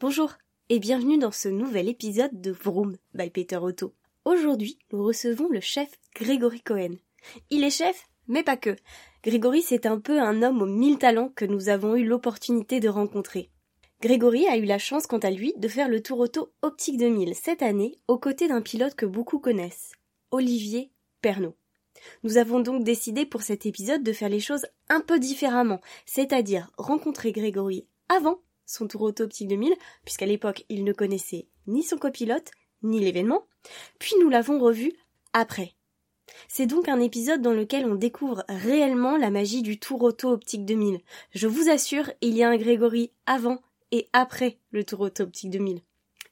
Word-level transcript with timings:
Bonjour 0.00 0.32
et 0.70 0.80
bienvenue 0.80 1.18
dans 1.18 1.30
ce 1.30 1.48
nouvel 1.48 1.88
épisode 1.88 2.40
de 2.40 2.50
Vroom 2.50 2.96
by 3.14 3.30
Peter 3.30 3.58
Otto. 3.58 3.94
Aujourd'hui, 4.24 4.76
nous 4.92 5.04
recevons 5.04 5.48
le 5.48 5.60
chef 5.60 5.88
Grégory 6.16 6.60
Cohen. 6.62 6.96
Il 7.50 7.62
est 7.62 7.70
chef, 7.70 8.08
mais 8.26 8.42
pas 8.42 8.56
que. 8.56 8.74
Grégory, 9.22 9.62
c'est 9.62 9.86
un 9.86 10.00
peu 10.00 10.20
un 10.20 10.42
homme 10.42 10.62
aux 10.62 10.66
mille 10.66 10.98
talents 10.98 11.28
que 11.28 11.44
nous 11.44 11.68
avons 11.68 11.94
eu 11.94 12.04
l'opportunité 12.04 12.80
de 12.80 12.88
rencontrer. 12.88 13.50
Grégory 14.02 14.48
a 14.48 14.56
eu 14.56 14.64
la 14.64 14.78
chance, 14.78 15.06
quant 15.06 15.18
à 15.18 15.30
lui, 15.30 15.54
de 15.58 15.68
faire 15.68 15.88
le 15.88 16.02
tour 16.02 16.18
auto 16.18 16.52
Optique 16.62 16.98
2000 16.98 17.32
cette 17.36 17.62
année, 17.62 17.96
aux 18.08 18.18
côtés 18.18 18.48
d'un 18.48 18.62
pilote 18.62 18.96
que 18.96 19.06
beaucoup 19.06 19.38
connaissent, 19.38 19.92
Olivier 20.32 20.90
Pernaud. 21.22 21.54
Nous 22.24 22.36
avons 22.36 22.58
donc 22.58 22.82
décidé 22.82 23.26
pour 23.26 23.42
cet 23.42 23.64
épisode 23.64 24.02
de 24.02 24.12
faire 24.12 24.28
les 24.28 24.40
choses 24.40 24.66
un 24.88 25.00
peu 25.00 25.20
différemment, 25.20 25.80
c'est-à-dire 26.04 26.72
rencontrer 26.78 27.30
Grégory 27.30 27.86
avant 28.08 28.40
son 28.66 28.86
tour 28.86 29.02
auto 29.02 29.24
Optique 29.24 29.48
2000, 29.48 29.74
puisqu'à 30.04 30.26
l'époque 30.26 30.64
il 30.68 30.84
ne 30.84 30.92
connaissait 30.92 31.46
ni 31.66 31.82
son 31.82 31.96
copilote, 31.96 32.50
ni 32.82 33.00
l'événement, 33.00 33.46
puis 33.98 34.12
nous 34.20 34.28
l'avons 34.28 34.58
revu 34.58 34.92
après. 35.32 35.74
C'est 36.48 36.66
donc 36.66 36.88
un 36.88 37.00
épisode 37.00 37.42
dans 37.42 37.52
lequel 37.52 37.86
on 37.86 37.94
découvre 37.94 38.44
réellement 38.48 39.16
la 39.16 39.30
magie 39.30 39.62
du 39.62 39.78
tour 39.78 40.02
auto 40.02 40.30
Optique 40.30 40.64
2000. 40.64 41.00
Je 41.34 41.46
vous 41.46 41.68
assure, 41.68 42.10
il 42.20 42.34
y 42.36 42.42
a 42.42 42.48
un 42.48 42.56
Grégory 42.56 43.10
avant 43.26 43.60
et 43.90 44.08
après 44.12 44.58
le 44.70 44.84
tour 44.84 45.00
auto 45.00 45.24
Optique 45.24 45.50
2000. 45.50 45.80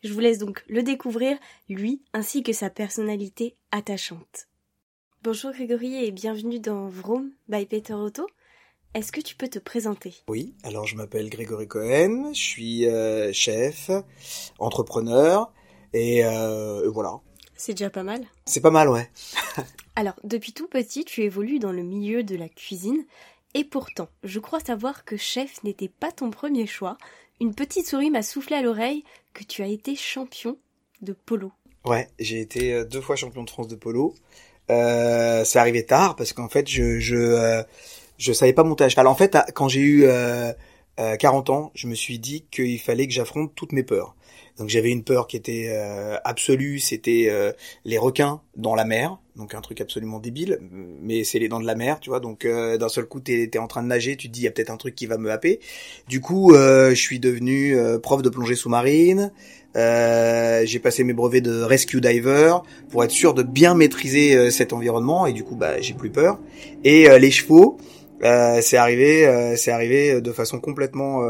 Je 0.03 0.13
vous 0.13 0.21
laisse 0.21 0.39
donc 0.39 0.65
le 0.69 0.83
découvrir, 0.83 1.39
lui, 1.69 2.03
ainsi 2.13 2.43
que 2.43 2.53
sa 2.53 2.71
personnalité 2.71 3.57
attachante. 3.71 4.49
Bonjour 5.23 5.53
Grégory 5.53 6.05
et 6.05 6.11
bienvenue 6.11 6.59
dans 6.59 6.89
Vroom 6.89 7.31
by 7.49 7.67
Peter 7.67 7.95
Auto. 7.95 8.27
Est-ce 8.95 9.11
que 9.11 9.23
tu 9.23 9.37
peux 9.37 9.49
te 9.49 9.59
présenter? 9.59 10.15
Oui, 10.29 10.53
alors 10.65 10.87
je 10.87 10.97
m'appelle 10.97 11.31
Grégory 11.31 11.67
Cohen, 11.67 12.33
je 12.35 12.39
suis 12.39 12.87
euh, 12.87 13.33
chef, 13.33 13.91
entrepreneur 14.59 15.51
et 15.95 16.27
euh, 16.27 16.91
voilà. 16.91 17.21
C'est 17.57 17.73
déjà 17.73 17.89
pas 17.89 18.03
mal. 18.03 18.27
C'est 18.45 18.61
pas 18.61 18.71
mal, 18.71 18.91
ouais. 18.91 19.09
Alors, 19.97 20.15
depuis 20.25 20.53
tout 20.53 20.67
petit, 20.67 21.07
tu 21.07 21.23
évolues 21.23 21.59
dans 21.59 21.73
le 21.73 21.83
milieu 21.83 22.23
de 22.23 22.37
la 22.37 22.51
cuisine 22.51 23.05
et 23.55 23.65
pourtant, 23.65 24.09
je 24.25 24.39
crois 24.41 24.61
savoir 24.61 25.07
que 25.07 25.17
chef 25.17 25.63
n'était 25.65 25.89
pas 25.89 26.13
ton 26.13 26.31
premier 26.31 26.67
choix. 26.67 26.99
Une 27.41 27.55
petite 27.55 27.87
souris 27.87 28.11
m'a 28.11 28.23
soufflé 28.23 28.57
à 28.57 28.63
l'oreille 28.63 29.05
que 29.33 29.45
tu 29.45 29.63
as 29.63 29.69
été 29.69 29.97
champion 29.97 30.59
de 31.01 31.15
polo. 31.15 31.51
Ouais, 31.87 32.09
j'ai 32.19 32.41
été 32.41 32.75
euh, 32.75 32.85
deux 32.85 33.01
fois 33.01 33.17
champion 33.17 33.43
de 33.43 33.51
France 33.51 33.69
de 33.69 33.77
polo. 33.77 34.15
Euh, 34.71 35.45
c'est 35.45 35.59
arrivé 35.59 35.87
tard 35.87 36.15
parce 36.15 36.35
qu'en 36.35 36.49
fait, 36.49 36.69
je 36.69 37.01
je 37.01 37.65
je 38.23 38.33
savais 38.33 38.53
pas 38.53 38.63
monter 38.63 38.85
à 38.85 38.89
cheval. 38.89 39.07
En 39.09 39.15
fait, 39.15 39.37
quand 39.55 39.69
j'ai 39.69 39.81
eu 39.81 40.05
euh, 40.05 40.53
40 40.97 41.51
ans, 41.51 41.73
je 41.75 41.89
me 41.89 41.95
suis 41.95 42.19
dit 42.19 42.47
qu'il 42.51 42.79
fallait 42.79 43.07
que 43.07 43.13
j'affronte 43.13 43.53
toutes 43.55 43.73
mes 43.73 43.83
peurs. 43.83 44.15
Donc 44.59 44.69
j'avais 44.69 44.91
une 44.91 45.03
peur 45.03 45.27
qui 45.27 45.37
était 45.37 45.69
euh, 45.71 46.17
absolue, 46.25 46.79
c'était 46.79 47.29
euh, 47.31 47.53
les 47.85 47.97
requins 47.97 48.43
dans 48.57 48.75
la 48.75 48.85
mer, 48.85 49.19
donc 49.35 49.55
un 49.55 49.63
truc 49.63 49.81
absolument 49.81 50.19
débile, 50.19 50.59
mais 51.01 51.25
c'est 51.25 51.39
les 51.39 51.49
dents 51.49 51.61
de 51.61 51.67
la 51.67 51.75
mer, 51.75 52.01
tu 52.01 52.11
vois. 52.11 52.21
Donc 52.21 52.45
euh, 52.45 52.77
d'un 52.77 52.91
seul 52.91 53.07
coup 53.07 53.21
t'es 53.21 53.49
es 53.51 53.59
en 53.59 53.67
train 53.67 53.83
de 53.83 53.89
nager, 53.89 54.17
tu 54.17 54.29
te 54.29 54.33
dis 54.33 54.41
il 54.41 54.45
y 54.45 54.49
a 54.49 54.51
peut-être 54.51 54.71
un 54.71 54.77
truc 54.77 54.95
qui 54.95 55.07
va 55.07 55.17
me 55.17 55.31
happer. 55.31 55.59
Du 56.07 56.21
coup 56.21 56.53
je 56.55 56.95
suis 56.95 57.19
devenu 57.19 57.77
prof 58.03 58.21
de 58.21 58.29
plongée 58.29 58.55
sous-marine. 58.55 59.33
j'ai 59.75 60.79
passé 60.83 61.03
mes 61.03 61.15
brevets 61.15 61.41
de 61.41 61.63
rescue 61.63 62.03
diver 62.03 62.55
pour 62.91 63.05
être 63.05 63.11
sûr 63.11 63.33
de 63.33 63.43
bien 63.43 63.75
maîtriser 63.75 64.51
cet 64.51 64.75
environnement 64.75 65.27
et 65.27 65.33
du 65.33 65.45
coup 65.45 65.57
bah 65.57 65.81
j'ai 65.81 65.95
plus 65.95 66.11
peur. 66.11 66.39
Et 66.85 67.09
les 67.19 67.31
chevaux, 67.31 67.79
c'est 68.23 68.77
arrivé, 68.77 69.57
c'est 69.57 69.71
arrivé 69.71 70.21
de 70.21 70.33
façon 70.33 70.61
complètement 70.61 71.23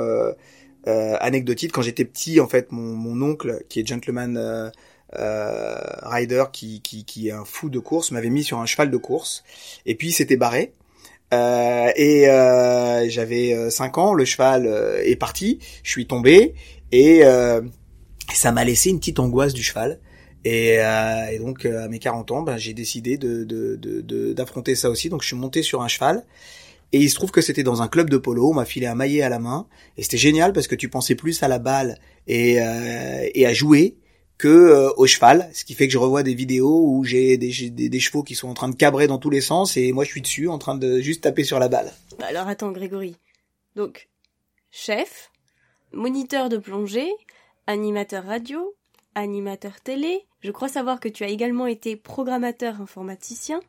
euh, 0.88 1.16
anecdotique, 1.20 1.72
quand 1.72 1.82
j'étais 1.82 2.04
petit, 2.04 2.40
en 2.40 2.48
fait, 2.48 2.72
mon, 2.72 2.94
mon 2.94 3.30
oncle, 3.30 3.62
qui 3.68 3.80
est 3.80 3.86
gentleman 3.86 4.36
euh, 4.36 4.70
euh, 5.18 5.78
rider, 6.02 6.44
qui, 6.52 6.80
qui, 6.80 7.04
qui 7.04 7.28
est 7.28 7.32
un 7.32 7.44
fou 7.44 7.70
de 7.70 7.78
course, 7.78 8.10
m'avait 8.10 8.30
mis 8.30 8.44
sur 8.44 8.58
un 8.58 8.66
cheval 8.66 8.90
de 8.90 8.96
course, 8.96 9.44
et 9.86 9.94
puis 9.94 10.08
il 10.08 10.12
s'était 10.12 10.36
barré. 10.36 10.72
Euh, 11.32 11.90
et 11.96 12.28
euh, 12.28 13.08
j'avais 13.08 13.70
5 13.70 13.98
ans, 13.98 14.12
le 14.12 14.24
cheval 14.24 14.66
est 15.04 15.16
parti, 15.16 15.60
je 15.82 15.90
suis 15.90 16.06
tombé, 16.06 16.54
et 16.90 17.22
ça 18.32 18.52
m'a 18.52 18.64
laissé 18.64 18.90
une 18.90 18.98
petite 18.98 19.18
angoisse 19.18 19.54
du 19.54 19.62
cheval. 19.62 20.00
Et, 20.44 20.74
et 20.74 21.38
donc 21.38 21.64
à 21.64 21.88
mes 21.88 22.00
40 22.00 22.32
ans, 22.32 22.42
ben, 22.42 22.56
j'ai 22.56 22.74
décidé 22.74 23.16
de, 23.16 23.44
d'affronter 24.34 24.72
de, 24.72 24.76
de, 24.76 24.80
ça 24.80 24.90
aussi. 24.90 25.08
Donc 25.08 25.22
je 25.22 25.28
suis 25.28 25.36
monté 25.36 25.62
sur 25.62 25.82
un 25.82 25.88
cheval 25.88 26.24
et 26.92 26.98
il 26.98 27.10
se 27.10 27.14
trouve 27.14 27.30
que 27.30 27.40
c'était 27.40 27.62
dans 27.62 27.82
un 27.82 27.88
club 27.88 28.10
de 28.10 28.16
polo, 28.18 28.50
on 28.50 28.54
m'a 28.54 28.64
filé 28.64 28.86
un 28.86 28.94
maillet 28.94 29.22
à 29.22 29.28
la 29.28 29.38
main, 29.38 29.66
et 29.96 30.02
c'était 30.02 30.18
génial 30.18 30.52
parce 30.52 30.66
que 30.66 30.74
tu 30.74 30.88
pensais 30.88 31.14
plus 31.14 31.42
à 31.42 31.48
la 31.48 31.58
balle 31.58 31.98
et, 32.26 32.60
euh, 32.60 33.28
et 33.34 33.46
à 33.46 33.52
jouer 33.52 33.96
que 34.38 34.48
euh, 34.48 34.90
au 34.96 35.06
cheval, 35.06 35.48
ce 35.54 35.64
qui 35.64 35.74
fait 35.74 35.86
que 35.86 35.92
je 35.92 35.98
revois 35.98 36.22
des 36.22 36.34
vidéos 36.34 36.84
où 36.86 37.04
j'ai 37.04 37.36
des, 37.36 37.70
des, 37.70 37.88
des, 37.88 38.00
chevaux 38.00 38.22
qui 38.22 38.34
sont 38.34 38.48
en 38.48 38.54
train 38.54 38.68
de 38.68 38.74
cabrer 38.74 39.06
dans 39.06 39.18
tous 39.18 39.30
les 39.30 39.40
sens 39.40 39.76
et 39.76 39.92
moi 39.92 40.04
je 40.04 40.10
suis 40.10 40.20
dessus 40.20 40.48
en 40.48 40.58
train 40.58 40.76
de 40.76 41.00
juste 41.00 41.22
taper 41.22 41.44
sur 41.44 41.58
la 41.58 41.68
balle. 41.68 41.92
Bah 42.18 42.26
alors 42.28 42.48
attends 42.48 42.72
Grégory. 42.72 43.16
Donc, 43.76 44.08
chef, 44.70 45.30
moniteur 45.92 46.48
de 46.48 46.58
plongée, 46.58 47.10
animateur 47.66 48.24
radio, 48.24 48.74
animateur 49.14 49.80
télé, 49.80 50.26
je 50.40 50.50
crois 50.50 50.68
savoir 50.68 50.98
que 50.98 51.08
tu 51.08 51.24
as 51.24 51.28
également 51.28 51.66
été 51.66 51.96
programmateur 51.96 52.80
informaticien, 52.80 53.60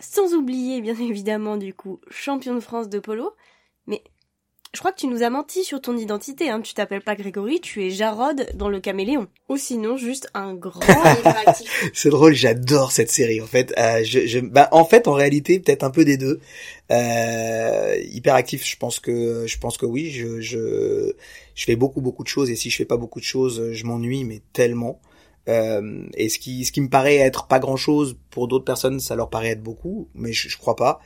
sans 0.00 0.34
oublier, 0.34 0.80
bien 0.80 0.96
évidemment, 1.00 1.56
du 1.56 1.74
coup, 1.74 2.00
champion 2.10 2.54
de 2.54 2.60
France 2.60 2.88
de 2.88 2.98
polo. 2.98 3.34
Mais 3.86 4.02
je 4.74 4.80
crois 4.80 4.92
que 4.92 4.98
tu 4.98 5.06
nous 5.06 5.22
as 5.22 5.30
menti 5.30 5.64
sur 5.64 5.80
ton 5.80 5.96
identité. 5.96 6.50
Hein. 6.50 6.60
Tu 6.60 6.74
t'appelles 6.74 7.02
pas 7.02 7.14
Grégory, 7.14 7.60
tu 7.60 7.86
es 7.86 7.90
Jarod 7.90 8.46
dans 8.54 8.68
le 8.68 8.78
Caméléon. 8.78 9.26
Ou 9.48 9.56
sinon, 9.56 9.96
juste 9.96 10.28
un 10.34 10.54
grand. 10.54 10.80
C'est 11.94 12.10
drôle, 12.10 12.34
j'adore 12.34 12.92
cette 12.92 13.10
série. 13.10 13.40
En 13.40 13.46
fait, 13.46 13.72
euh, 13.78 14.02
je, 14.04 14.26
je, 14.26 14.38
bah, 14.40 14.68
en 14.72 14.84
fait, 14.84 15.08
en 15.08 15.14
réalité, 15.14 15.60
peut-être 15.60 15.82
un 15.82 15.90
peu 15.90 16.04
des 16.04 16.18
deux. 16.18 16.40
Euh, 16.90 17.96
hyperactif, 18.10 18.66
je 18.66 18.76
pense 18.76 19.00
que, 19.00 19.46
je 19.46 19.58
pense 19.58 19.78
que 19.78 19.86
oui. 19.86 20.10
Je, 20.10 20.40
je, 20.40 21.14
je 21.54 21.64
fais 21.64 21.76
beaucoup, 21.76 22.02
beaucoup 22.02 22.22
de 22.22 22.28
choses. 22.28 22.50
Et 22.50 22.56
si 22.56 22.68
je 22.68 22.76
fais 22.76 22.84
pas 22.84 22.98
beaucoup 22.98 23.20
de 23.20 23.24
choses, 23.24 23.72
je 23.72 23.84
m'ennuie, 23.86 24.24
mais 24.24 24.42
tellement. 24.52 25.00
Euh, 25.48 26.02
et 26.14 26.28
ce 26.28 26.38
qui, 26.38 26.64
ce 26.64 26.72
qui 26.72 26.80
me 26.80 26.88
paraît 26.88 27.16
être 27.16 27.46
pas 27.46 27.58
grand 27.58 27.76
chose 27.76 28.16
pour 28.30 28.48
d'autres 28.48 28.64
personnes, 28.64 29.00
ça 29.00 29.14
leur 29.14 29.30
paraît 29.30 29.50
être 29.50 29.62
beaucoup, 29.62 30.08
mais 30.14 30.32
je, 30.32 30.48
je 30.48 30.58
crois 30.58 30.76
pas. 30.76 31.00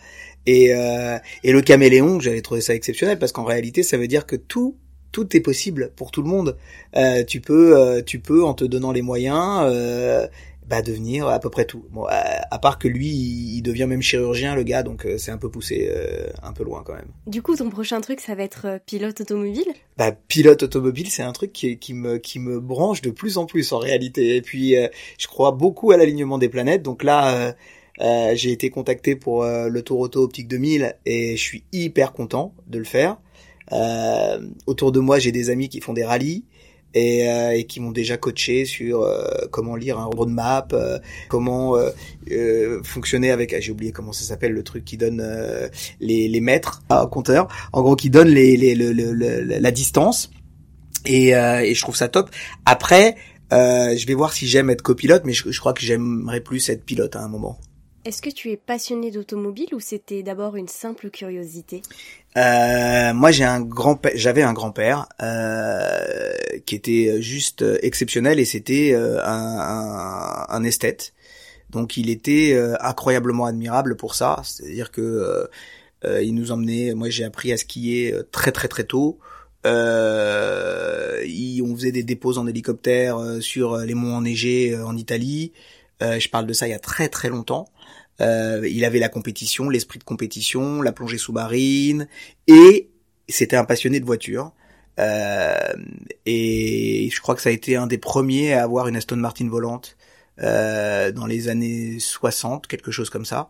Et, 0.46 0.74
euh, 0.74 1.18
et 1.44 1.52
le 1.52 1.60
caméléon, 1.60 2.20
j'avais 2.20 2.40
trouvé 2.40 2.60
ça 2.60 2.74
exceptionnel 2.74 3.18
parce 3.18 3.32
qu'en 3.32 3.44
réalité, 3.44 3.82
ça 3.82 3.98
veut 3.98 4.08
dire 4.08 4.26
que 4.26 4.36
tout, 4.36 4.76
tout 5.12 5.36
est 5.36 5.40
possible 5.40 5.92
pour 5.96 6.10
tout 6.10 6.22
le 6.22 6.28
monde. 6.28 6.56
Euh, 6.96 7.24
tu 7.24 7.40
peux, 7.40 7.76
euh, 7.76 8.02
tu 8.02 8.20
peux 8.20 8.44
en 8.44 8.54
te 8.54 8.64
donnant 8.64 8.92
les 8.92 9.02
moyens, 9.02 9.62
euh, 9.64 10.26
bah, 10.70 10.82
devenir 10.82 11.26
à 11.26 11.40
peu 11.40 11.50
près 11.50 11.64
tout. 11.64 11.84
Bon, 11.90 12.06
à, 12.08 12.58
part 12.60 12.78
que 12.78 12.86
lui, 12.86 13.08
il, 13.08 13.62
devient 13.62 13.86
même 13.86 14.02
chirurgien, 14.02 14.54
le 14.54 14.62
gars, 14.62 14.84
donc 14.84 15.04
euh, 15.04 15.18
c'est 15.18 15.32
un 15.32 15.36
peu 15.36 15.50
poussé 15.50 15.90
euh, 15.90 16.28
un 16.44 16.52
peu 16.52 16.62
loin 16.62 16.84
quand 16.86 16.94
même. 16.94 17.08
Du 17.26 17.42
coup, 17.42 17.56
ton 17.56 17.68
prochain 17.70 18.00
truc, 18.00 18.20
ça 18.20 18.36
va 18.36 18.44
être 18.44 18.66
euh, 18.66 18.78
pilote 18.78 19.20
automobile? 19.20 19.66
Bah, 19.98 20.12
pilote 20.12 20.62
automobile, 20.62 21.10
c'est 21.10 21.24
un 21.24 21.32
truc 21.32 21.52
qui, 21.52 21.76
qui, 21.78 21.92
me, 21.92 22.18
qui 22.18 22.38
me 22.38 22.60
branche 22.60 23.02
de 23.02 23.10
plus 23.10 23.36
en 23.36 23.46
plus 23.46 23.72
en 23.72 23.78
réalité. 23.78 24.36
Et 24.36 24.42
puis, 24.42 24.76
je 25.18 25.26
crois 25.26 25.50
beaucoup 25.50 25.90
à 25.90 25.96
l'alignement 25.96 26.38
des 26.38 26.48
planètes, 26.48 26.82
donc 26.82 27.02
là... 27.02 27.52
Euh, 28.02 28.32
j'ai 28.34 28.50
été 28.50 28.70
contacté 28.70 29.14
pour 29.14 29.44
le 29.44 29.82
Tour 29.82 30.00
Auto 30.00 30.22
Optique 30.22 30.48
2000 30.48 30.96
et 31.04 31.36
je 31.36 31.42
suis 31.42 31.64
hyper 31.70 32.14
content 32.14 32.54
de 32.66 32.78
le 32.78 32.84
faire. 32.84 33.18
Euh, 33.72 34.40
autour 34.66 34.92
de 34.92 35.00
moi, 35.00 35.18
j'ai 35.18 35.32
des 35.32 35.50
amis 35.50 35.68
qui 35.68 35.80
font 35.80 35.92
des 35.92 36.04
rallyes 36.04 36.44
et, 36.94 37.28
euh, 37.28 37.56
et 37.56 37.64
qui 37.64 37.80
m'ont 37.80 37.92
déjà 37.92 38.16
coaché 38.16 38.64
sur 38.64 39.02
euh, 39.02 39.24
comment 39.50 39.76
lire 39.76 39.98
un 39.98 40.06
roadmap, 40.06 40.72
euh, 40.72 40.98
comment 41.28 41.76
euh, 41.76 42.80
fonctionner 42.82 43.30
avec, 43.30 43.52
ah, 43.52 43.60
j'ai 43.60 43.72
oublié 43.72 43.92
comment 43.92 44.12
ça 44.12 44.24
s'appelle 44.24 44.52
le 44.52 44.62
truc 44.62 44.84
qui 44.84 44.96
donne 44.96 45.24
les, 46.00 46.28
les 46.28 46.40
mètres 46.40 46.82
à 46.88 47.06
compteur, 47.06 47.48
en 47.72 47.82
gros 47.82 47.96
qui 47.96 48.10
donne 48.10 48.28
les, 48.28 48.56
les, 48.56 48.74
le, 48.74 48.92
le, 48.92 49.12
la 49.42 49.70
distance. 49.70 50.30
Et, 51.06 51.28
et 51.28 51.74
je 51.74 51.80
trouve 51.80 51.96
ça 51.96 52.08
top. 52.08 52.30
Après, 52.66 53.16
je 53.50 54.06
vais 54.06 54.14
voir 54.14 54.32
si 54.32 54.46
j'aime 54.46 54.70
être 54.70 54.82
copilote, 54.82 55.22
mais 55.24 55.32
je, 55.32 55.50
je 55.50 55.60
crois 55.60 55.72
que 55.72 55.82
j'aimerais 55.82 56.40
plus 56.40 56.68
être 56.68 56.84
pilote 56.84 57.16
à 57.16 57.20
un 57.20 57.28
moment. 57.28 57.58
Est-ce 58.04 58.22
que 58.22 58.30
tu 58.30 58.50
es 58.50 58.56
passionné 58.56 59.10
d'automobile 59.10 59.74
ou 59.74 59.80
c'était 59.80 60.22
d'abord 60.22 60.56
une 60.56 60.68
simple 60.68 61.10
curiosité? 61.10 61.82
Euh, 62.38 63.12
Moi, 63.12 63.30
j'ai 63.30 63.44
un 63.44 63.60
grand, 63.60 64.00
j'avais 64.14 64.42
un 64.42 64.54
grand-père 64.54 65.06
euh, 65.22 66.32
qui 66.64 66.74
était 66.76 67.20
juste 67.20 67.62
exceptionnel 67.82 68.40
et 68.40 68.46
c'était 68.46 68.92
euh, 68.94 69.22
un, 69.22 69.58
un, 69.58 70.46
un, 70.48 70.64
esthète. 70.64 71.12
Donc, 71.68 71.98
il 71.98 72.08
était 72.08 72.54
euh, 72.54 72.74
incroyablement 72.80 73.44
admirable 73.44 73.96
pour 73.96 74.14
ça. 74.14 74.40
C'est-à-dire 74.44 74.90
que 74.90 75.48
euh, 76.04 76.22
il 76.22 76.34
nous 76.34 76.52
emmenait. 76.52 76.94
Moi, 76.94 77.10
j'ai 77.10 77.24
appris 77.24 77.52
à 77.52 77.58
skier 77.58 78.14
très 78.32 78.50
très 78.50 78.68
très 78.68 78.84
tôt. 78.84 79.18
Euh, 79.66 81.22
on 81.62 81.76
faisait 81.76 81.92
des 81.92 82.02
dépôts 82.02 82.38
en 82.38 82.46
hélicoptère 82.46 83.18
sur 83.40 83.76
les 83.76 83.94
monts 83.94 84.16
enneigés 84.16 84.74
en 84.76 84.96
Italie. 84.96 85.52
Je 86.00 86.28
parle 86.28 86.46
de 86.46 86.52
ça 86.52 86.66
il 86.66 86.70
y 86.70 86.74
a 86.74 86.78
très 86.78 87.08
très 87.08 87.28
longtemps. 87.28 87.66
Euh, 88.20 88.66
il 88.68 88.84
avait 88.84 88.98
la 88.98 89.08
compétition, 89.08 89.68
l'esprit 89.70 89.98
de 89.98 90.04
compétition, 90.04 90.82
la 90.82 90.92
plongée 90.92 91.18
sous-marine, 91.18 92.06
et 92.46 92.90
c'était 93.28 93.56
un 93.56 93.64
passionné 93.64 94.00
de 94.00 94.04
voiture. 94.04 94.52
et 96.26 97.08
je 97.10 97.20
crois 97.20 97.34
que 97.34 97.42
ça 97.42 97.48
a 97.48 97.52
été 97.52 97.76
un 97.76 97.86
des 97.86 97.98
premiers 97.98 98.52
à 98.52 98.62
avoir 98.62 98.88
une 98.88 98.96
Aston 98.96 99.16
Martin 99.16 99.48
volante 99.48 99.96
dans 100.38 101.26
les 101.26 101.48
années 101.48 101.98
60, 101.98 102.66
quelque 102.66 102.90
chose 102.90 103.08
comme 103.10 103.24
ça. 103.24 103.48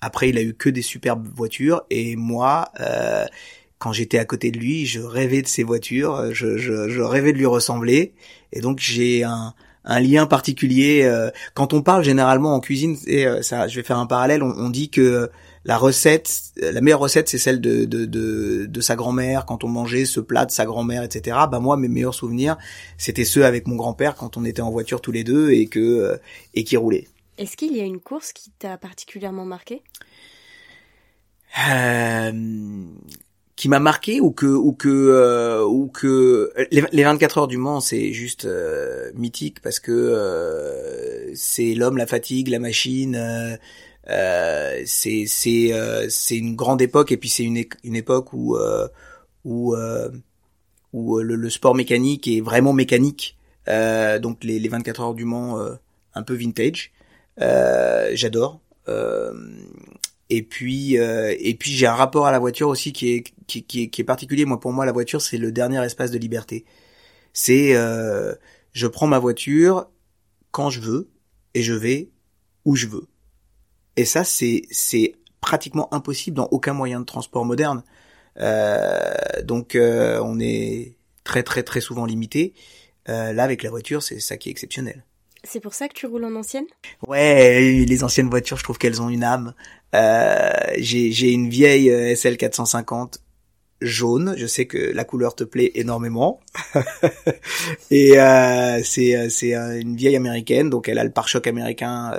après, 0.00 0.28
il 0.28 0.38
a 0.38 0.42
eu 0.42 0.54
que 0.54 0.68
des 0.68 0.82
superbes 0.82 1.26
voitures 1.34 1.82
et 1.88 2.16
moi, 2.16 2.70
quand 3.78 3.92
j'étais 3.92 4.18
à 4.18 4.26
côté 4.26 4.50
de 4.50 4.58
lui, 4.58 4.84
je 4.84 5.00
rêvais 5.00 5.40
de 5.40 5.48
ses 5.48 5.62
voitures, 5.62 6.34
je, 6.34 6.58
je, 6.58 6.90
je 6.90 7.00
rêvais 7.00 7.32
de 7.32 7.38
lui 7.38 7.46
ressembler, 7.46 8.12
et 8.52 8.60
donc 8.60 8.78
j'ai 8.80 9.24
un, 9.24 9.54
un 9.84 10.00
lien 10.00 10.26
particulier. 10.26 11.02
Euh, 11.04 11.30
quand 11.54 11.72
on 11.72 11.82
parle 11.82 12.04
généralement 12.04 12.54
en 12.54 12.60
cuisine, 12.60 12.96
et 13.06 13.26
euh, 13.26 13.42
ça, 13.42 13.68
je 13.68 13.76
vais 13.76 13.82
faire 13.82 13.98
un 13.98 14.06
parallèle, 14.06 14.42
on, 14.42 14.70
dit 14.70 14.90
que 14.90 15.30
la 15.64 15.76
recette, 15.76 16.52
la 16.56 16.80
meilleure 16.80 17.00
recette, 17.00 17.28
c'est 17.28 17.38
celle 17.38 17.60
de, 17.60 17.84
de, 17.84 18.04
de, 18.04 18.66
de 18.66 18.80
sa 18.80 18.96
grand-mère 18.96 19.46
quand 19.46 19.64
on 19.64 19.68
mangeait 19.68 20.04
ce 20.04 20.20
plat 20.20 20.46
de 20.46 20.50
sa 20.50 20.64
grand-mère, 20.64 21.02
etc. 21.02 21.36
Bah 21.50 21.60
moi, 21.60 21.76
mes 21.76 21.88
meilleurs 21.88 22.14
souvenirs, 22.14 22.56
c'était 22.98 23.24
ceux 23.24 23.44
avec 23.44 23.66
mon 23.66 23.76
grand-père 23.76 24.14
quand 24.14 24.36
on 24.36 24.44
était 24.44 24.62
en 24.62 24.70
voiture 24.70 25.00
tous 25.00 25.12
les 25.12 25.24
deux 25.24 25.50
et 25.50 25.66
que 25.66 25.80
euh, 25.80 26.16
et 26.54 26.64
qui 26.64 26.76
roulait. 26.76 27.08
Est-ce 27.38 27.56
qu'il 27.56 27.76
y 27.76 27.80
a 27.80 27.84
une 27.84 28.00
course 28.00 28.32
qui 28.32 28.50
t'a 28.58 28.76
particulièrement 28.76 29.44
marqué? 29.44 29.82
Euh, 31.68 32.30
qui 33.60 33.68
m'a 33.68 33.78
marqué 33.78 34.22
ou 34.22 34.30
que 34.30 34.46
ou 34.46 34.72
que 34.72 34.88
euh, 34.88 35.62
ou 35.66 35.88
que 35.88 36.50
les, 36.70 36.82
les, 36.92 37.04
24 37.04 37.36
heures 37.36 37.46
du 37.46 37.58
Mans 37.58 37.80
c'est 37.80 38.10
juste 38.14 38.46
euh, 38.46 39.10
mythique 39.14 39.60
parce 39.60 39.80
que 39.80 39.92
euh, 39.92 41.30
c'est 41.34 41.74
l'homme 41.74 41.98
la 41.98 42.06
fatigue 42.06 42.48
la 42.48 42.58
machine 42.58 43.58
euh, 44.08 44.82
c'est 44.86 45.26
c'est 45.26 45.72
c'est 46.08 46.38
une 46.38 46.56
grande 46.56 46.80
époque 46.80 47.12
et 47.12 47.18
puis 47.18 47.28
c'est 47.28 47.42
une 47.42 47.62
une 47.84 47.96
époque 47.96 48.32
où 48.32 48.56
où 49.44 49.76
où 50.94 51.18
le, 51.18 51.34
le, 51.34 51.50
sport 51.50 51.74
mécanique 51.74 52.28
est 52.28 52.40
vraiment 52.40 52.72
mécanique. 52.72 53.36
Donc 53.66 54.42
les, 54.42 54.58
les 54.58 54.68
24 54.70 55.00
heures 55.02 55.14
du 55.14 55.26
Mans 55.26 55.58
un 56.14 56.22
peu 56.22 56.32
vintage 56.32 56.92
j'adore 57.36 58.58
et 60.30 60.42
puis 60.42 60.96
euh, 60.98 61.34
et 61.38 61.54
puis 61.54 61.72
j'ai 61.72 61.86
un 61.86 61.94
rapport 61.94 62.26
à 62.26 62.32
la 62.32 62.38
voiture 62.38 62.68
aussi 62.68 62.92
qui 62.92 63.10
est 63.10 63.24
qui, 63.46 63.64
qui, 63.64 63.90
qui 63.90 64.00
est 64.00 64.04
particulier. 64.04 64.44
Moi 64.44 64.58
pour 64.60 64.72
moi 64.72 64.86
la 64.86 64.92
voiture 64.92 65.20
c'est 65.20 65.38
le 65.38 65.52
dernier 65.52 65.84
espace 65.84 66.10
de 66.10 66.18
liberté. 66.18 66.64
C'est 67.32 67.74
euh, 67.74 68.34
je 68.72 68.86
prends 68.86 69.06
ma 69.08 69.18
voiture 69.18 69.90
quand 70.52 70.70
je 70.70 70.80
veux 70.80 71.10
et 71.54 71.62
je 71.62 71.74
vais 71.74 72.10
où 72.64 72.76
je 72.76 72.86
veux. 72.86 73.06
Et 73.96 74.04
ça 74.04 74.24
c'est 74.24 74.62
c'est 74.70 75.14
pratiquement 75.40 75.92
impossible 75.92 76.36
dans 76.36 76.48
aucun 76.52 76.72
moyen 76.72 77.00
de 77.00 77.06
transport 77.06 77.44
moderne. 77.44 77.82
Euh, 78.38 79.12
donc 79.42 79.74
euh, 79.74 80.20
on 80.22 80.38
est 80.38 80.94
très 81.24 81.42
très 81.42 81.64
très 81.64 81.80
souvent 81.80 82.06
limité. 82.06 82.54
Euh, 83.08 83.32
là 83.32 83.42
avec 83.42 83.62
la 83.64 83.70
voiture 83.70 84.02
c'est 84.02 84.20
ça 84.20 84.36
qui 84.36 84.48
est 84.48 84.52
exceptionnel. 84.52 85.04
C'est 85.42 85.60
pour 85.60 85.72
ça 85.72 85.88
que 85.88 85.94
tu 85.94 86.06
roules 86.06 86.24
en 86.24 86.34
ancienne? 86.36 86.66
Ouais, 87.06 87.84
les 87.88 88.04
anciennes 88.04 88.28
voitures, 88.28 88.58
je 88.58 88.62
trouve 88.62 88.76
qu'elles 88.76 89.00
ont 89.00 89.08
une 89.08 89.24
âme. 89.24 89.54
Euh, 89.94 90.50
j'ai 90.78 91.32
une 91.32 91.48
vieille 91.48 91.90
euh, 91.90 92.14
SL 92.14 92.36
450 92.36 93.20
jaune. 93.80 94.34
Je 94.36 94.46
sais 94.46 94.66
que 94.66 94.78
la 94.78 95.04
couleur 95.04 95.34
te 95.34 95.44
plaît 95.44 95.72
énormément. 95.74 96.40
et 97.90 98.20
euh, 98.20 98.82
c'est 98.84 99.16
euh, 99.16 99.28
c'est 99.28 99.54
une 99.54 99.96
vieille 99.96 100.16
américaine, 100.16 100.70
donc 100.70 100.88
elle 100.88 100.98
a 100.98 101.04
le 101.04 101.10
pare-choc 101.10 101.46
américain 101.46 102.12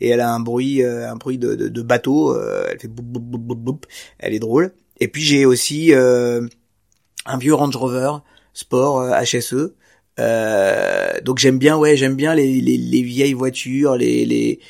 et 0.00 0.08
elle 0.08 0.20
a 0.20 0.30
un 0.30 0.40
bruit 0.40 0.84
un 0.84 1.16
bruit 1.16 1.38
de, 1.38 1.54
de, 1.54 1.68
de 1.68 1.82
bateau. 1.82 2.38
elle 2.68 2.78
fait 2.78 2.88
boum 2.88 3.06
boum 3.06 3.40
boum 3.40 3.58
boum. 3.58 3.78
Elle 4.18 4.34
est 4.34 4.38
drôle. 4.38 4.72
Et 5.00 5.08
puis 5.08 5.22
j'ai 5.22 5.44
aussi 5.44 5.92
un 5.94 7.38
vieux 7.38 7.54
Range 7.54 7.76
Rover 7.76 8.18
Sport 8.54 9.10
HSE 9.24 9.72
euh, 10.18 11.20
donc 11.22 11.38
j'aime 11.38 11.58
bien, 11.58 11.76
ouais, 11.78 11.96
j'aime 11.96 12.16
bien 12.16 12.34
les, 12.34 12.60
les, 12.60 12.76
les, 12.76 13.02
vieilles 13.02 13.32
voitures, 13.32 13.96
les, 13.96 14.24
les, 14.26 14.60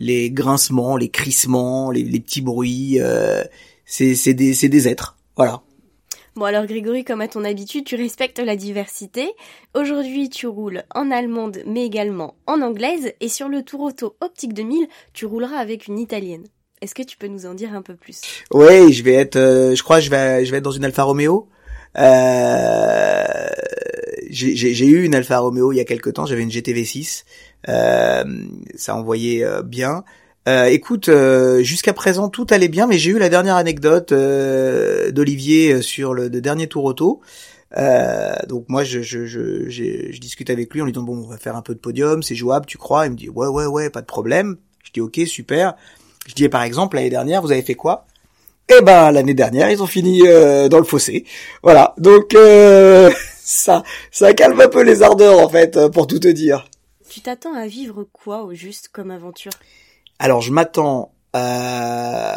les 0.00 0.30
grincements, 0.30 0.96
les 0.96 1.10
crissements, 1.10 1.90
les, 1.90 2.02
les 2.02 2.20
petits 2.20 2.40
bruits. 2.40 2.98
Euh, 3.00 3.44
c'est, 3.84 4.14
c'est 4.14 4.34
des, 4.34 4.54
c'est 4.54 4.68
des 4.68 4.88
êtres, 4.88 5.16
voilà. 5.36 5.62
Bon 6.36 6.44
alors 6.44 6.64
Grégory, 6.66 7.04
comme 7.04 7.20
à 7.20 7.28
ton 7.28 7.44
habitude, 7.44 7.84
tu 7.84 7.96
respectes 7.96 8.38
la 8.38 8.56
diversité. 8.56 9.30
Aujourd'hui, 9.74 10.30
tu 10.30 10.46
roules 10.46 10.84
en 10.94 11.10
allemande, 11.10 11.58
mais 11.66 11.84
également 11.84 12.34
en 12.46 12.62
anglaise, 12.62 13.12
et 13.20 13.28
sur 13.28 13.48
le 13.48 13.62
Tour 13.62 13.80
Auto 13.80 14.16
Optique 14.20 14.54
2000, 14.54 14.86
tu 15.12 15.26
rouleras 15.26 15.56
avec 15.56 15.86
une 15.88 15.98
italienne. 15.98 16.44
Est-ce 16.80 16.94
que 16.94 17.02
tu 17.02 17.18
peux 17.18 17.26
nous 17.26 17.46
en 17.46 17.54
dire 17.54 17.74
un 17.74 17.82
peu 17.82 17.94
plus? 17.94 18.20
Oui, 18.52 18.92
je 18.92 19.02
vais 19.02 19.14
être, 19.14 19.36
euh, 19.36 19.74
je 19.74 19.82
crois, 19.82 20.00
je 20.00 20.08
vais, 20.08 20.44
je 20.46 20.50
vais 20.50 20.58
être 20.58 20.64
dans 20.64 20.70
une 20.70 20.84
Alfa 20.84 21.02
Romeo. 21.02 21.48
Euh, 21.98 23.48
j'ai 24.30 24.86
eu 24.86 25.04
une 25.04 25.14
Alfa 25.14 25.38
Romeo 25.40 25.72
il 25.72 25.76
y 25.76 25.80
a 25.80 25.84
quelques 25.84 26.14
temps, 26.14 26.26
j'avais 26.26 26.42
une 26.42 26.50
GTV6, 26.50 27.24
euh, 27.24 27.24
ça 27.66 28.96
envoyait 28.96 29.44
euh, 29.44 29.62
bien. 29.62 30.04
Euh, 30.48 30.64
écoute, 30.66 31.08
euh, 31.08 31.62
jusqu'à 31.62 31.92
présent 31.92 32.28
tout 32.28 32.46
allait 32.50 32.68
bien, 32.68 32.86
mais 32.86 32.98
j'ai 32.98 33.10
eu 33.10 33.18
la 33.18 33.28
dernière 33.28 33.56
anecdote 33.56 34.12
d'Olivier 34.12 35.82
sur 35.82 36.14
le, 36.14 36.28
dernier 36.30 36.66
tour 36.66 36.84
auto. 36.84 37.20
donc 38.48 38.64
moi 38.68 38.84
je, 38.84 39.02
je, 39.02 39.26
je, 39.26 39.68
je, 39.68 40.18
discute 40.18 40.50
avec 40.50 40.72
lui 40.72 40.80
en 40.80 40.86
lui 40.86 40.92
disant 40.92 41.04
bon 41.04 41.18
on 41.18 41.28
va 41.28 41.36
faire 41.36 41.56
un 41.56 41.62
peu 41.62 41.74
de 41.74 41.78
podium, 41.78 42.22
c'est 42.22 42.34
jouable, 42.34 42.66
tu 42.66 42.78
crois? 42.78 43.06
Il 43.06 43.12
me 43.12 43.16
dit 43.16 43.28
ouais 43.28 43.48
ouais 43.48 43.66
ouais 43.66 43.90
pas 43.90 44.00
de 44.00 44.06
problème. 44.06 44.56
Je 44.82 44.92
dis 44.92 45.00
ok 45.00 45.20
super. 45.26 45.74
Je 46.26 46.34
dis 46.34 46.48
par 46.48 46.62
exemple 46.62 46.96
l'année 46.96 47.10
dernière 47.10 47.42
vous 47.42 47.52
avez 47.52 47.62
fait 47.62 47.74
quoi? 47.74 48.06
Eh 48.68 48.82
ben 48.82 49.10
l'année 49.10 49.34
dernière 49.34 49.70
ils 49.70 49.82
ont 49.82 49.86
fini 49.86 50.20
dans 50.20 50.78
le 50.78 50.84
fossé. 50.84 51.24
Voilà 51.62 51.94
donc 51.98 52.34
ça, 53.50 53.82
ça 54.10 54.32
calme 54.32 54.60
un 54.60 54.68
peu 54.68 54.82
les 54.82 55.02
ardeurs 55.02 55.38
en 55.38 55.48
fait, 55.48 55.76
euh, 55.76 55.88
pour 55.88 56.06
tout 56.06 56.18
te 56.18 56.28
dire. 56.28 56.68
Tu 57.10 57.20
t'attends 57.20 57.54
à 57.54 57.66
vivre 57.66 58.04
quoi 58.04 58.44
au 58.44 58.54
juste 58.54 58.88
comme 58.88 59.10
aventure? 59.10 59.50
Alors 60.20 60.42
je 60.42 60.52
m'attends 60.52 61.12
euh, 61.34 62.30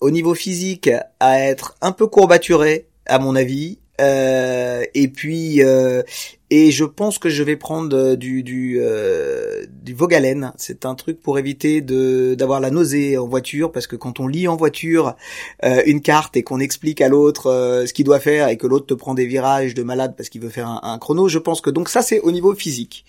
au 0.00 0.10
niveau 0.10 0.36
physique 0.36 0.88
à 1.18 1.40
être 1.40 1.74
un 1.80 1.90
peu 1.90 2.06
courbaturé 2.06 2.86
à 3.06 3.18
mon 3.18 3.34
avis, 3.34 3.78
euh, 4.00 4.84
et 4.94 5.08
puis 5.08 5.64
euh, 5.64 6.04
et 6.50 6.70
je 6.70 6.84
pense 6.84 7.18
que 7.18 7.28
je 7.28 7.42
vais 7.42 7.56
prendre 7.56 7.96
euh, 7.96 8.16
du 8.16 8.44
du, 8.44 8.78
euh, 8.80 9.66
du 9.82 9.94
Vogalen. 9.94 10.52
C'est 10.56 10.86
un 10.86 10.94
truc 10.94 11.20
pour 11.20 11.36
éviter 11.40 11.80
de 11.80 12.36
d'avoir 12.36 12.60
la 12.60 12.70
nausée 12.70 13.18
en 13.18 13.26
voiture 13.26 13.72
parce 13.72 13.88
que 13.88 13.96
quand 13.96 14.20
on 14.20 14.28
lit 14.28 14.46
en 14.46 14.54
voiture 14.54 15.16
euh, 15.64 15.82
une 15.86 16.02
carte 16.02 16.36
et 16.36 16.44
qu'on 16.44 16.60
explique 16.60 17.00
à 17.00 17.08
l'autre 17.08 17.48
euh, 17.48 17.84
ce 17.84 17.92
qu'il 17.92 18.04
doit 18.04 18.20
faire 18.20 18.46
et 18.46 18.56
que 18.56 18.68
l'autre 18.68 18.86
te 18.86 18.94
prend 18.94 19.14
des 19.14 19.26
virages 19.26 19.74
de 19.74 19.82
malade 19.82 20.14
parce 20.16 20.28
qu'il 20.28 20.40
veut 20.40 20.50
faire 20.50 20.68
un, 20.68 20.98
chrono, 20.98 21.28
je 21.28 21.38
pense 21.38 21.60
que 21.60 21.70
donc 21.70 21.88
ça 21.88 22.00
c'est 22.00 22.20
au 22.20 22.30
niveau 22.30 22.54
physique. 22.54 23.04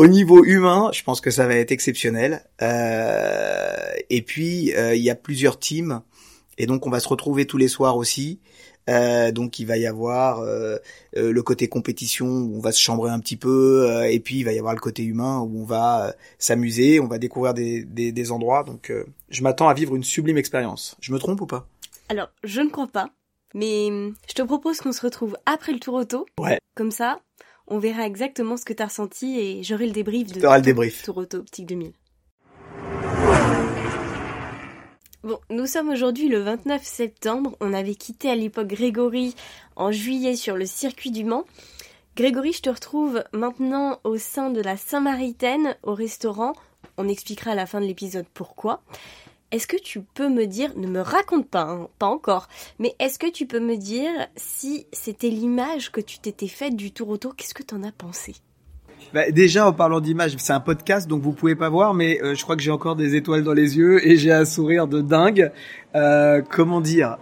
Au 0.00 0.06
niveau 0.06 0.44
humain, 0.44 0.90
je 0.94 1.02
pense 1.02 1.20
que 1.20 1.30
ça 1.30 1.46
va 1.46 1.56
être 1.56 1.72
exceptionnel. 1.72 2.42
et 2.60 4.22
puis 4.22 4.72
il 4.72 5.02
y 5.02 5.10
a 5.10 5.14
plusieurs 5.14 5.58
teams 5.58 6.00
et 6.60 6.66
donc 6.66 6.86
on 6.86 6.90
va 6.90 7.00
se 7.00 7.08
retrouver 7.08 7.46
tous 7.46 7.56
les 7.56 7.68
soirs 7.68 7.96
aussi. 7.96 8.38
Euh, 8.88 9.30
donc 9.30 9.58
il 9.58 9.66
va 9.66 9.76
y 9.76 9.86
avoir 9.86 10.40
euh, 10.40 10.76
euh, 11.16 11.32
le 11.32 11.42
côté 11.42 11.68
compétition 11.68 12.26
où 12.26 12.56
on 12.56 12.60
va 12.60 12.72
se 12.72 12.80
chambrer 12.80 13.10
un 13.10 13.20
petit 13.20 13.36
peu, 13.36 14.04
et 14.06 14.20
puis 14.20 14.38
il 14.38 14.44
va 14.44 14.52
y 14.52 14.58
avoir 14.58 14.74
le 14.74 14.80
côté 14.80 15.02
humain 15.02 15.38
où 15.40 15.62
on 15.62 15.64
va 15.64 16.14
s'amuser, 16.38 16.98
on 16.98 17.06
va 17.06 17.18
découvrir 17.18 17.54
des, 17.54 17.84
des, 17.84 18.12
des 18.12 18.32
endroits. 18.32 18.64
Donc 18.64 18.92
je 19.28 19.42
m'attends 19.42 19.68
à 19.68 19.74
vivre 19.74 19.96
une 19.96 20.04
sublime 20.04 20.38
expérience. 20.38 20.96
Je 21.00 21.12
me 21.12 21.18
trompe 21.18 21.40
ou 21.40 21.46
pas? 21.46 21.66
Alors 22.08 22.28
je 22.44 22.60
ne 22.60 22.68
crois 22.68 22.88
pas, 22.88 23.10
mais 23.54 23.88
je 24.28 24.34
te 24.34 24.42
propose 24.42 24.80
qu'on 24.80 24.92
se 24.92 25.02
retrouve 25.02 25.36
après 25.46 25.72
le 25.72 25.78
tour 25.78 25.94
auto. 25.94 26.26
Ouais. 26.38 26.58
Comme 26.74 26.90
ça, 26.90 27.20
on 27.70 27.78
verra 27.78 28.04
exactement 28.04 28.56
ce 28.56 28.64
que 28.64 28.72
tu 28.72 28.82
as 28.82 28.86
ressenti 28.86 29.38
et 29.38 29.62
j'aurai 29.62 29.86
le 29.86 29.92
débrief 29.92 30.32
de 30.32 30.40
le 30.40 30.60
débrief. 30.60 31.02
Tour 31.04 31.18
Auto 31.18 31.38
Optique 31.38 31.66
2000. 31.66 31.92
Bon, 35.22 35.38
nous 35.50 35.66
sommes 35.66 35.90
aujourd'hui 35.90 36.28
le 36.28 36.40
29 36.40 36.82
septembre. 36.82 37.56
On 37.60 37.72
avait 37.72 37.94
quitté 37.94 38.28
à 38.30 38.34
l'époque 38.34 38.68
Grégory 38.68 39.34
en 39.76 39.92
juillet 39.92 40.34
sur 40.34 40.56
le 40.56 40.66
circuit 40.66 41.10
du 41.10 41.24
Mans. 41.24 41.44
Grégory, 42.16 42.52
je 42.52 42.62
te 42.62 42.70
retrouve 42.70 43.22
maintenant 43.32 44.00
au 44.02 44.16
sein 44.16 44.50
de 44.50 44.60
la 44.60 44.76
Saint-Maritaine 44.76 45.76
au 45.82 45.94
restaurant. 45.94 46.54
On 46.96 47.06
expliquera 47.06 47.52
à 47.52 47.54
la 47.54 47.66
fin 47.66 47.80
de 47.80 47.86
l'épisode 47.86 48.26
pourquoi. 48.34 48.82
Est-ce 49.52 49.66
que 49.66 49.76
tu 49.76 50.00
peux 50.00 50.28
me 50.28 50.46
dire, 50.46 50.72
ne 50.76 50.86
me 50.86 51.00
raconte 51.00 51.48
pas, 51.48 51.62
hein, 51.62 51.88
pas 51.98 52.06
encore, 52.06 52.48
mais 52.78 52.94
est-ce 53.00 53.18
que 53.18 53.30
tu 53.30 53.46
peux 53.46 53.58
me 53.58 53.76
dire 53.76 54.10
si 54.36 54.86
c'était 54.92 55.28
l'image 55.28 55.90
que 55.90 56.00
tu 56.00 56.20
t'étais 56.20 56.46
faite 56.46 56.76
du 56.76 56.92
tour 56.92 57.08
autour, 57.08 57.34
qu'est-ce 57.34 57.54
que 57.54 57.64
tu 57.64 57.74
en 57.74 57.82
as 57.82 57.90
pensé? 57.90 58.34
Bah, 59.12 59.28
déjà, 59.32 59.66
en 59.66 59.72
parlant 59.72 60.00
d'image, 60.00 60.36
c'est 60.38 60.52
un 60.52 60.60
podcast, 60.60 61.08
donc 61.08 61.22
vous 61.22 61.32
pouvez 61.32 61.56
pas 61.56 61.68
voir, 61.68 61.94
mais 61.94 62.22
euh, 62.22 62.36
je 62.36 62.42
crois 62.44 62.54
que 62.54 62.62
j'ai 62.62 62.70
encore 62.70 62.94
des 62.94 63.16
étoiles 63.16 63.42
dans 63.42 63.52
les 63.52 63.76
yeux 63.76 64.06
et 64.06 64.16
j'ai 64.16 64.30
un 64.30 64.44
sourire 64.44 64.86
de 64.86 65.00
dingue. 65.00 65.50
Euh, 65.96 66.42
comment 66.48 66.80
dire? 66.80 67.18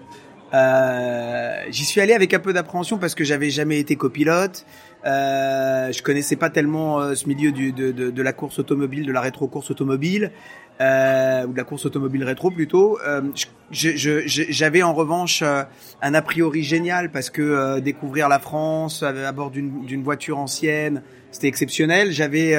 Euh, 0.53 1.63
J'y 1.71 1.85
suis 1.87 2.03
allé 2.03 2.13
avec 2.13 2.35
un 2.35 2.41
peu 2.41 2.53
d'appréhension 2.53 2.99
parce 2.99 3.15
que 3.15 3.25
j'avais 3.25 3.49
jamais 3.49 3.79
été 3.79 3.97
copilote. 3.97 4.67
Euh, 5.07 5.91
je 5.93 6.03
connaissais 6.03 6.37
pas 6.37 6.51
tellement 6.51 7.15
ce 7.15 7.27
milieu 7.27 7.53
de, 7.53 7.71
de, 7.71 8.11
de, 8.11 8.23
la 8.23 8.33
course 8.35 8.59
automobile, 8.59 9.07
de 9.07 9.13
la 9.13 9.23
rétro-course 9.23 9.71
automobile, 9.71 10.33
euh, 10.81 11.47
ou 11.47 11.53
de 11.53 11.57
la 11.57 11.65
course 11.65 11.87
automobile 11.87 12.25
rétro 12.25 12.51
plutôt. 12.51 12.99
Euh, 13.07 13.23
J'avais 13.71 14.83
en 14.83 14.95
revanche 14.95 15.43
euh, 15.43 15.63
un 16.03 16.15
a 16.15 16.23
priori 16.23 16.63
génial 16.63 17.11
parce 17.11 17.31
que 17.31 17.43
euh, 17.43 17.81
découvrir 17.81 18.29
la 18.29 18.39
France 18.39 19.03
à, 19.03 19.33
bord 19.33 19.51
d'une 19.51 20.03
voiture 20.03 20.39
ancienne, 20.39 21.03
c'était 21.31 21.49
exceptionnel. 21.49 22.13
J'avais 22.13 22.57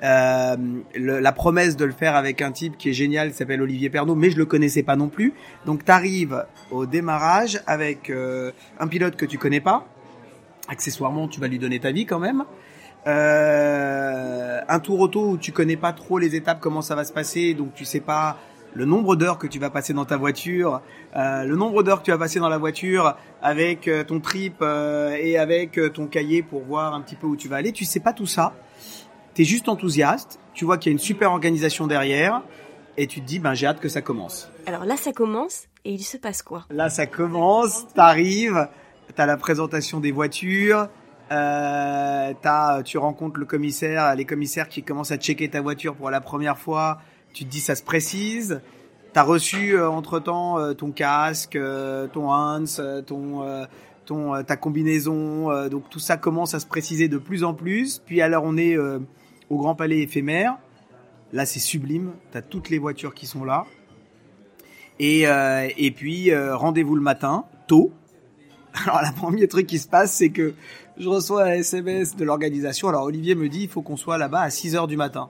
la 0.00 1.32
promesse 1.34 1.76
de 1.76 1.84
le 1.84 1.92
faire 1.92 2.14
avec 2.14 2.42
un 2.42 2.52
type 2.52 2.76
qui 2.76 2.90
est 2.90 2.94
génial, 2.94 3.30
qui 3.30 3.36
s'appelle 3.36 3.62
Olivier 3.62 3.90
Pernaud, 3.90 4.14
mais 4.14 4.30
je 4.30 4.36
le 4.36 4.46
connaissais 4.46 4.82
pas 4.82 4.96
non 4.96 5.08
plus. 5.08 5.32
Donc 5.64 5.84
tu 5.84 5.90
arrives 5.90 6.44
au 6.70 6.86
démarrage 6.86 7.60
avec 7.66 8.12
un 8.78 8.86
pilote 8.86 9.16
que 9.16 9.26
tu 9.26 9.38
connais 9.38 9.60
pas 9.60 9.86
accessoirement, 10.68 11.28
tu 11.28 11.40
vas 11.40 11.48
lui 11.48 11.58
donner 11.58 11.80
ta 11.80 11.92
vie 11.92 12.06
quand 12.06 12.18
même. 12.18 12.44
Euh, 13.06 14.60
un 14.68 14.80
tour 14.80 15.00
auto 15.00 15.30
où 15.30 15.38
tu 15.38 15.52
connais 15.52 15.76
pas 15.76 15.92
trop 15.92 16.18
les 16.18 16.34
étapes, 16.34 16.58
comment 16.60 16.82
ça 16.82 16.94
va 16.94 17.04
se 17.04 17.12
passer, 17.12 17.54
donc 17.54 17.74
tu 17.74 17.84
sais 17.84 18.00
pas 18.00 18.36
le 18.74 18.84
nombre 18.84 19.16
d'heures 19.16 19.38
que 19.38 19.46
tu 19.46 19.58
vas 19.58 19.70
passer 19.70 19.94
dans 19.94 20.04
ta 20.04 20.16
voiture, 20.16 20.82
euh, 21.16 21.44
le 21.44 21.56
nombre 21.56 21.82
d'heures 21.82 22.00
que 22.00 22.04
tu 22.04 22.10
vas 22.10 22.18
passer 22.18 22.40
dans 22.40 22.48
la 22.48 22.58
voiture 22.58 23.16
avec 23.40 23.88
euh, 23.88 24.04
ton 24.04 24.20
trip 24.20 24.56
euh, 24.60 25.16
et 25.18 25.38
avec 25.38 25.78
euh, 25.78 25.88
ton 25.88 26.06
cahier 26.06 26.42
pour 26.42 26.62
voir 26.62 26.94
un 26.94 27.00
petit 27.00 27.14
peu 27.14 27.26
où 27.26 27.36
tu 27.36 27.48
vas 27.48 27.56
aller. 27.56 27.72
Tu 27.72 27.84
sais 27.84 28.00
pas 28.00 28.12
tout 28.12 28.26
ça. 28.26 28.52
Tu 29.34 29.42
es 29.42 29.44
juste 29.44 29.68
enthousiaste. 29.68 30.38
Tu 30.52 30.64
vois 30.64 30.76
qu'il 30.76 30.90
y 30.90 30.92
a 30.92 30.94
une 30.94 30.98
super 30.98 31.30
organisation 31.30 31.86
derrière 31.86 32.42
et 32.98 33.06
tu 33.06 33.20
te 33.20 33.26
dis 33.26 33.38
ben 33.38 33.54
j'ai 33.54 33.66
hâte 33.66 33.80
que 33.80 33.88
ça 33.88 34.02
commence. 34.02 34.50
Alors 34.66 34.84
là 34.84 34.96
ça 34.96 35.12
commence 35.12 35.64
et 35.84 35.92
il 35.92 36.02
se 36.02 36.18
passe 36.18 36.42
quoi? 36.42 36.66
Là 36.70 36.90
ça 36.90 37.06
commence, 37.06 37.86
t'arrives 37.94 38.68
t'as 39.14 39.26
la 39.26 39.36
présentation 39.36 40.00
des 40.00 40.12
voitures, 40.12 40.88
euh, 41.30 42.32
tu 42.84 42.98
rencontres 42.98 43.38
le 43.38 43.46
commissaire, 43.46 44.14
les 44.14 44.24
commissaires 44.24 44.68
qui 44.68 44.82
commencent 44.82 45.10
à 45.10 45.16
checker 45.16 45.48
ta 45.48 45.60
voiture 45.60 45.94
pour 45.94 46.10
la 46.10 46.20
première 46.20 46.58
fois, 46.58 46.98
tu 47.32 47.44
te 47.44 47.50
dis 47.50 47.60
ça 47.60 47.74
se 47.74 47.82
précise. 47.82 48.60
T'as 49.12 49.22
reçu 49.22 49.72
euh, 49.72 49.88
entre 49.88 50.20
temps 50.20 50.58
euh, 50.58 50.74
ton 50.74 50.90
casque, 50.90 51.56
euh, 51.56 52.06
ton 52.06 52.30
Hans, 52.30 52.64
euh, 52.78 53.02
ton, 53.02 53.66
ton 54.04 54.42
ta 54.44 54.56
combinaison, 54.56 55.68
donc 55.68 55.90
tout 55.90 55.98
ça 55.98 56.16
commence 56.16 56.54
à 56.54 56.60
se 56.60 56.66
préciser 56.66 57.08
de 57.08 57.18
plus 57.18 57.42
en 57.42 57.54
plus. 57.54 57.98
Puis 57.98 58.20
alors 58.20 58.44
on 58.44 58.56
est 58.56 58.76
au 58.76 59.56
Grand 59.56 59.74
Palais 59.74 59.98
éphémère. 59.98 60.58
Là 61.32 61.44
c'est 61.44 61.58
sublime, 61.58 62.12
t'as 62.30 62.42
toutes 62.42 62.70
les 62.70 62.78
voitures 62.78 63.14
qui 63.14 63.26
sont 63.26 63.44
là. 63.44 63.66
Et, 65.00 65.22
et 65.22 65.90
puis 65.90 66.32
rendez-vous 66.36 66.94
le 66.94 67.02
matin, 67.02 67.46
tôt, 67.66 67.90
alors, 68.86 69.02
le 69.02 69.14
premier 69.14 69.48
truc 69.48 69.66
qui 69.66 69.78
se 69.78 69.88
passe, 69.88 70.12
c'est 70.12 70.30
que 70.30 70.54
je 70.98 71.08
reçois 71.08 71.44
un 71.44 71.52
SMS 71.52 72.16
de 72.16 72.24
l'organisation. 72.24 72.88
Alors, 72.88 73.04
Olivier 73.04 73.34
me 73.34 73.48
dit, 73.48 73.64
il 73.64 73.68
faut 73.68 73.82
qu'on 73.82 73.96
soit 73.96 74.18
là-bas 74.18 74.40
à 74.40 74.50
6 74.50 74.76
heures 74.76 74.86
du 74.86 74.96
matin. 74.96 75.28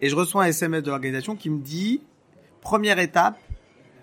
Et 0.00 0.08
je 0.08 0.16
reçois 0.16 0.44
un 0.44 0.46
SMS 0.46 0.82
de 0.82 0.90
l'organisation 0.90 1.36
qui 1.36 1.50
me 1.50 1.60
dit, 1.60 2.02
première 2.60 2.98
étape, 2.98 3.38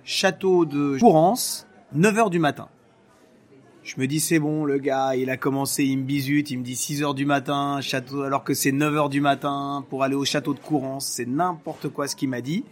château 0.04 0.66
de 0.66 0.98
Courance, 1.00 1.68
9 1.94 2.18
heures 2.18 2.30
du 2.30 2.40
matin. 2.40 2.70
Je 3.84 3.96
me 3.98 4.08
dis, 4.08 4.20
c'est 4.20 4.40
bon, 4.40 4.66
le 4.66 4.80
gars, 4.80 5.16
il 5.16 5.30
a 5.30 5.38
commencé, 5.38 5.84
il 5.86 6.00
me 6.00 6.04
bisute, 6.04 6.52
il 6.52 6.60
me 6.60 6.64
dit 6.64 6.76
6 6.76 7.04
heures 7.04 7.14
du 7.14 7.26
matin, 7.26 7.80
château, 7.82 8.24
alors 8.24 8.44
que 8.44 8.54
c'est 8.54 8.72
9 8.72 8.96
heures 8.96 9.10
du 9.10 9.22
matin 9.22 9.86
pour 9.90 10.04
aller 10.04 10.16
au 10.16 10.26
château 10.26 10.54
de 10.54 10.60
Courance. 10.60 11.06
C'est 11.06 11.28
n'importe 11.28 11.90
quoi 11.90 12.08
ce 12.08 12.16
qu'il 12.16 12.30
m'a 12.30 12.42
dit. 12.42 12.66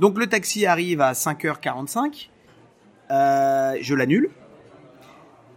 Donc, 0.00 0.18
le 0.18 0.26
taxi 0.26 0.66
arrive 0.66 1.00
à 1.00 1.12
5h45. 1.12 2.30
Euh, 3.10 3.76
je 3.80 3.94
l'annule 3.94 4.30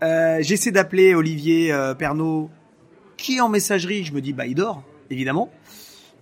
euh, 0.04 0.38
J'essaie 0.42 0.72
d'appeler 0.72 1.16
Olivier 1.16 1.72
euh, 1.72 1.94
Pernaud, 1.94 2.50
qui 3.18 3.38
est 3.38 3.42
en 3.42 3.50
messagerie. 3.50 4.04
Je 4.04 4.14
me 4.14 4.22
dis, 4.22 4.34
bah, 4.34 4.46
il 4.46 4.56
dort, 4.56 4.84
évidemment. 5.10 5.52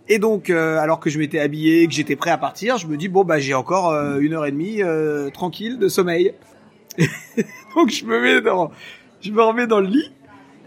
Et 0.09 0.19
donc, 0.19 0.49
euh, 0.49 0.77
alors 0.79 0.99
que 0.99 1.09
je 1.09 1.19
m'étais 1.19 1.39
habillé, 1.39 1.85
que 1.87 1.93
j'étais 1.93 2.15
prêt 2.15 2.31
à 2.31 2.37
partir, 2.37 2.77
je 2.77 2.87
me 2.87 2.95
dis, 2.95 3.09
bon, 3.09 3.23
bah, 3.23 3.39
j'ai 3.39 3.53
encore 3.53 3.91
euh, 3.91 4.19
une 4.19 4.33
heure 4.33 4.45
et 4.45 4.51
demie 4.51 4.81
euh, 4.81 5.29
tranquille 5.29 5.77
de 5.77 5.89
sommeil. 5.89 6.33
donc, 7.75 7.89
je 7.89 8.05
me 8.05 8.19
mets 8.21 8.41
dans, 8.41 8.71
je 9.21 9.31
me 9.31 9.41
remets 9.41 9.67
dans 9.67 9.79
le 9.79 9.87
lit. 9.87 10.11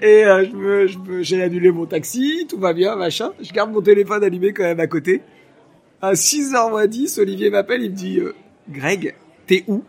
Et 0.02 0.25
je 0.25 0.57
me, 0.57 0.87
je 0.87 0.99
me, 0.99 1.23
j'ai 1.23 1.43
annulé 1.43 1.71
mon 1.71 1.85
taxi, 1.85 2.47
tout 2.49 2.59
va 2.59 2.73
bien, 2.73 2.97
machin. 2.97 3.33
Je 3.38 3.52
garde 3.52 3.71
mon 3.71 3.83
téléphone 3.83 4.25
allumé 4.25 4.55
quand 4.55 4.62
même 4.62 4.81
à 4.81 4.87
côté. 4.87 5.21
À 6.00 6.14
6h10, 6.14 7.21
Olivier 7.21 7.50
m'appelle, 7.50 7.83
il 7.83 7.90
me 7.90 7.97
dit, 7.97 8.19
Greg, 8.71 9.14
t'es 9.47 9.62
où? 9.69 9.85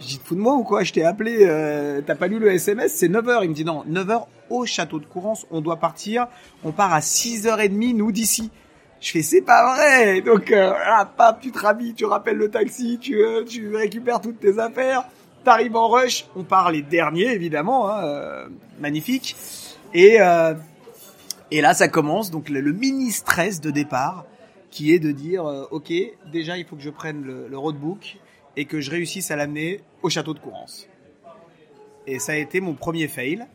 Je 0.00 0.06
dis, 0.06 0.20
fous 0.22 0.34
de 0.34 0.40
moi 0.40 0.54
ou 0.54 0.64
quoi? 0.64 0.82
Je 0.82 0.92
t'ai 0.92 1.04
appelé, 1.04 1.38
euh, 1.42 2.00
t'as 2.04 2.14
pas 2.14 2.26
lu 2.26 2.38
le 2.38 2.52
SMS 2.52 2.92
C'est 2.94 3.08
9h. 3.08 3.40
Il 3.42 3.50
me 3.50 3.54
dit, 3.54 3.64
non, 3.64 3.84
9h 3.88 4.26
au 4.50 4.66
château 4.66 4.98
de 4.98 5.06
Courance, 5.06 5.46
on 5.50 5.60
doit 5.60 5.76
partir. 5.76 6.26
On 6.64 6.72
part 6.72 6.92
à 6.92 7.00
6h30, 7.00 7.96
nous, 7.96 8.12
d'ici. 8.12 8.50
Je 9.00 9.10
fais, 9.10 9.22
c'est 9.22 9.42
pas 9.42 9.74
vrai 9.74 10.22
Donc, 10.22 10.50
euh, 10.50 10.72
ah, 10.86 11.04
pap, 11.04 11.40
tu 11.40 11.52
te 11.52 11.58
rhabilles, 11.58 11.94
tu 11.94 12.06
rappelles 12.06 12.36
le 12.36 12.50
taxi, 12.50 12.98
tu, 12.98 13.22
euh, 13.22 13.44
tu 13.44 13.74
récupères 13.76 14.20
toutes 14.20 14.40
tes 14.40 14.58
affaires, 14.58 15.04
t'arrives 15.44 15.76
en 15.76 15.88
rush. 15.88 16.26
On 16.36 16.42
part 16.42 16.72
les 16.72 16.82
derniers, 16.82 17.32
évidemment, 17.32 17.90
hein, 17.90 18.04
euh, 18.04 18.48
magnifique. 18.80 19.36
Et, 19.92 20.20
euh, 20.20 20.54
et 21.50 21.60
là, 21.60 21.74
ça 21.74 21.88
commence, 21.88 22.30
donc 22.30 22.48
le, 22.48 22.60
le 22.60 22.72
mini-stress 22.72 23.60
de 23.60 23.70
départ, 23.70 24.24
qui 24.70 24.92
est 24.92 24.98
de 24.98 25.12
dire, 25.12 25.46
euh, 25.46 25.66
ok, 25.70 25.92
déjà, 26.32 26.56
il 26.56 26.64
faut 26.64 26.74
que 26.76 26.82
je 26.82 26.90
prenne 26.90 27.22
le, 27.22 27.46
le 27.48 27.58
roadbook, 27.58 28.16
et 28.56 28.64
que 28.64 28.80
je 28.80 28.90
réussisse 28.90 29.30
à 29.30 29.36
l'amener 29.36 29.80
au 30.02 30.10
château 30.10 30.34
de 30.34 30.38
Courance. 30.38 30.88
Et 32.06 32.18
ça 32.18 32.32
a 32.32 32.36
été 32.36 32.60
mon 32.60 32.74
premier 32.74 33.08
fail. 33.08 33.46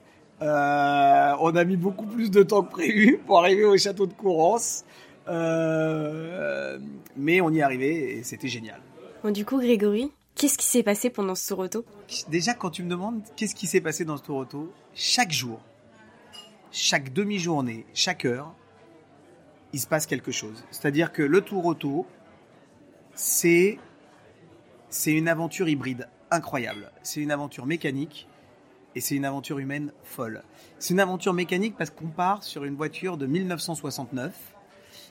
Euh, 0.41 1.36
on 1.39 1.56
a 1.56 1.63
mis 1.63 1.77
beaucoup 1.77 2.06
plus 2.06 2.32
de 2.32 2.44
temps 2.44 2.63
que 2.63 2.72
prévu 2.72 3.20
pour 3.25 3.39
arriver 3.39 3.65
au 3.65 3.77
château 3.77 4.08
de 4.08 4.13
Courance. 4.13 4.86
Euh, 5.27 6.79
mais 7.15 7.41
on 7.41 7.51
y 7.51 7.60
est 7.60 7.62
arrivé 7.62 8.18
et 8.18 8.24
c'était 8.24 8.48
génial. 8.48 8.82
Bon, 9.24 9.32
du 9.32 9.46
coup, 9.46 9.60
Grégory, 9.60 10.12
qu'est-ce 10.36 10.58
qui 10.58 10.65
s'est 10.65 10.84
passé 10.84 11.10
pendant 11.10 11.36
ce 11.36 11.48
tour 11.50 11.60
auto 11.60 11.86
Déjà, 12.29 12.53
quand 12.53 12.72
tu 12.72 12.84
me 12.84 12.89
demandes 12.89 13.22
qu'est-ce 13.36 13.53
qui 13.53 13.68
s'est 13.68 13.82
passé 13.82 14.06
dans 14.06 14.18
ce 14.18 14.24
tour 14.24 14.38
auto, 14.38 14.72
chaque 14.96 15.32
jour, 15.32 15.60
chaque 16.72 17.13
demi-journée, 17.13 17.86
chaque 17.94 18.25
heure, 18.25 18.56
il 19.74 19.79
se 19.79 19.88
passe 19.88 20.06
quelque 20.08 20.32
chose. 20.32 20.63
C'est-à-dire 20.72 21.12
que 21.12 21.22
le 21.22 21.41
tour 21.41 21.65
auto, 21.65 22.08
c'est 23.13 23.77
c'est 24.89 25.13
une 25.13 25.27
aventure 25.27 25.69
hybride 25.69 26.08
incroyable. 26.31 26.91
C'est 27.03 27.22
une 27.22 27.31
aventure 27.31 27.65
mécanique 27.65 28.27
et 28.96 29.01
c'est 29.01 29.15
une 29.15 29.25
aventure 29.25 29.60
humaine 29.60 29.91
folle. 30.03 30.43
C'est 30.79 30.93
une 30.93 31.00
aventure 31.00 31.34
mécanique 31.34 31.75
parce 31.77 31.89
qu'on 31.89 32.08
part 32.08 32.43
sur 32.43 32.63
une 32.63 32.75
voiture 32.75 33.17
de 33.17 33.25
1969. 33.25 34.34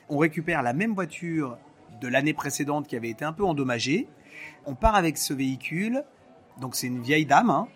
On 0.09 0.17
récupère 0.17 0.63
la 0.63 0.73
même 0.73 0.93
voiture 0.93 1.57
de 2.01 2.07
l'année 2.07 2.33
précédente 2.33 2.87
qui 2.87 2.95
avait 2.95 3.09
été 3.09 3.25
un 3.25 3.33
peu 3.33 3.43
endommagée. 3.43 4.07
On 4.65 4.75
part 4.75 4.95
avec 4.95 5.17
ce 5.17 5.33
véhicule, 5.33 6.03
donc 6.59 6.75
c'est 6.75 6.87
une 6.87 7.01
vieille 7.01 7.25
dame, 7.25 7.49
hein, 7.49 7.67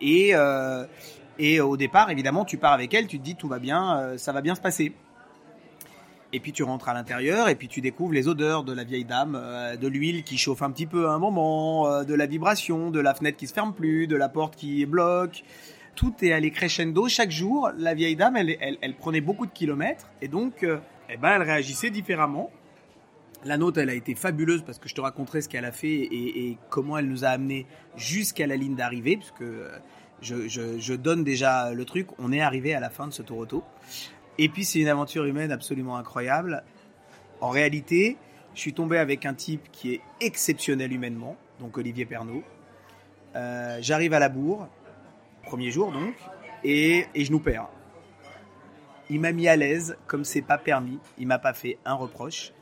et, 0.00 0.30
euh, 0.34 0.86
et 1.38 1.60
au 1.60 1.76
départ, 1.76 2.10
évidemment, 2.10 2.44
tu 2.44 2.56
pars 2.56 2.72
avec 2.72 2.94
elle, 2.94 3.06
tu 3.06 3.18
te 3.18 3.24
dis 3.24 3.34
tout 3.34 3.48
va 3.48 3.58
bien, 3.58 3.98
euh, 3.98 4.18
ça 4.18 4.32
va 4.32 4.40
bien 4.40 4.54
se 4.54 4.60
passer. 4.60 4.94
Et 6.32 6.40
puis 6.40 6.52
tu 6.52 6.62
rentres 6.62 6.88
à 6.90 6.94
l'intérieur 6.94 7.48
et 7.48 7.54
puis 7.54 7.68
tu 7.68 7.80
découvres 7.80 8.12
les 8.12 8.28
odeurs 8.28 8.62
de 8.62 8.74
la 8.74 8.84
vieille 8.84 9.06
dame, 9.06 9.34
euh, 9.40 9.76
de 9.76 9.88
l'huile 9.88 10.24
qui 10.24 10.36
chauffe 10.36 10.60
un 10.60 10.70
petit 10.70 10.86
peu 10.86 11.08
à 11.08 11.12
un 11.12 11.18
moment, 11.18 11.88
euh, 11.88 12.04
de 12.04 12.14
la 12.14 12.26
vibration, 12.26 12.90
de 12.90 13.00
la 13.00 13.14
fenêtre 13.14 13.38
qui 13.38 13.46
se 13.46 13.54
ferme 13.54 13.72
plus, 13.72 14.06
de 14.06 14.16
la 14.16 14.28
porte 14.28 14.54
qui 14.54 14.84
bloque. 14.84 15.42
Tout 15.94 16.14
est 16.20 16.32
allé 16.32 16.50
crescendo 16.50 17.08
chaque 17.08 17.30
jour. 17.30 17.70
La 17.78 17.94
vieille 17.94 18.14
dame, 18.14 18.36
elle, 18.36 18.56
elle, 18.60 18.94
prenait 18.96 19.22
beaucoup 19.22 19.46
de 19.46 19.52
kilomètres 19.52 20.10
et 20.20 20.28
donc, 20.28 20.64
euh, 20.64 20.78
eh 21.08 21.16
ben, 21.16 21.30
elle 21.36 21.42
réagissait 21.42 21.90
différemment. 21.90 22.50
La 23.44 23.56
nôtre, 23.56 23.78
elle 23.78 23.90
a 23.90 23.94
été 23.94 24.14
fabuleuse 24.14 24.62
parce 24.62 24.78
que 24.78 24.88
je 24.88 24.94
te 24.94 25.00
raconterai 25.00 25.40
ce 25.40 25.48
qu'elle 25.48 25.64
a 25.64 25.72
fait 25.72 26.08
et, 26.12 26.58
comment 26.68 26.98
elle 26.98 27.08
nous 27.08 27.24
a 27.24 27.28
amené 27.28 27.66
jusqu'à 27.96 28.46
la 28.46 28.56
ligne 28.56 28.74
d'arrivée, 28.74 29.16
puisque 29.16 29.44
je, 30.20 30.48
je, 30.48 30.78
je, 30.78 30.94
donne 30.94 31.22
déjà 31.22 31.72
le 31.72 31.84
truc. 31.84 32.08
On 32.18 32.32
est 32.32 32.40
arrivé 32.40 32.74
à 32.74 32.80
la 32.80 32.90
fin 32.90 33.06
de 33.06 33.12
ce 33.12 33.22
tour 33.22 33.38
auto. 33.38 33.62
Et 34.38 34.48
puis 34.48 34.64
c'est 34.64 34.78
une 34.78 34.88
aventure 34.88 35.24
humaine 35.24 35.52
absolument 35.52 35.96
incroyable. 35.96 36.62
En 37.40 37.50
réalité, 37.50 38.16
je 38.54 38.60
suis 38.60 38.72
tombé 38.72 38.98
avec 38.98 39.26
un 39.26 39.34
type 39.34 39.70
qui 39.72 39.94
est 39.94 40.00
exceptionnel 40.20 40.92
humainement, 40.92 41.36
donc 41.60 41.76
Olivier 41.76 42.06
Pernaud. 42.06 42.42
Euh, 43.36 43.78
J'arrive 43.80 44.14
à 44.14 44.18
la 44.18 44.28
bourre, 44.28 44.68
premier 45.42 45.70
jour 45.70 45.92
donc, 45.92 46.14
et, 46.64 47.06
et 47.14 47.24
je 47.24 47.32
nous 47.32 47.40
perds. 47.40 47.68
Il 49.10 49.20
m'a 49.20 49.32
mis 49.32 49.48
à 49.48 49.56
l'aise 49.56 49.96
comme 50.06 50.24
c'est 50.24 50.42
pas 50.42 50.58
permis. 50.58 50.98
Il 51.18 51.26
m'a 51.26 51.38
pas 51.38 51.54
fait 51.54 51.78
un 51.84 51.94
reproche. 51.94 52.52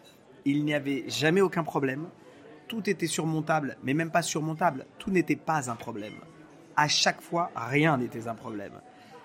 Il 0.44 0.64
n'y 0.64 0.74
avait 0.74 1.04
jamais 1.08 1.40
aucun 1.40 1.64
problème. 1.64 2.08
Tout 2.68 2.88
était 2.88 3.06
surmontable, 3.06 3.76
mais 3.82 3.94
même 3.94 4.10
pas 4.10 4.22
surmontable. 4.22 4.86
Tout 4.98 5.10
n'était 5.10 5.36
pas 5.36 5.70
un 5.70 5.76
problème. 5.76 6.14
À 6.76 6.88
chaque 6.88 7.20
fois, 7.20 7.50
rien 7.56 7.96
n'était 7.96 8.28
un 8.28 8.34
problème. 8.34 8.72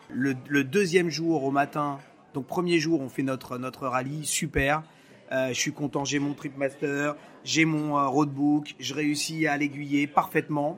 Le, 0.10 0.36
le, 0.48 0.64
deuxième 0.64 1.10
jour 1.10 1.44
au 1.44 1.52
matin, 1.52 2.00
donc 2.34 2.46
premier 2.48 2.80
jour, 2.80 3.02
on 3.02 3.10
fait 3.10 3.24
notre 3.24 3.88
rallye, 3.88 4.26
super. 4.26 4.84
Euh, 5.32 5.50
je 5.50 5.54
suis 5.54 5.72
content, 5.72 6.04
j'ai 6.04 6.20
mon 6.20 6.34
tripmaster, 6.34 7.14
j'ai 7.46 7.64
mon 7.64 7.98
euh, 7.98 8.08
roadbook, 8.08 8.76
je 8.80 8.94
réussis 8.94 9.48
à 9.48 9.58
l'aiguiller 9.58 10.08
parfaitement. 10.08 10.78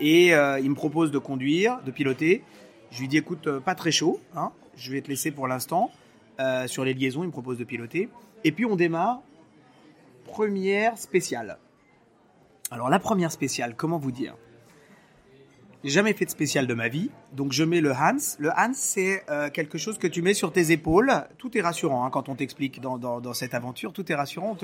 Et 0.00 0.34
euh, 0.34 0.60
il 0.60 0.70
me 0.70 0.74
propose 0.74 1.10
de 1.10 1.18
conduire, 1.18 1.80
de 1.84 1.90
piloter. 1.90 2.44
Je 2.90 3.00
lui 3.00 3.08
dis 3.08 3.16
écoute, 3.16 3.58
pas 3.60 3.74
très 3.74 3.90
chaud, 3.90 4.20
hein. 4.36 4.52
je 4.76 4.92
vais 4.92 5.00
te 5.00 5.08
laisser 5.08 5.30
pour 5.30 5.48
l'instant. 5.48 5.90
Sur 6.66 6.84
les 6.84 6.94
liaisons, 6.94 7.24
il 7.24 7.26
me 7.26 7.32
propose 7.32 7.58
de 7.58 7.64
piloter. 7.64 8.08
Et 8.44 8.52
puis 8.52 8.64
on 8.64 8.76
démarre. 8.76 9.20
Première 10.24 10.96
spéciale. 10.96 11.58
Alors 12.70 12.88
la 12.88 13.00
première 13.00 13.32
spéciale, 13.32 13.74
comment 13.74 13.98
vous 13.98 14.12
dire? 14.12 14.36
J'ai 15.84 15.90
jamais 15.90 16.12
fait 16.12 16.24
de 16.24 16.30
spéciale 16.30 16.66
de 16.66 16.74
ma 16.74 16.88
vie, 16.88 17.08
donc 17.32 17.52
je 17.52 17.62
mets 17.62 17.80
le 17.80 17.92
Hans. 17.92 18.16
Le 18.40 18.50
Hans, 18.50 18.72
c'est 18.74 19.22
euh, 19.30 19.48
quelque 19.48 19.78
chose 19.78 19.96
que 19.96 20.08
tu 20.08 20.22
mets 20.22 20.34
sur 20.34 20.52
tes 20.52 20.72
épaules. 20.72 21.12
Tout 21.38 21.56
est 21.56 21.60
rassurant 21.60 22.04
hein, 22.04 22.10
quand 22.10 22.28
on 22.28 22.34
t'explique 22.34 22.80
dans, 22.80 22.98
dans, 22.98 23.32
cette 23.32 23.54
aventure. 23.54 23.92
Tout 23.92 24.10
est 24.10 24.14
rassurant. 24.16 24.56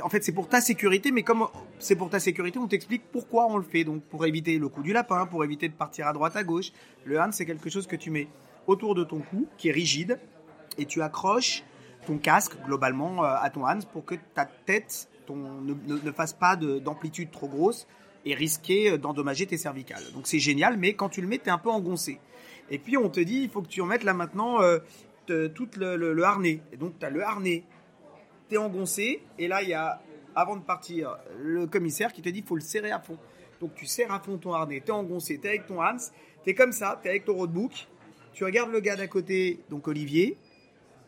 En 0.00 0.08
fait, 0.08 0.24
c'est 0.24 0.32
pour 0.32 0.48
ta 0.48 0.62
sécurité, 0.62 1.10
mais 1.10 1.22
comme 1.22 1.46
c'est 1.78 1.96
pour 1.96 2.08
ta 2.08 2.18
sécurité, 2.18 2.58
on 2.58 2.66
t'explique 2.66 3.02
pourquoi 3.12 3.46
on 3.46 3.58
le 3.58 3.62
fait. 3.62 3.84
Donc, 3.84 4.02
pour 4.04 4.24
éviter 4.24 4.58
le 4.58 4.70
coup 4.70 4.82
du 4.82 4.94
lapin, 4.94 5.26
pour 5.26 5.44
éviter 5.44 5.68
de 5.68 5.74
partir 5.74 6.06
à 6.06 6.14
droite, 6.14 6.34
à 6.34 6.44
gauche. 6.44 6.72
Le 7.04 7.20
hand, 7.20 7.34
c'est 7.34 7.44
quelque 7.44 7.68
chose 7.68 7.86
que 7.86 7.96
tu 7.96 8.10
mets 8.10 8.28
autour 8.66 8.94
de 8.94 9.04
ton 9.04 9.18
cou, 9.18 9.46
qui 9.58 9.68
est 9.68 9.72
rigide, 9.72 10.18
et 10.78 10.86
tu 10.86 11.02
accroches 11.02 11.62
ton 12.06 12.16
casque 12.16 12.56
globalement 12.64 13.22
euh, 13.22 13.36
à 13.38 13.50
ton 13.50 13.66
hand 13.66 13.84
pour 13.92 14.06
que 14.06 14.14
ta 14.34 14.46
tête 14.46 15.10
ne, 15.28 15.74
ne, 15.74 16.12
fasse 16.12 16.32
pas 16.32 16.56
d'amplitude 16.56 17.30
trop 17.30 17.48
grosse 17.48 17.86
et 18.28 18.34
risquer 18.34 18.92
euh, 18.92 18.98
d'endommager 18.98 19.46
tes 19.46 19.58
cervicales. 19.58 20.04
Donc, 20.14 20.26
c'est 20.26 20.38
génial, 20.38 20.76
mais 20.76 20.94
quand 20.94 21.08
tu 21.08 21.20
le 21.20 21.26
mets, 21.26 21.38
tu 21.38 21.46
es 21.46 21.50
un 21.50 21.58
peu 21.58 21.70
engoncé. 21.70 22.20
Et 22.70 22.78
puis, 22.78 22.96
on 22.96 23.08
te 23.08 23.20
dit, 23.20 23.40
il 23.42 23.50
faut 23.50 23.62
que 23.62 23.68
tu 23.68 23.80
remettes 23.80 24.04
là 24.04 24.14
maintenant 24.14 24.62
euh, 24.62 24.78
tout 25.26 25.68
le, 25.76 25.96
le, 25.96 26.12
le 26.12 26.22
harnais. 26.22 26.60
Et 26.72 26.76
donc, 26.76 26.98
tu 26.98 27.04
as 27.04 27.10
le 27.10 27.22
harnais 27.22 27.64
t'es 28.48 28.56
engoncé, 28.56 29.22
et 29.38 29.46
là, 29.46 29.62
il 29.62 29.68
y 29.68 29.74
a, 29.74 30.00
avant 30.34 30.56
de 30.56 30.62
partir, 30.62 31.16
le 31.38 31.66
commissaire 31.66 32.12
qui 32.12 32.22
te 32.22 32.28
dit, 32.28 32.40
il 32.40 32.44
faut 32.44 32.56
le 32.56 32.62
serrer 32.62 32.90
à 32.90 33.00
fond. 33.00 33.18
Donc, 33.60 33.74
tu 33.74 33.86
serres 33.86 34.12
à 34.12 34.20
fond 34.20 34.38
ton 34.38 34.52
harnais, 34.52 34.80
t'es 34.80 34.92
engoncé, 34.92 35.38
t'es 35.38 35.48
avec 35.48 35.66
ton 35.66 35.82
Hans, 35.82 35.96
t'es 36.44 36.54
comme 36.54 36.72
ça, 36.72 36.98
t'es 37.02 37.10
avec 37.10 37.24
ton 37.24 37.34
roadbook, 37.34 37.88
tu 38.32 38.44
regardes 38.44 38.70
le 38.70 38.80
gars 38.80 38.96
d'à 38.96 39.06
côté, 39.06 39.60
donc 39.68 39.88
Olivier, 39.88 40.38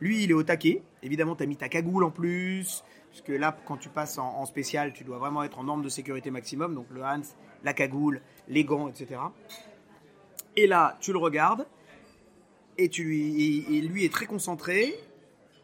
lui, 0.01 0.25
il 0.25 0.31
est 0.31 0.35
au 0.35 0.43
taquet. 0.43 0.83
Évidemment, 1.03 1.37
t'as 1.37 1.47
mis 1.47 1.57
ta 1.57 1.69
cagoule 1.69 2.05
en 2.05 2.11
plus, 2.11 2.83
parce 3.11 3.23
que 3.23 3.33
là, 3.33 3.57
quand 3.67 3.77
tu 3.77 3.89
passes 3.89 4.19
en, 4.19 4.45
spécial, 4.47 4.93
tu 4.93 5.05
dois 5.05 5.19
vraiment 5.19 5.43
être 5.43 5.59
en 5.59 5.65
norme 5.65 5.83
de 5.83 5.89
sécurité 5.89 6.31
maximum, 6.31 6.75
donc 6.75 6.87
le 6.91 7.03
Hans, 7.03 7.23
la 7.65 7.73
cagoule, 7.73 8.21
les 8.49 8.65
gants, 8.65 8.89
etc. 8.89 9.21
Et 10.57 10.67
là, 10.67 10.97
tu 11.01 11.13
le 11.13 11.19
regardes, 11.19 11.67
et, 12.79 12.89
tu 12.89 13.05
lui, 13.05 14.05
est 14.05 14.13
très 14.13 14.27
concentré, 14.27 14.95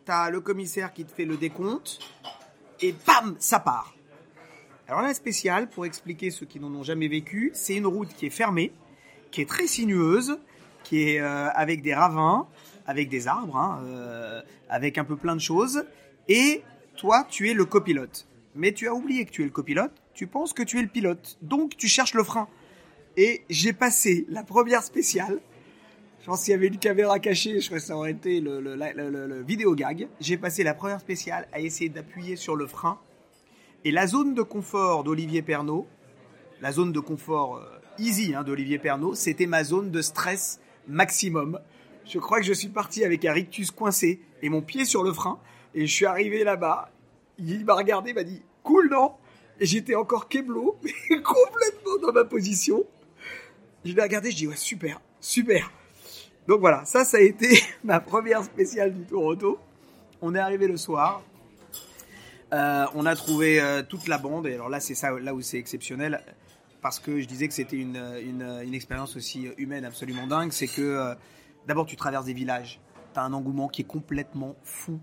t'as 0.05 0.31
le 0.31 0.41
commissaire 0.41 0.93
qui 0.93 1.05
te 1.05 1.13
fait 1.13 1.25
le 1.25 1.37
décompte, 1.37 2.01
et 2.81 2.95
bam, 3.07 3.37
ça 3.39 3.61
part. 3.61 3.95
Alors 4.89 5.03
la 5.03 5.15
spéciale, 5.15 5.69
pour 5.69 5.85
expliquer 5.87 6.31
ceux 6.31 6.47
qui 6.47 6.61
n'en 6.61 6.73
ont 6.73 6.85
jamais 6.85 7.09
vécu, 7.09 7.51
c'est 7.55 7.75
une 7.75 7.87
route 7.87 8.13
qui 8.15 8.27
est 8.27 8.31
fermée, 8.31 8.73
qui 9.31 9.41
est 9.41 9.49
très 9.49 9.67
sinueuse, 9.67 10.39
qui 10.85 11.11
est 11.11 11.21
euh, 11.21 11.49
avec 11.55 11.83
des 11.83 11.95
ravins, 11.95 12.47
avec 12.87 13.09
des 13.09 13.29
arbres, 13.29 13.57
hein, 13.57 13.81
euh, 13.85 14.43
avec 14.69 14.99
un 14.99 15.05
peu 15.05 15.17
plein 15.17 15.35
de 15.35 15.41
choses, 15.41 15.85
et 16.29 16.63
toi, 16.97 17.27
tu 17.29 17.51
es 17.51 17.55
le 17.55 17.65
copilote. 17.65 18.27
Mais 18.55 18.73
tu 18.73 18.89
as 18.89 18.95
oublié 18.95 19.25
que 19.25 19.31
tu 19.31 19.43
es 19.43 19.45
le 19.45 19.51
copilote, 19.51 19.93
tu 20.15 20.27
penses 20.27 20.53
que 20.53 20.63
tu 20.63 20.79
es 20.79 20.83
le 20.83 20.89
pilote, 20.89 21.39
donc 21.43 21.77
tu 21.77 21.89
cherches 21.89 22.15
le 22.15 22.25
frein. 22.25 22.49
Et 23.17 23.43
j'ai 23.51 23.73
passé 23.73 24.27
la 24.29 24.43
première 24.43 24.83
spéciale 24.83 25.41
je 26.27 26.31
pense 26.33 26.43
qu'il 26.43 26.51
y 26.51 26.55
avait 26.55 26.67
une 26.67 26.79
caméra 26.79 27.21
cachée, 27.21 27.61
je 27.61 27.67
crois 27.67 27.79
que 27.79 27.85
ça 27.85 27.97
aurait 27.97 28.11
été 28.11 28.41
le, 28.41 29.43
vidéo 29.43 29.77
gag. 29.77 30.09
J'ai 30.19 30.37
passé 30.37 30.65
la 30.65 30.75
première 30.75 30.99
spéciale 30.99 31.47
à 31.53 31.61
essayer 31.61 31.89
d'appuyer 31.89 32.35
sur 32.35 32.57
le 32.57 32.67
frein. 32.67 32.99
Et 33.85 33.93
la 33.93 34.09
zone 34.09 34.35
de 34.35 34.43
confort 34.43 35.05
d'Olivier 35.05 35.43
Pernaud, 35.43 35.87
la 36.61 36.73
zone 36.73 36.91
de 36.91 36.99
confort 36.99 37.59
euh, 37.59 37.79
easy 37.99 38.35
hein, 38.35 38.43
d'Olivier 38.43 38.81
Pernaud, 38.81 39.15
c'était 39.15 39.47
ma 39.47 39.63
zone 39.63 39.93
de 39.93 40.03
stress 40.03 40.59
maximum. 40.89 41.61
Je 42.09 42.19
crois 42.21 42.39
que 42.39 42.47
je 42.47 42.53
suis 42.53 42.69
parti 42.69 43.05
avec 43.05 43.25
un 43.25 43.33
rictus 43.33 43.71
coincé 43.71 44.21
et 44.41 44.49
mon 44.49 44.63
pied 44.63 44.85
sur 44.85 45.03
le 45.03 45.13
frein. 45.13 45.41
Et 45.75 45.87
je 45.87 45.93
suis 45.93 46.07
arrivé 46.07 46.45
là-bas. 46.45 46.91
Il 47.39 47.65
m'a 47.65 47.75
regardé, 47.75 48.15
m'a 48.15 48.23
dit 48.23 48.43
Cool, 48.63 48.89
non? 48.91 49.13
Et 49.59 49.67
j'étais 49.67 49.95
encore 49.95 50.29
keblo, 50.29 50.79
complètement 51.25 51.99
dans 52.01 52.13
ma 52.13 52.25
position. 52.25 52.85
Je 53.85 53.93
l'ai 53.93 54.03
regardé, 54.03 54.31
je 54.31 54.37
dis 54.37 54.47
Ouais, 54.47 54.57
super, 54.57 55.01
super. 55.21 55.73
Donc 56.47 56.61
voilà, 56.61 56.85
ça, 56.85 57.05
ça 57.05 57.17
a 57.17 57.21
été 57.21 57.61
ma 57.85 57.99
première 57.99 58.45
spéciale 58.45 58.95
du 58.95 59.05
Tour 59.05 59.25
Auto. 59.25 59.59
On 60.23 60.35
est 60.35 60.39
arrivé 60.39 60.69
le 60.69 60.77
soir. 60.77 61.23
Euh, 62.53 62.87
on 62.95 63.05
a 63.05 63.17
trouvé 63.17 63.61
euh, 63.61 63.83
toute 63.83 64.07
la 64.07 64.19
bande. 64.19 64.47
Et 64.47 64.55
alors 64.55 64.69
là, 64.69 64.79
c'est 64.79 64.95
ça, 64.95 65.11
là 65.19 65.35
où 65.35 65.41
c'est 65.43 65.59
exceptionnel. 65.59 66.23
Parce 66.81 67.01
que 67.01 67.21
je 67.21 67.27
disais 67.27 67.49
que 67.49 67.55
c'était 67.55 67.77
une, 67.77 68.01
une, 68.23 68.43
une, 68.65 68.75
expérience 68.75 69.17
aussi 69.17 69.49
humaine 69.59 69.85
absolument 69.85 70.29
dingue. 70.29 70.53
C'est 70.53 70.69
que 70.69 70.83
euh, 70.83 71.15
d'abord, 71.67 71.87
tu 71.87 71.97
traverses 71.97 72.27
des 72.27 72.35
villages. 72.35 72.81
Tu 73.15 73.21
as 73.21 73.23
un 73.23 73.33
engouement 73.33 73.69
qui 73.69 73.83
est 73.83 73.87
complètement 73.87 74.57
fou. 74.63 75.01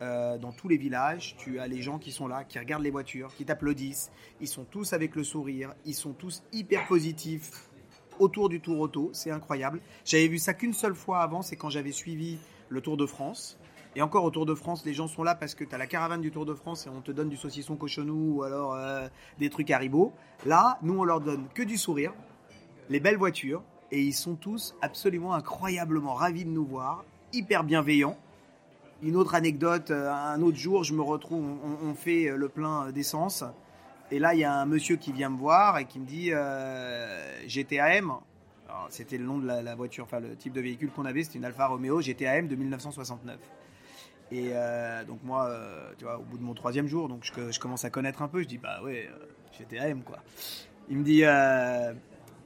dans 0.00 0.52
tous 0.52 0.68
les 0.68 0.76
villages, 0.76 1.36
tu 1.38 1.58
as 1.58 1.66
les 1.66 1.80
gens 1.80 1.98
qui 1.98 2.12
sont 2.12 2.28
là, 2.28 2.44
qui 2.44 2.58
regardent 2.58 2.82
les 2.82 2.90
voitures, 2.90 3.34
qui 3.34 3.46
t'applaudissent. 3.46 4.10
Ils 4.40 4.48
sont 4.48 4.64
tous 4.64 4.92
avec 4.92 5.16
le 5.16 5.24
sourire, 5.24 5.74
ils 5.86 5.94
sont 5.94 6.12
tous 6.12 6.42
hyper 6.52 6.86
positifs 6.86 7.70
autour 8.18 8.48
du 8.48 8.60
Tour 8.60 8.80
Auto. 8.80 9.10
C'est 9.12 9.30
incroyable. 9.30 9.80
J'avais 10.04 10.28
vu 10.28 10.38
ça 10.38 10.54
qu'une 10.54 10.72
seule 10.72 10.94
fois 10.94 11.20
avant, 11.20 11.42
c'est 11.42 11.56
quand 11.56 11.70
j'avais 11.70 11.92
suivi 11.92 12.38
le 12.68 12.80
Tour 12.80 12.96
de 12.96 13.06
France. 13.06 13.58
Et 13.94 14.02
encore 14.02 14.24
au 14.24 14.30
Tour 14.30 14.44
de 14.44 14.54
France, 14.54 14.84
les 14.84 14.92
gens 14.92 15.08
sont 15.08 15.22
là 15.22 15.34
parce 15.34 15.54
que 15.54 15.64
tu 15.64 15.74
as 15.74 15.78
la 15.78 15.86
caravane 15.86 16.20
du 16.20 16.30
Tour 16.30 16.44
de 16.44 16.54
France 16.54 16.86
et 16.86 16.90
on 16.90 17.00
te 17.00 17.12
donne 17.12 17.30
du 17.30 17.36
saucisson 17.36 17.76
cochonou 17.76 18.36
ou 18.36 18.42
alors 18.42 18.74
euh, 18.74 19.08
des 19.38 19.48
trucs 19.48 19.70
Haribo. 19.70 20.12
Là, 20.44 20.78
nous, 20.82 20.98
on 20.98 21.04
leur 21.04 21.20
donne 21.20 21.48
que 21.54 21.62
du 21.62 21.78
sourire, 21.78 22.12
les 22.90 23.00
belles 23.00 23.16
voitures, 23.16 23.62
et 23.92 24.02
ils 24.02 24.14
sont 24.14 24.34
tous 24.34 24.74
absolument 24.82 25.34
incroyablement 25.34 26.14
ravis 26.14 26.44
de 26.44 26.50
nous 26.50 26.64
voir, 26.64 27.04
hyper 27.32 27.64
bienveillants. 27.64 28.16
Une 29.02 29.16
autre 29.16 29.34
anecdote, 29.34 29.90
euh, 29.90 30.10
un 30.10 30.40
autre 30.42 30.56
jour, 30.56 30.84
je 30.84 30.94
me 30.94 31.02
retrouve, 31.02 31.44
on, 31.82 31.94
fait 31.94 32.30
le 32.34 32.48
plein 32.48 32.90
d'essence. 32.92 33.44
Et 34.10 34.18
là, 34.18 34.34
il 34.34 34.40
y 34.40 34.44
a 34.44 34.54
un 34.54 34.66
monsieur 34.66 34.96
qui 34.96 35.12
vient 35.12 35.28
me 35.28 35.36
voir 35.36 35.78
et 35.78 35.84
qui 35.84 35.98
me 35.98 36.06
dit 36.06 36.30
euh, 36.32 37.46
GTAM. 37.46 38.14
C'était 38.90 39.18
le 39.18 39.24
nom 39.24 39.38
de 39.38 39.46
la, 39.46 39.74
voiture, 39.74 40.04
enfin 40.04 40.20
le 40.20 40.36
type 40.36 40.52
de 40.52 40.60
véhicule 40.60 40.90
qu'on 40.90 41.06
avait, 41.06 41.24
c'était 41.24 41.38
une 41.38 41.44
Alfa 41.44 41.66
Romeo 41.66 42.00
GTAM 42.00 42.46
de 42.46 42.56
1969. 42.56 43.38
Et 44.32 44.50
euh, 44.52 45.04
donc 45.04 45.22
moi, 45.22 45.46
euh, 45.46 45.92
tu 45.98 46.04
vois, 46.04 46.18
au 46.18 46.22
bout 46.22 46.38
de 46.38 46.42
mon 46.42 46.54
troisième 46.54 46.88
jour, 46.88 47.08
donc 47.08 47.24
je, 47.24 47.52
je, 47.52 47.60
commence 47.60 47.84
à 47.84 47.90
connaître 47.90 48.22
un 48.22 48.28
peu, 48.28 48.42
je 48.42 48.48
dis 48.48 48.58
bah 48.58 48.80
ouais, 48.82 49.08
euh, 49.08 49.26
GTAM 49.56 50.02
quoi. 50.02 50.18
Il 50.88 50.98
me 50.98 51.04
dit 51.04 51.24
euh, 51.24 51.92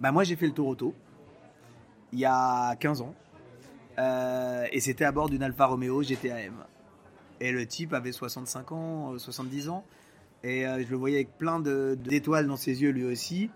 bah 0.01 0.13
moi 0.13 0.25
j'ai 0.25 0.37
fait 0.37 0.47
le 0.47 0.53
tour 0.53 0.69
auto 0.69 0.95
il 2.13 2.19
y 2.19 2.25
a 2.25 2.75
15 2.77 3.03
ans 3.03 3.15
et 4.73 4.81
c'était 4.81 5.05
à 5.05 5.13
bord 5.13 5.29
d'une 5.29 5.43
Alfa 5.43 5.67
Romeo 5.67 6.03
GTAM. 6.03 6.55
Et 7.41 7.53
le 7.53 7.67
type 7.67 7.95
avait 7.95 8.13
65 8.13 8.73
ans, 8.73 9.19
70 9.19 9.71
ans. 9.71 9.85
Et 10.45 10.67
euh, 10.67 10.83
je 10.85 10.91
le 10.91 10.97
voyais 10.97 11.17
avec 11.17 11.37
plein 11.37 11.61
d'étoiles 11.61 12.47
dans 12.47 12.57
ses 12.57 12.83
yeux 12.83 12.91
lui 12.91 13.05
aussi. 13.05 13.51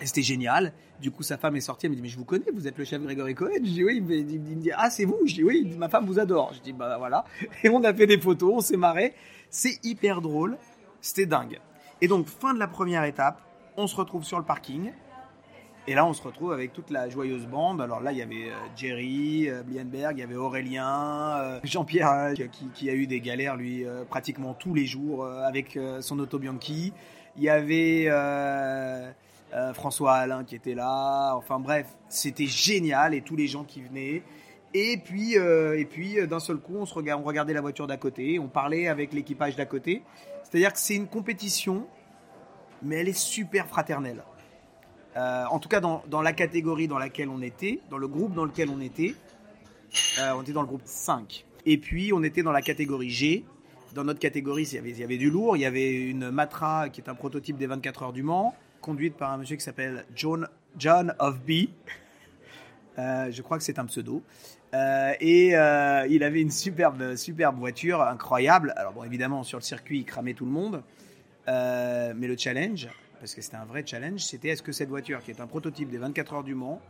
Et 0.00 0.06
c'était 0.06 0.22
génial. 0.22 0.72
Du 1.00 1.10
coup, 1.10 1.22
sa 1.22 1.38
femme 1.38 1.56
est 1.56 1.60
sortie. 1.60 1.86
Elle 1.86 1.90
me 1.90 1.96
dit 1.96 2.02
Mais 2.02 2.08
je 2.08 2.18
vous 2.18 2.24
connais, 2.24 2.50
vous 2.52 2.66
êtes 2.66 2.76
le 2.76 2.84
chef 2.84 3.02
Grégory 3.02 3.34
Cohen 3.34 3.50
Je 3.56 3.70
dis 3.70 3.84
Oui. 3.84 3.96
Il 3.96 4.02
me, 4.04 4.54
dit 4.56 4.70
Ah, 4.76 4.90
c'est 4.90 5.04
vous 5.04 5.18
Je 5.26 5.34
dis 5.34 5.44
Oui. 5.44 5.74
Ma 5.76 5.88
femme 5.88 6.06
vous 6.06 6.18
adore. 6.18 6.52
Je 6.54 6.60
dis 6.60 6.72
Bah 6.72 6.98
voilà. 6.98 7.24
Et 7.62 7.68
on 7.68 7.82
a 7.84 7.94
fait 7.94 8.06
des 8.06 8.18
photos, 8.18 8.52
on 8.54 8.60
s'est 8.60 8.76
marré. 8.76 9.14
C'est 9.50 9.84
hyper 9.84 10.20
drôle. 10.20 10.56
C'était 11.00 11.26
dingue. 11.26 11.60
Et 12.00 12.08
donc, 12.08 12.26
fin 12.26 12.54
de 12.54 12.58
la 12.58 12.68
première 12.68 13.04
étape, 13.04 13.40
on 13.76 13.86
se 13.86 13.96
retrouve 13.96 14.24
sur 14.24 14.38
le 14.38 14.44
parking. 14.44 14.92
Et 15.88 15.94
là, 15.94 16.04
on 16.04 16.12
se 16.12 16.20
retrouve 16.20 16.52
avec 16.52 16.74
toute 16.74 16.90
la 16.90 17.08
joyeuse 17.08 17.46
bande. 17.46 17.80
Alors 17.80 18.00
là, 18.00 18.12
il 18.12 18.18
y 18.18 18.22
avait 18.22 18.50
euh, 18.50 18.66
Jerry, 18.76 19.48
euh, 19.48 19.62
Blienberg, 19.62 20.18
il 20.18 20.20
y 20.20 20.22
avait 20.22 20.36
Aurélien, 20.36 21.38
euh, 21.38 21.60
Jean-Pierre 21.64 22.34
qui, 22.74 22.90
a 22.90 22.92
eu 22.92 23.06
des 23.06 23.22
galères, 23.22 23.56
lui, 23.56 23.86
pratiquement 24.10 24.52
tous 24.52 24.74
les 24.74 24.84
jours 24.84 25.24
avec 25.24 25.78
son 26.00 26.18
auto 26.18 26.38
Bianchi. 26.38 26.92
Il 27.38 27.42
y 27.42 27.48
avait 27.48 28.10
François 29.72 30.16
Alain 30.16 30.44
qui 30.44 30.56
était 30.56 30.74
là. 30.74 31.34
Enfin 31.36 31.58
bref, 31.58 31.86
c'était 32.10 32.44
génial 32.44 33.14
et 33.14 33.22
tous 33.22 33.36
les 33.36 33.46
gens 33.46 33.64
qui 33.64 33.80
venaient. 33.80 34.22
Et 34.74 34.98
puis, 35.02 35.36
et 35.36 35.86
puis 35.86 36.18
d'un 36.26 36.40
seul 36.40 36.58
coup, 36.58 36.76
on, 36.76 36.84
se 36.84 36.98
on 36.98 37.22
regardait 37.22 37.54
la 37.54 37.62
voiture 37.62 37.86
d'à 37.86 37.96
côté, 37.96 38.38
on 38.38 38.48
parlait 38.48 38.88
avec 38.88 39.14
l'équipage 39.14 39.56
d'à 39.56 39.64
côté. 39.64 40.02
C'est-à-dire 40.42 40.74
que 40.74 40.78
c'est 40.78 40.96
une 40.96 41.08
compétition, 41.08 41.86
mais 42.82 42.96
elle 42.96 43.08
est 43.08 43.18
super 43.18 43.66
fraternelle. 43.66 44.22
Euh, 45.16 45.44
en 45.50 45.58
tout 45.58 45.68
cas, 45.68 45.80
dans, 45.80 46.22
la 46.22 46.32
catégorie 46.32 46.88
dans 46.88 46.98
laquelle 46.98 47.28
on 47.28 47.42
était, 47.42 47.80
dans 47.90 47.98
le 47.98 48.08
groupe 48.08 48.34
dans 48.34 48.44
lequel 48.44 48.68
on 48.70 48.80
était, 48.80 49.14
euh, 50.18 50.32
on 50.36 50.42
était 50.42 50.52
dans 50.52 50.62
le 50.62 50.68
groupe 50.68 50.82
5. 50.84 51.44
Et 51.66 51.78
puis, 51.78 52.12
on 52.12 52.22
était 52.22 52.42
dans 52.42 52.52
la 52.52 52.62
catégorie 52.62 53.10
G. 53.10 53.44
Dans 53.94 54.04
notre 54.04 54.20
catégorie, 54.20 54.64
il 54.64 54.98
y 54.98 55.02
avait, 55.02 55.16
du 55.16 55.30
lourd. 55.30 55.56
Il 55.56 55.60
y 55.60 55.66
avait 55.66 55.92
une 55.92 56.30
Matra 56.30 56.88
qui 56.90 57.00
est 57.00 57.08
un 57.08 57.14
prototype 57.14 57.56
des 57.56 57.66
24 57.66 58.02
heures 58.02 58.12
du 58.12 58.22
Mans, 58.22 58.54
conduite 58.80 59.16
par 59.16 59.32
un 59.32 59.38
monsieur 59.38 59.56
qui 59.56 59.64
s'appelle 59.64 60.04
John, 60.14 60.46
John 60.78 61.14
of 61.18 61.40
B. 61.40 61.68
Euh, 62.98 63.30
je 63.30 63.42
crois 63.42 63.58
que 63.58 63.64
c'est 63.64 63.78
un 63.78 63.86
pseudo. 63.86 64.22
et 64.74 65.48
il 65.48 66.22
avait 66.22 66.42
une 66.42 66.50
superbe, 66.50 67.16
superbe 67.16 67.58
voiture, 67.58 68.02
incroyable. 68.02 68.74
Alors 68.76 68.92
bon, 68.92 69.04
évidemment, 69.04 69.42
sur 69.42 69.58
le 69.58 69.64
circuit, 69.64 70.00
il 70.00 70.04
cramait 70.04 70.34
tout 70.34 70.44
le 70.44 70.52
monde. 70.52 70.82
mais 71.46 72.26
le 72.26 72.36
challenge, 72.36 72.88
parce 73.18 73.34
que 73.34 73.42
c'était 73.42 73.56
un 73.56 73.64
vrai 73.64 73.84
challenge, 73.84 74.20
c'était 74.20 74.48
est-ce 74.48 74.62
que 74.62 74.72
cette 74.72 74.88
voiture, 74.88 75.22
qui 75.22 75.30
est 75.30 75.40
un 75.40 75.46
prototype 75.46 75.90
des 75.90 75.98
24 75.98 76.34
heures 76.34 76.44
du 76.44 76.54
Mans, 76.54 76.80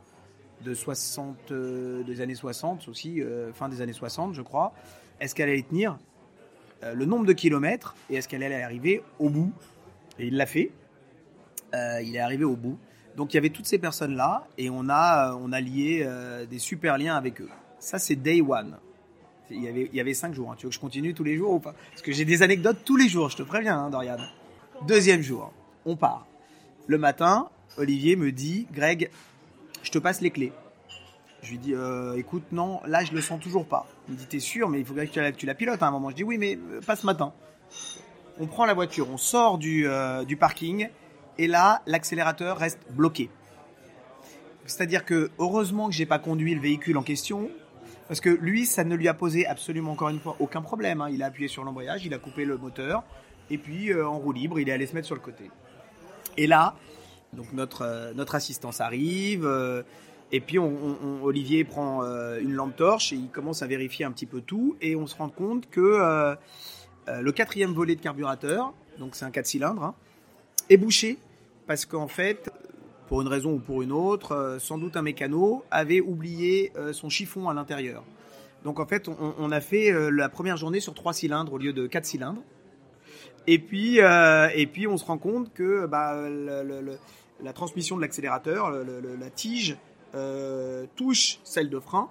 de 0.64 0.74
60, 0.74 1.52
euh, 1.52 2.02
des 2.02 2.20
années 2.20 2.34
60 2.34 2.88
aussi, 2.88 3.20
euh, 3.20 3.52
fin 3.52 3.68
des 3.68 3.80
années 3.80 3.92
60, 3.92 4.34
je 4.34 4.42
crois. 4.42 4.72
Est-ce 5.20 5.34
qu'elle 5.34 5.48
allait 5.48 5.62
tenir 5.62 5.98
euh, 6.82 6.94
le 6.94 7.04
nombre 7.04 7.26
de 7.26 7.32
kilomètres 7.32 7.94
et 8.10 8.16
est-ce 8.16 8.28
qu'elle 8.28 8.42
allait 8.42 8.62
arriver 8.62 9.02
au 9.18 9.28
bout? 9.30 9.52
Et 10.18 10.26
il 10.26 10.36
l'a 10.36 10.46
fait. 10.46 10.72
Il 11.72 12.16
est 12.16 12.20
arrivé 12.20 12.44
au 12.44 12.56
bout. 12.56 12.78
Donc 13.14 13.34
il 13.34 13.36
y 13.36 13.38
avait 13.38 13.50
toutes 13.50 13.66
ces 13.66 13.78
personnes-là 13.78 14.46
et 14.56 14.70
on 14.70 14.88
a, 14.88 15.34
on 15.34 15.52
a 15.52 15.60
lié 15.60 16.08
des 16.48 16.58
super 16.58 16.96
liens 16.96 17.14
avec 17.14 17.42
eux. 17.42 17.48
Ça, 17.78 17.98
c'est 17.98 18.16
day 18.16 18.40
one. 18.40 18.78
Il 19.50 19.62
y 19.62 19.68
avait, 19.68 19.88
il 19.92 19.94
y 19.94 20.00
avait 20.00 20.14
cinq 20.14 20.34
jours. 20.34 20.50
hein. 20.50 20.54
Tu 20.56 20.64
veux 20.66 20.70
que 20.70 20.74
je 20.74 20.80
continue 20.80 21.14
tous 21.14 21.24
les 21.24 21.36
jours 21.36 21.52
ou 21.52 21.60
pas? 21.60 21.74
Parce 21.90 22.02
que 22.02 22.10
j'ai 22.10 22.24
des 22.24 22.42
anecdotes 22.42 22.78
tous 22.84 22.96
les 22.96 23.08
jours, 23.08 23.28
je 23.28 23.36
te 23.36 23.42
préviens, 23.42 23.78
hein, 23.78 23.90
Dorian. 23.90 24.16
Deuxième 24.86 25.20
jour, 25.20 25.52
on 25.88 25.96
part. 25.96 26.26
Le 26.86 26.98
matin, 26.98 27.48
Olivier 27.76 28.16
me 28.16 28.30
dit, 28.32 28.66
Greg, 28.72 29.10
je 29.82 29.90
te 29.90 29.98
passe 29.98 30.20
les 30.20 30.30
clés. 30.30 30.52
Je 31.42 31.50
lui 31.50 31.58
dis, 31.58 31.74
euh, 31.74 32.16
écoute, 32.16 32.44
non, 32.52 32.80
là, 32.86 33.04
je 33.04 33.12
le 33.12 33.20
sens 33.20 33.40
toujours 33.40 33.66
pas. 33.66 33.86
Il 34.08 34.14
me 34.14 34.18
dit, 34.18 34.26
t'es 34.26 34.40
sûr, 34.40 34.68
mais 34.68 34.80
il 34.80 34.84
faudrait 34.84 35.06
que 35.06 35.12
tu 35.12 35.46
la, 35.46 35.52
la 35.52 35.54
pilotes 35.54 35.82
à 35.82 35.86
un 35.86 35.90
moment. 35.90 36.10
Je 36.10 36.16
dis, 36.16 36.24
oui, 36.24 36.36
mais 36.36 36.56
euh, 36.56 36.80
pas 36.80 36.96
ce 36.96 37.06
matin. 37.06 37.32
On 38.40 38.46
prend 38.46 38.66
la 38.66 38.74
voiture, 38.74 39.08
on 39.10 39.16
sort 39.16 39.58
du, 39.58 39.86
euh, 39.86 40.24
du 40.24 40.36
parking, 40.36 40.88
et 41.38 41.46
là, 41.46 41.82
l'accélérateur 41.86 42.58
reste 42.58 42.80
bloqué. 42.90 43.30
C'est-à-dire 44.64 45.04
que, 45.04 45.30
heureusement 45.38 45.88
que 45.88 45.94
j'ai 45.94 46.06
pas 46.06 46.18
conduit 46.18 46.54
le 46.54 46.60
véhicule 46.60 46.98
en 46.98 47.02
question, 47.02 47.50
parce 48.08 48.20
que 48.20 48.30
lui, 48.30 48.66
ça 48.66 48.84
ne 48.84 48.94
lui 48.94 49.08
a 49.08 49.14
posé 49.14 49.46
absolument 49.46 49.92
encore 49.92 50.08
une 50.08 50.20
fois 50.20 50.36
aucun 50.40 50.62
problème. 50.62 51.00
hein. 51.00 51.08
Il 51.10 51.22
a 51.22 51.26
appuyé 51.26 51.48
sur 51.48 51.64
l'embrayage, 51.64 52.04
il 52.04 52.14
a 52.14 52.18
coupé 52.18 52.44
le 52.44 52.58
moteur, 52.58 53.04
et 53.50 53.58
puis 53.58 53.94
en 53.94 54.18
roue 54.18 54.32
libre, 54.32 54.58
il 54.58 54.68
est 54.68 54.72
allé 54.72 54.86
se 54.86 54.94
mettre 54.94 55.06
sur 55.06 55.14
le 55.14 55.20
côté. 55.20 55.50
Et 56.38 56.46
là, 56.46 56.76
donc 57.32 57.52
notre, 57.52 57.82
euh, 57.82 58.14
notre 58.14 58.36
assistance 58.36 58.80
arrive, 58.80 59.44
euh, 59.44 59.82
et 60.30 60.40
puis 60.40 60.56
Olivier 60.58 61.64
prend 61.64 62.04
euh, 62.04 62.38
une 62.40 62.52
lampe 62.52 62.76
torche 62.76 63.12
et 63.12 63.16
il 63.16 63.28
commence 63.28 63.62
à 63.62 63.66
vérifier 63.66 64.04
un 64.04 64.12
petit 64.12 64.24
peu 64.24 64.40
tout, 64.40 64.76
et 64.80 64.94
on 64.94 65.06
se 65.06 65.16
rend 65.16 65.28
compte 65.28 65.68
que 65.68 66.36
le 67.08 67.32
quatrième 67.32 67.72
volet 67.72 67.96
de 67.96 68.00
carburateur, 68.00 68.72
donc 68.98 69.16
c'est 69.16 69.24
un 69.24 69.30
4 69.30 69.46
cylindres, 69.46 69.82
hein, 69.82 69.94
est 70.70 70.76
bouché, 70.76 71.18
parce 71.66 71.86
qu'en 71.86 72.08
fait, 72.08 72.50
pour 73.08 73.22
une 73.22 73.28
raison 73.28 73.54
ou 73.54 73.58
pour 73.58 73.82
une 73.82 73.92
autre, 73.92 74.58
sans 74.60 74.78
doute 74.78 74.96
un 74.96 75.02
mécano 75.02 75.64
avait 75.70 76.00
oublié 76.00 76.72
son 76.92 77.08
chiffon 77.08 77.48
à 77.48 77.54
l'intérieur. 77.54 78.04
Donc 78.64 78.78
en 78.78 78.86
fait, 78.86 79.08
on, 79.08 79.34
on 79.38 79.50
a 79.50 79.60
fait 79.60 79.90
la 80.10 80.28
première 80.28 80.58
journée 80.58 80.80
sur 80.80 80.92
trois 80.92 81.14
cylindres 81.14 81.54
au 81.54 81.58
lieu 81.58 81.72
de 81.72 81.86
quatre 81.86 82.04
cylindres. 82.04 82.42
Et 83.50 83.58
puis, 83.58 84.00
euh, 84.02 84.48
et 84.54 84.66
puis 84.66 84.86
on 84.86 84.98
se 84.98 85.06
rend 85.06 85.16
compte 85.16 85.54
que 85.54 85.86
bah, 85.86 86.14
la 87.42 87.52
transmission 87.54 87.96
de 87.96 88.02
l'accélérateur, 88.02 88.70
la 88.70 89.30
tige, 89.30 89.78
euh, 90.14 90.84
touche 90.96 91.38
celle 91.44 91.70
de 91.70 91.80
frein. 91.80 92.10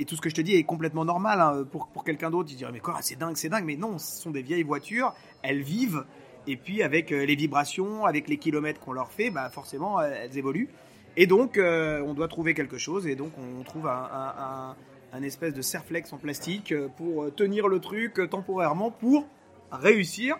Et 0.00 0.04
tout 0.04 0.16
ce 0.16 0.20
que 0.20 0.28
je 0.28 0.34
te 0.34 0.40
dis 0.40 0.56
est 0.56 0.64
complètement 0.64 1.04
normal. 1.04 1.40
hein. 1.40 1.64
Pour, 1.70 1.86
pour 1.88 2.02
quelqu'un 2.02 2.30
d'autre, 2.30 2.48
il 2.50 2.56
dirait 2.56 2.72
Mais 2.72 2.80
quoi, 2.80 2.96
c'est 3.02 3.16
dingue, 3.16 3.36
c'est 3.36 3.50
dingue. 3.50 3.64
Mais 3.64 3.76
non, 3.76 3.98
ce 3.98 4.20
sont 4.22 4.32
des 4.32 4.42
vieilles 4.42 4.64
voitures, 4.64 5.14
elles 5.42 5.62
vivent. 5.62 6.04
Et 6.48 6.56
puis, 6.56 6.82
avec 6.82 7.12
euh, 7.12 7.24
les 7.24 7.36
vibrations, 7.36 8.04
avec 8.04 8.28
les 8.28 8.36
kilomètres 8.38 8.80
qu'on 8.80 8.92
leur 8.94 9.12
fait, 9.12 9.30
bah, 9.30 9.48
forcément, 9.48 10.00
elles 10.00 10.36
évoluent. 10.36 10.70
Et 11.16 11.26
donc, 11.28 11.56
on 11.58 12.14
doit 12.14 12.26
trouver 12.26 12.54
quelque 12.54 12.78
chose. 12.78 13.06
Et 13.06 13.14
donc, 13.14 13.30
on 13.38 13.62
trouve 13.62 13.86
un, 13.86 14.08
un- 14.12 14.74
un- 15.12 15.22
espèce 15.22 15.52
de 15.54 15.60
serflex 15.62 16.10
en 16.12 16.16
plastique 16.16 16.74
pour 16.96 17.32
tenir 17.36 17.68
le 17.68 17.78
truc 17.80 18.18
temporairement 18.30 18.90
pour 18.90 19.26
réussir 19.72 20.36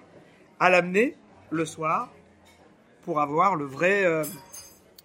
à 0.60 0.70
l'amener 0.70 1.16
le 1.50 1.64
soir 1.64 2.10
pour 3.02 3.20
avoir 3.20 3.56
le 3.56 3.64
vrai, 3.64 4.04
euh, 4.04 4.24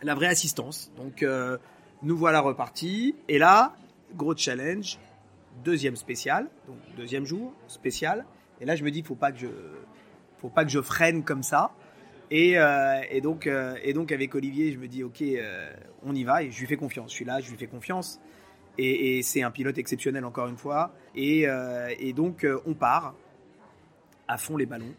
la 0.01 0.15
vraie 0.15 0.27
assistance. 0.27 0.91
Donc, 0.97 1.23
euh, 1.23 1.57
nous 2.03 2.17
voilà 2.17 2.39
repartis. 2.41 3.15
Et 3.27 3.37
là, 3.37 3.73
gros 4.15 4.35
challenge, 4.35 4.99
deuxième 5.63 5.95
spécial, 5.95 6.47
donc 6.67 6.77
deuxième 6.95 7.25
jour 7.25 7.53
spécial. 7.67 8.25
Et 8.61 8.65
là, 8.65 8.75
je 8.75 8.83
me 8.83 8.91
dis, 8.91 9.01
faut 9.01 9.15
pas 9.15 9.31
que 9.31 9.47
faut 10.39 10.49
pas 10.49 10.63
que 10.63 10.71
je 10.71 10.81
freine 10.81 11.23
comme 11.23 11.43
ça. 11.43 11.71
Et, 12.29 12.59
euh, 12.59 13.01
donc, 13.23 13.49
et 13.83 13.93
donc 13.93 14.11
avec 14.11 14.35
Olivier, 14.35 14.71
je 14.71 14.77
me 14.77 14.87
dis, 14.87 15.03
ok, 15.03 15.23
on 16.03 16.13
y 16.13 16.23
va. 16.23 16.43
Et 16.43 16.51
je 16.51 16.59
lui 16.59 16.67
fais 16.67 16.75
confiance. 16.75 17.09
Je 17.09 17.15
suis 17.15 17.25
là, 17.25 17.39
je 17.39 17.49
lui 17.49 17.57
fais 17.57 17.67
confiance. 17.67 18.19
Et, 18.77 19.23
c'est 19.23 19.41
un 19.41 19.49
pilote 19.49 19.79
exceptionnel 19.79 20.25
encore 20.25 20.47
une 20.47 20.57
fois. 20.57 20.93
Et, 21.15 21.47
donc, 22.15 22.45
on 22.67 22.75
part 22.75 23.15
à 24.27 24.37
fond 24.37 24.57
les 24.57 24.65
ballons. 24.65 24.93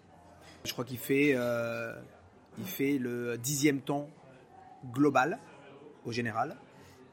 Je 0.64 0.72
crois 0.72 0.84
qu'il 0.84 0.98
fait, 0.98 1.32
euh, 1.34 1.92
il 2.58 2.66
fait 2.66 2.98
le 2.98 3.36
dixième 3.38 3.80
temps 3.80 4.08
global 4.92 5.38
au 6.04 6.12
général. 6.12 6.56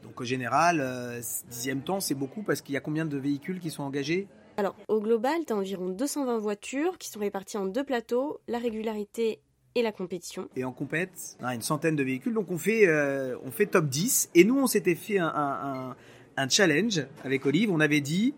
Donc 0.03 0.21
au 0.21 0.23
général, 0.25 0.79
euh, 0.81 1.21
dixième 1.49 1.81
temps, 1.81 1.99
c'est 1.99 2.13
beaucoup 2.15 2.43
parce 2.43 2.61
qu'il 2.61 2.73
y 2.73 2.77
a 2.77 2.81
combien 2.81 3.05
de 3.05 3.17
véhicules 3.17 3.59
qui 3.59 3.69
sont 3.71 3.83
engagés? 3.83 4.27
Alors, 4.57 4.75
au 4.87 5.01
global, 5.01 5.41
tu 5.45 5.51
as 5.53 5.55
environ 5.57 5.89
220 5.89 6.37
voitures 6.37 6.97
qui 6.97 7.09
sont 7.09 7.19
réparties 7.19 7.57
en 7.57 7.65
deux 7.65 7.83
plateaux, 7.83 8.39
la 8.47 8.57
régularité 8.57 9.39
et 9.77 9.81
la 9.81 9.91
compétition. 9.91 10.47
et 10.55 10.63
en 10.63 10.71
compète, 10.71 11.35
on 11.41 11.45
a 11.45 11.53
une 11.53 11.61
centaine 11.61 11.97
de 11.97 12.03
véhicules. 12.03 12.33
Donc 12.33 12.49
on 12.49 12.57
fait, 12.57 12.87
euh, 12.87 13.35
on 13.43 13.51
fait 13.51 13.65
top 13.65 13.87
10. 13.87 14.29
Et 14.33 14.45
nous, 14.45 14.57
on 14.57 14.67
s'était 14.67 14.95
fait 14.95 15.17
un, 15.19 15.27
un- 15.27 15.89
un- 15.89 15.95
un 16.37 16.47
challenge 16.49 17.05
avec 17.25 17.45
Olive. 17.45 17.69
On 17.71 17.81
avait 17.81 17.99
dit, 17.99 18.33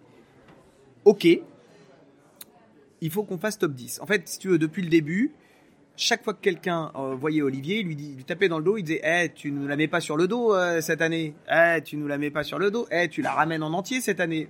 OK, 1.06 1.28
il 3.02 3.12
faut 3.12 3.24
qu'on 3.24 3.38
fasse 3.38 3.58
top 3.58 3.74
10. 3.74 4.00
En 4.02 4.06
fait, 4.06 4.28
si 4.28 4.40
tu 4.40 4.50
veux, 4.50 4.58
depuis 4.58 4.82
le 4.82 4.90
début, 4.90 5.34
chaque 5.96 6.24
fois 6.24 6.34
que 6.34 6.42
quelqu'un 6.42 6.92
euh, 6.96 7.16
voyait 7.16 7.42
Olivier, 7.42 7.80
il 7.80 7.88
lui, 7.88 7.96
dit, 7.96 8.16
tapait 8.26 8.50
dans 8.50 8.60
le 8.60 8.64
dos, 8.64 8.78
il 8.78 8.84
disait 8.84 9.02
Eh, 9.04 9.30
tu 9.34 9.52
nous 9.52 9.68
la 9.68 9.76
mets 9.76 9.88
pas 9.88 10.00
sur 10.00 10.16
le 10.16 10.28
dos 10.28 10.54
euh, 10.54 10.80
cette 10.82 11.02
année 11.02 11.34
Eh, 11.52 11.82
tu 11.84 11.98
nous 11.98 12.08
la 12.08 12.18
mets 12.18 12.30
pas 12.30 12.44
sur 12.44 12.60
le 12.60 12.72
dos 12.72 12.88
Eh, 12.92 13.08
tu 13.10 13.22
la 13.22 13.32
ramènes 13.32 13.64
en 13.64 13.74
entier 13.74 14.00
cette 14.00 14.20
année 14.20 14.48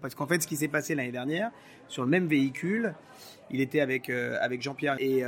Parce 0.00 0.14
qu'en 0.14 0.26
fait, 0.26 0.42
ce 0.42 0.46
qui 0.46 0.56
s'est 0.56 0.68
passé 0.68 0.94
l'année 0.94 1.12
dernière, 1.12 1.50
sur 1.88 2.04
le 2.04 2.10
même 2.10 2.26
véhicule, 2.26 2.94
il 3.50 3.60
était 3.60 3.80
avec, 3.80 4.10
euh, 4.10 4.36
avec 4.40 4.62
Jean-Pierre 4.62 4.96
et 4.98 5.24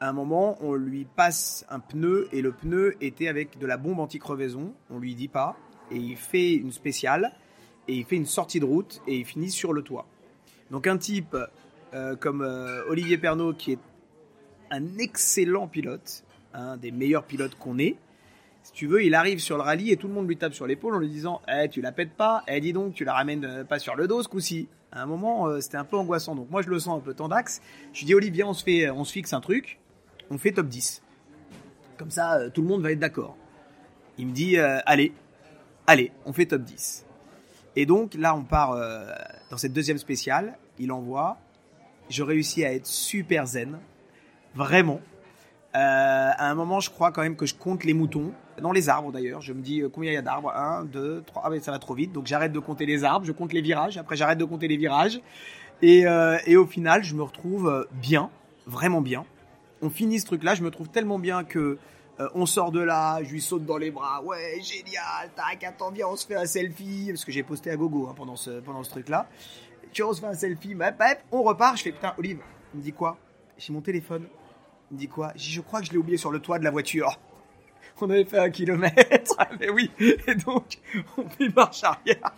à 0.00 0.10
un 0.10 0.12
moment, 0.12 0.56
on 0.60 0.74
lui 0.74 1.06
passe 1.16 1.66
un 1.68 1.80
pneu 1.80 2.28
et 2.30 2.40
le 2.40 2.52
pneu 2.52 2.94
était 3.00 3.26
avec 3.26 3.58
de 3.58 3.66
la 3.66 3.76
bombe 3.76 3.98
anti-crevaison. 3.98 4.72
On 4.90 4.98
lui 4.98 5.14
dit 5.16 5.28
pas 5.28 5.56
et 5.90 5.96
il 5.96 6.16
fait 6.16 6.54
une 6.54 6.70
spéciale 6.70 7.32
et 7.88 7.94
il 7.94 8.04
fait 8.04 8.16
une 8.16 8.26
sortie 8.26 8.60
de 8.60 8.64
route 8.64 9.02
et 9.08 9.16
il 9.16 9.24
finit 9.24 9.50
sur 9.50 9.72
le 9.72 9.82
toit. 9.82 10.06
Donc 10.70 10.86
un 10.86 10.98
type 10.98 11.36
euh, 11.94 12.16
comme 12.16 12.42
euh, 12.42 12.84
Olivier 12.88 13.16
Pernaud 13.16 13.54
qui 13.54 13.72
est 13.72 13.78
un 14.70 14.98
excellent 14.98 15.66
pilote, 15.66 16.24
un 16.52 16.76
des 16.76 16.90
meilleurs 16.90 17.24
pilotes 17.24 17.54
qu'on 17.54 17.78
ait. 17.78 17.96
Si 18.62 18.72
tu 18.72 18.86
veux, 18.86 19.02
il 19.02 19.14
arrive 19.14 19.38
sur 19.38 19.56
le 19.56 19.62
rallye 19.62 19.92
et 19.92 19.96
tout 19.96 20.08
le 20.08 20.12
monde 20.12 20.28
lui 20.28 20.36
tape 20.36 20.52
sur 20.52 20.66
l'épaule 20.66 20.94
en 20.94 20.98
lui 20.98 21.08
disant 21.08 21.40
Eh, 21.48 21.68
tu 21.70 21.80
la 21.80 21.92
pètes 21.92 22.12
pas 22.12 22.44
Eh, 22.46 22.60
dis 22.60 22.74
donc, 22.74 22.92
tu 22.92 23.04
la 23.04 23.14
ramènes 23.14 23.44
euh, 23.44 23.64
pas 23.64 23.78
sur 23.78 23.96
le 23.96 24.06
dos 24.06 24.22
ce 24.22 24.28
coup-ci. 24.28 24.68
À 24.92 25.02
un 25.02 25.06
moment, 25.06 25.60
c'était 25.60 25.76
un 25.76 25.84
peu 25.84 25.96
angoissant. 25.96 26.34
Donc 26.34 26.50
moi, 26.50 26.62
je 26.62 26.70
le 26.70 26.78
sens 26.78 26.98
un 26.98 27.02
peu 27.02 27.12
tendax. 27.12 27.60
Je 27.92 28.06
dis 28.06 28.14
Olivier, 28.14 28.44
on 28.44 28.54
se, 28.54 28.90
on 28.90 29.04
se 29.04 29.12
fixe 29.12 29.34
un 29.34 29.40
truc. 29.42 29.78
On 30.30 30.38
fait 30.38 30.52
top 30.52 30.66
10. 30.66 31.02
Comme 31.98 32.10
ça, 32.10 32.48
tout 32.48 32.62
le 32.62 32.68
monde 32.68 32.80
va 32.80 32.92
être 32.92 32.98
d'accord. 32.98 33.36
Il 34.16 34.28
me 34.28 34.32
dit 34.32 34.56
Allez, 34.58 35.12
allez, 35.86 36.10
on 36.24 36.32
fait 36.32 36.46
top 36.46 36.62
10. 36.62 37.04
Et 37.76 37.84
donc 37.84 38.14
là, 38.14 38.34
on 38.34 38.44
part 38.44 38.78
dans 39.50 39.56
cette 39.56 39.72
deuxième 39.72 39.98
spéciale. 39.98 40.58
Il 40.78 40.92
envoie. 40.92 41.38
Je 42.08 42.22
réussis 42.22 42.64
à 42.64 42.72
être 42.72 42.86
super 42.86 43.46
zen. 43.46 43.78
Vraiment. 44.54 45.00
Euh, 45.74 46.30
à 46.36 46.50
un 46.50 46.54
moment, 46.54 46.80
je 46.80 46.90
crois 46.90 47.12
quand 47.12 47.22
même 47.22 47.36
que 47.36 47.46
je 47.46 47.54
compte 47.54 47.84
les 47.84 47.94
moutons. 47.94 48.32
Dans 48.60 48.72
les 48.72 48.88
arbres 48.88 49.12
d'ailleurs. 49.12 49.40
Je 49.40 49.52
me 49.52 49.60
dis 49.60 49.82
euh, 49.82 49.88
combien 49.88 50.10
il 50.10 50.14
y 50.14 50.18
a 50.18 50.22
d'arbres? 50.22 50.52
1, 50.54 50.84
2, 50.86 51.22
3. 51.26 51.42
Ah 51.44 51.50
mais 51.50 51.60
ça 51.60 51.70
va 51.70 51.78
trop 51.78 51.94
vite. 51.94 52.12
Donc 52.12 52.26
j'arrête 52.26 52.52
de 52.52 52.58
compter 52.58 52.86
les 52.86 53.04
arbres. 53.04 53.26
Je 53.26 53.32
compte 53.32 53.52
les 53.52 53.60
virages. 53.60 53.98
Après, 53.98 54.16
j'arrête 54.16 54.38
de 54.38 54.44
compter 54.44 54.68
les 54.68 54.76
virages. 54.76 55.20
Et, 55.82 56.06
euh, 56.06 56.38
et 56.46 56.56
au 56.56 56.66
final, 56.66 57.04
je 57.04 57.14
me 57.14 57.22
retrouve 57.22 57.86
bien. 57.92 58.30
Vraiment 58.66 59.00
bien. 59.00 59.24
On 59.80 59.90
finit 59.90 60.18
ce 60.18 60.26
truc-là. 60.26 60.54
Je 60.54 60.62
me 60.62 60.70
trouve 60.70 60.88
tellement 60.88 61.18
bien 61.18 61.44
que 61.44 61.78
euh, 62.20 62.28
on 62.34 62.46
sort 62.46 62.72
de 62.72 62.80
là, 62.80 63.22
je 63.22 63.30
lui 63.30 63.40
saute 63.40 63.64
dans 63.64 63.76
les 63.76 63.92
bras, 63.92 64.22
ouais, 64.22 64.60
génial, 64.60 65.30
tac, 65.36 65.62
attends, 65.62 65.92
viens, 65.92 66.08
on 66.08 66.16
se 66.16 66.26
fait 66.26 66.34
un 66.34 66.46
selfie, 66.46 67.06
parce 67.10 67.24
que 67.24 67.30
j'ai 67.30 67.44
posté 67.44 67.70
à 67.70 67.76
gogo 67.76 68.08
hein, 68.08 68.14
pendant 68.16 68.34
ce, 68.34 68.58
pendant 68.60 68.82
ce 68.82 68.90
truc-là. 68.90 69.28
Tu 69.92 70.02
vois, 70.02 70.10
on 70.10 70.14
se 70.14 70.20
fait 70.20 70.26
un 70.26 70.34
selfie, 70.34 70.74
hop, 70.74 70.82
hop, 70.82 71.18
on 71.30 71.42
repart, 71.42 71.76
je 71.76 71.84
fais, 71.84 71.92
putain, 71.92 72.14
Olive, 72.18 72.40
il 72.74 72.78
me 72.78 72.82
dit 72.82 72.92
quoi? 72.92 73.16
J'ai 73.56 73.72
mon 73.72 73.80
téléphone, 73.80 74.26
il 74.90 74.94
me 74.94 74.98
dit 74.98 75.08
quoi? 75.08 75.32
Je 75.36 75.60
crois 75.60 75.80
que 75.80 75.86
je 75.86 75.92
l'ai 75.92 75.98
oublié 75.98 76.16
sur 76.18 76.32
le 76.32 76.40
toit 76.40 76.58
de 76.58 76.64
la 76.64 76.70
voiture. 76.70 77.18
On 78.00 78.10
avait 78.10 78.24
fait 78.24 78.38
un 78.38 78.50
kilomètre, 78.50 79.36
mais 79.60 79.70
oui, 79.70 79.90
et 80.00 80.34
donc, 80.34 80.78
on 81.16 81.28
fait 81.28 81.48
marche 81.54 81.84
arrière, 81.84 82.32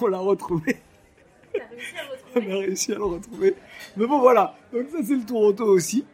on 0.00 0.06
l'a 0.06 0.18
retrouvé. 0.18 0.78
On 2.34 2.40
a 2.40 2.58
réussi 2.60 2.92
à 2.92 2.96
le 2.96 3.04
retrouver. 3.04 3.54
Mais 3.96 4.06
bon, 4.06 4.20
voilà. 4.20 4.54
Donc, 4.72 4.88
ça, 4.90 4.98
c'est 5.02 5.14
le 5.14 5.24
tour 5.24 5.40
auto 5.40 5.64
aussi. 5.64 6.04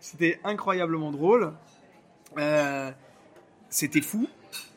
C'était 0.00 0.38
incroyablement 0.44 1.10
drôle. 1.10 1.52
Euh, 2.38 2.90
C'était 3.68 4.00
fou. 4.00 4.28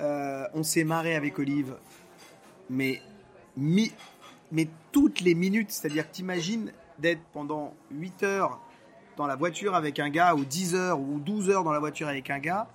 Euh, 0.01 0.45
on 0.53 0.63
s'est 0.63 0.83
marré 0.83 1.15
avec 1.15 1.37
Olive. 1.39 1.75
Mais, 2.69 3.01
mi- 3.57 3.93
mais 4.51 4.67
toutes 4.91 5.21
les 5.21 5.35
minutes. 5.35 5.71
C'est-à-dire 5.71 6.07
que 6.09 6.13
t'imagines 6.15 6.71
d'être 6.97 7.21
pendant 7.33 7.73
8 7.91 8.23
heures 8.23 8.59
dans 9.17 9.27
la 9.27 9.35
voiture 9.35 9.75
avec 9.75 9.99
un 9.99 10.09
gars, 10.09 10.33
ou 10.35 10.43
10 10.45 10.75
heures, 10.75 10.99
ou 10.99 11.19
12 11.19 11.49
heures 11.49 11.63
dans 11.63 11.71
la 11.71 11.79
voiture 11.79 12.07
avec 12.07 12.29
un 12.29 12.39
gars. 12.39 12.67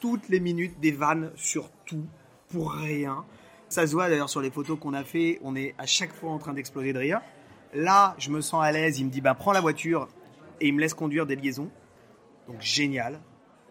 Toutes 0.00 0.28
les 0.28 0.40
minutes, 0.40 0.78
des 0.80 0.92
vannes 0.92 1.30
sur 1.36 1.70
tout. 1.86 2.04
pour 2.48 2.72
rien. 2.72 3.24
Ça 3.70 3.86
se 3.86 3.92
voit 3.92 4.10
d'ailleurs 4.10 4.28
sur 4.28 4.42
les 4.42 4.50
photos 4.50 4.78
qu'on 4.78 4.92
a 4.92 5.04
fait, 5.04 5.38
on 5.42 5.56
est 5.56 5.74
à 5.78 5.86
chaque 5.86 6.12
fois 6.12 6.30
en 6.32 6.38
train 6.38 6.52
d'exploser 6.52 6.92
de 6.92 6.98
rire. 6.98 7.22
Là, 7.72 8.14
je 8.18 8.28
me 8.28 8.42
sens 8.42 8.62
à 8.62 8.70
l'aise, 8.72 8.98
il 8.98 9.06
me 9.06 9.10
dit 9.10 9.22
bah 9.22 9.32
prends 9.34 9.52
la 9.52 9.62
voiture 9.62 10.08
et 10.60 10.66
il 10.68 10.74
me 10.74 10.80
laisse 10.80 10.92
conduire 10.92 11.24
des 11.24 11.34
liaisons. 11.36 11.70
Donc 12.48 12.60
génial, 12.60 13.18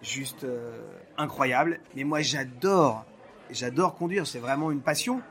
juste 0.02 0.44
euh, 0.44 0.80
incroyable. 1.18 1.80
Mais 1.96 2.04
moi 2.04 2.22
j'adore, 2.22 3.06
j'adore 3.50 3.96
conduire, 3.96 4.28
c'est 4.28 4.40
vraiment 4.40 4.72
une 4.72 4.82
passion. 4.82 5.22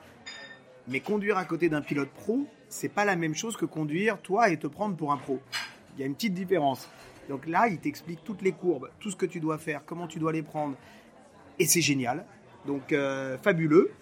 Mais 0.89 1.01
conduire 1.01 1.37
à 1.37 1.45
côté 1.45 1.69
d'un 1.69 1.83
pilote 1.83 2.11
pro, 2.11 2.47
c'est 2.69 2.89
pas 2.89 3.05
la 3.05 3.17
même 3.17 3.35
chose 3.35 3.57
que 3.57 3.65
conduire 3.65 4.19
toi 4.19 4.51
et 4.51 4.59
te 4.59 4.67
prendre 4.67 4.97
pour 4.97 5.13
un 5.13 5.17
pro. 5.17 5.41
Il 5.95 6.01
y 6.01 6.03
a 6.03 6.07
une 6.07 6.15
petite 6.15 6.35
différence. 6.35 6.89
Donc 7.29 7.47
là, 7.47 7.69
il 7.69 7.79
t'explique 7.79 8.25
toutes 8.25 8.43
les 8.43 8.53
courbes, 8.53 8.91
tout 8.99 9.11
ce 9.11 9.17
que 9.17 9.27
tu 9.27 9.41
dois 9.41 9.59
faire, 9.59 9.85
comment 9.85 10.07
tu 10.07 10.19
dois 10.19 10.33
les 10.33 10.43
prendre. 10.43 10.77
Et 11.59 11.67
c'est 11.67 11.81
génial. 11.81 12.25
Donc 12.67 12.93
euh, 12.93 13.39
fabuleux. 13.39 13.93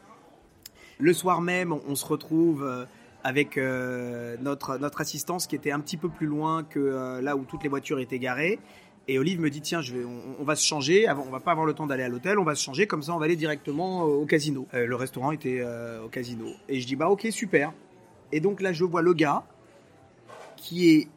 Le 1.01 1.13
soir 1.13 1.41
même, 1.41 1.73
on, 1.73 1.95
se 1.95 2.05
retrouve 2.05 2.65
euh, 2.65 2.85
avec 3.23 3.57
notre, 3.57 4.79
notre 4.79 5.01
assistance 5.01 5.47
qui 5.47 5.55
était 5.55 5.71
un 5.71 5.81
petit 5.81 5.97
peu 5.97 6.09
plus 6.09 6.27
loin 6.27 6.65
que 6.65 7.21
là 7.21 7.37
où 7.37 7.45
toutes 7.45 7.63
les 7.63 7.69
voitures 7.69 8.01
étaient 8.01 8.19
garées. 8.19 8.59
Et 9.09 9.19
Olive 9.19 9.41
me 9.41 9.49
dit 9.49 9.63
tiens, 9.63 9.81
je 9.81 9.95
vais, 9.95 10.05
on, 10.05 10.45
va 10.45 10.55
se 10.55 10.67
changer. 10.67 11.09
On 11.11 11.31
va 11.31 11.41
pas 11.41 11.53
avoir 11.53 11.67
le 11.67 11.73
temps 11.73 11.87
d'aller 11.87 12.03
à 12.03 12.09
l'hôtel. 12.09 12.39
On 12.39 12.45
va 12.45 12.55
se 12.55 12.63
changer 12.63 12.87
comme 12.87 13.03
ça, 13.03 13.15
on 13.15 13.19
va 13.19 13.25
aller 13.25 13.37
directement 13.37 14.03
au 14.03 14.27
casino. 14.27 14.67
le 14.73 14.95
restaurant 14.95 15.33
était 15.33 15.65
au 16.05 16.09
casino. 16.09 16.47
Et 16.69 16.81
je 16.81 16.87
dis 16.87 16.95
bah 16.95 17.09
ok 17.09 17.27
super. 17.31 17.73
Et 18.33 18.41
donc 18.41 18.61
là, 18.61 18.75
je 18.75 18.85
vois 18.85 19.01
le 19.01 19.15
gars 19.15 19.45
qui 20.57 20.91
est 20.91 21.09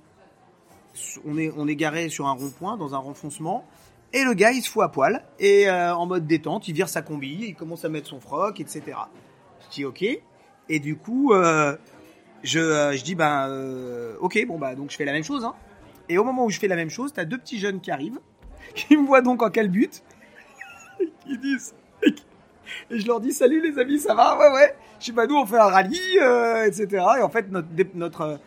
on 1.25 1.37
est, 1.37 1.51
on 1.55 1.67
est 1.67 1.75
garé 1.75 2.09
sur 2.09 2.27
un 2.27 2.33
rond-point, 2.33 2.77
dans 2.77 2.95
un 2.95 2.97
renfoncement, 2.97 3.65
et 4.13 4.23
le 4.23 4.33
gars, 4.33 4.51
il 4.51 4.61
se 4.61 4.69
fout 4.69 4.83
à 4.83 4.89
poil, 4.89 5.23
et 5.39 5.69
euh, 5.69 5.95
en 5.95 6.05
mode 6.05 6.27
détente, 6.27 6.67
il 6.67 6.73
vire 6.73 6.89
sa 6.89 7.01
combi, 7.01 7.37
il 7.47 7.55
commence 7.55 7.85
à 7.85 7.89
mettre 7.89 8.07
son 8.07 8.19
froc, 8.19 8.59
etc. 8.59 8.83
Je 9.61 9.75
dis 9.75 9.85
ok, 9.85 10.03
et 10.69 10.79
du 10.79 10.97
coup, 10.97 11.33
euh, 11.33 11.75
je, 12.43 12.59
euh, 12.59 12.91
je 12.93 13.03
dis 13.03 13.15
ben 13.15 14.15
ok, 14.19 14.45
bon 14.47 14.57
bah 14.57 14.75
donc 14.75 14.91
je 14.91 14.97
fais 14.97 15.05
la 15.05 15.13
même 15.13 15.23
chose. 15.23 15.45
Hein. 15.45 15.55
Et 16.11 16.17
au 16.17 16.23
moment 16.23 16.45
où 16.45 16.49
je 16.49 16.59
fais 16.59 16.67
la 16.67 16.75
même 16.75 16.89
chose, 16.89 17.13
t'as 17.13 17.25
deux 17.25 17.37
petits 17.37 17.59
jeunes 17.59 17.79
qui 17.79 17.91
arrivent, 17.91 18.19
qui 18.75 18.97
me 18.97 19.05
voient 19.05 19.21
donc 19.21 19.41
en 19.41 19.49
quel 19.49 19.69
but, 19.69 20.03
qui 21.25 21.37
disent, 21.37 21.73
et 22.89 22.99
je 22.99 23.07
leur 23.07 23.19
dis 23.19 23.31
salut 23.31 23.61
les 23.61 23.77
amis, 23.79 23.99
ça 23.99 24.13
va, 24.13 24.37
ouais 24.37 24.51
ouais. 24.53 24.75
Je 24.99 25.07
sais 25.07 25.11
pas 25.13 25.27
nous 25.27 25.35
on 25.35 25.45
fait 25.45 25.57
un 25.57 25.65
rallye, 25.65 26.17
etc. 26.65 26.87
Et 27.19 27.21
en 27.21 27.29
fait 27.29 27.51
notre 27.51 27.67
notre 27.95 28.39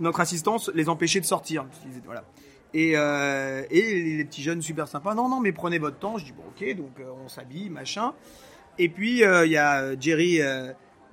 notre 0.00 0.20
assistance 0.20 0.70
les 0.74 0.88
empêchait 0.88 1.20
de 1.20 1.24
sortir. 1.24 1.66
Voilà. 2.04 2.24
Et, 2.74 2.92
euh, 2.94 3.62
et 3.70 4.16
les 4.16 4.24
petits 4.24 4.42
jeunes 4.42 4.62
super 4.62 4.88
sympas, 4.88 5.14
non, 5.14 5.28
non, 5.28 5.40
mais 5.40 5.52
prenez 5.52 5.78
votre 5.78 5.98
temps. 5.98 6.18
Je 6.18 6.26
dis, 6.26 6.32
bon, 6.32 6.44
ok, 6.48 6.76
donc 6.76 7.00
euh, 7.00 7.10
on 7.24 7.28
s'habille, 7.28 7.70
machin. 7.70 8.12
Et 8.78 8.88
puis, 8.88 9.24
euh, 9.24 9.46
il 9.46 9.52
y 9.52 9.56
a 9.56 9.98
Jerry 9.98 10.40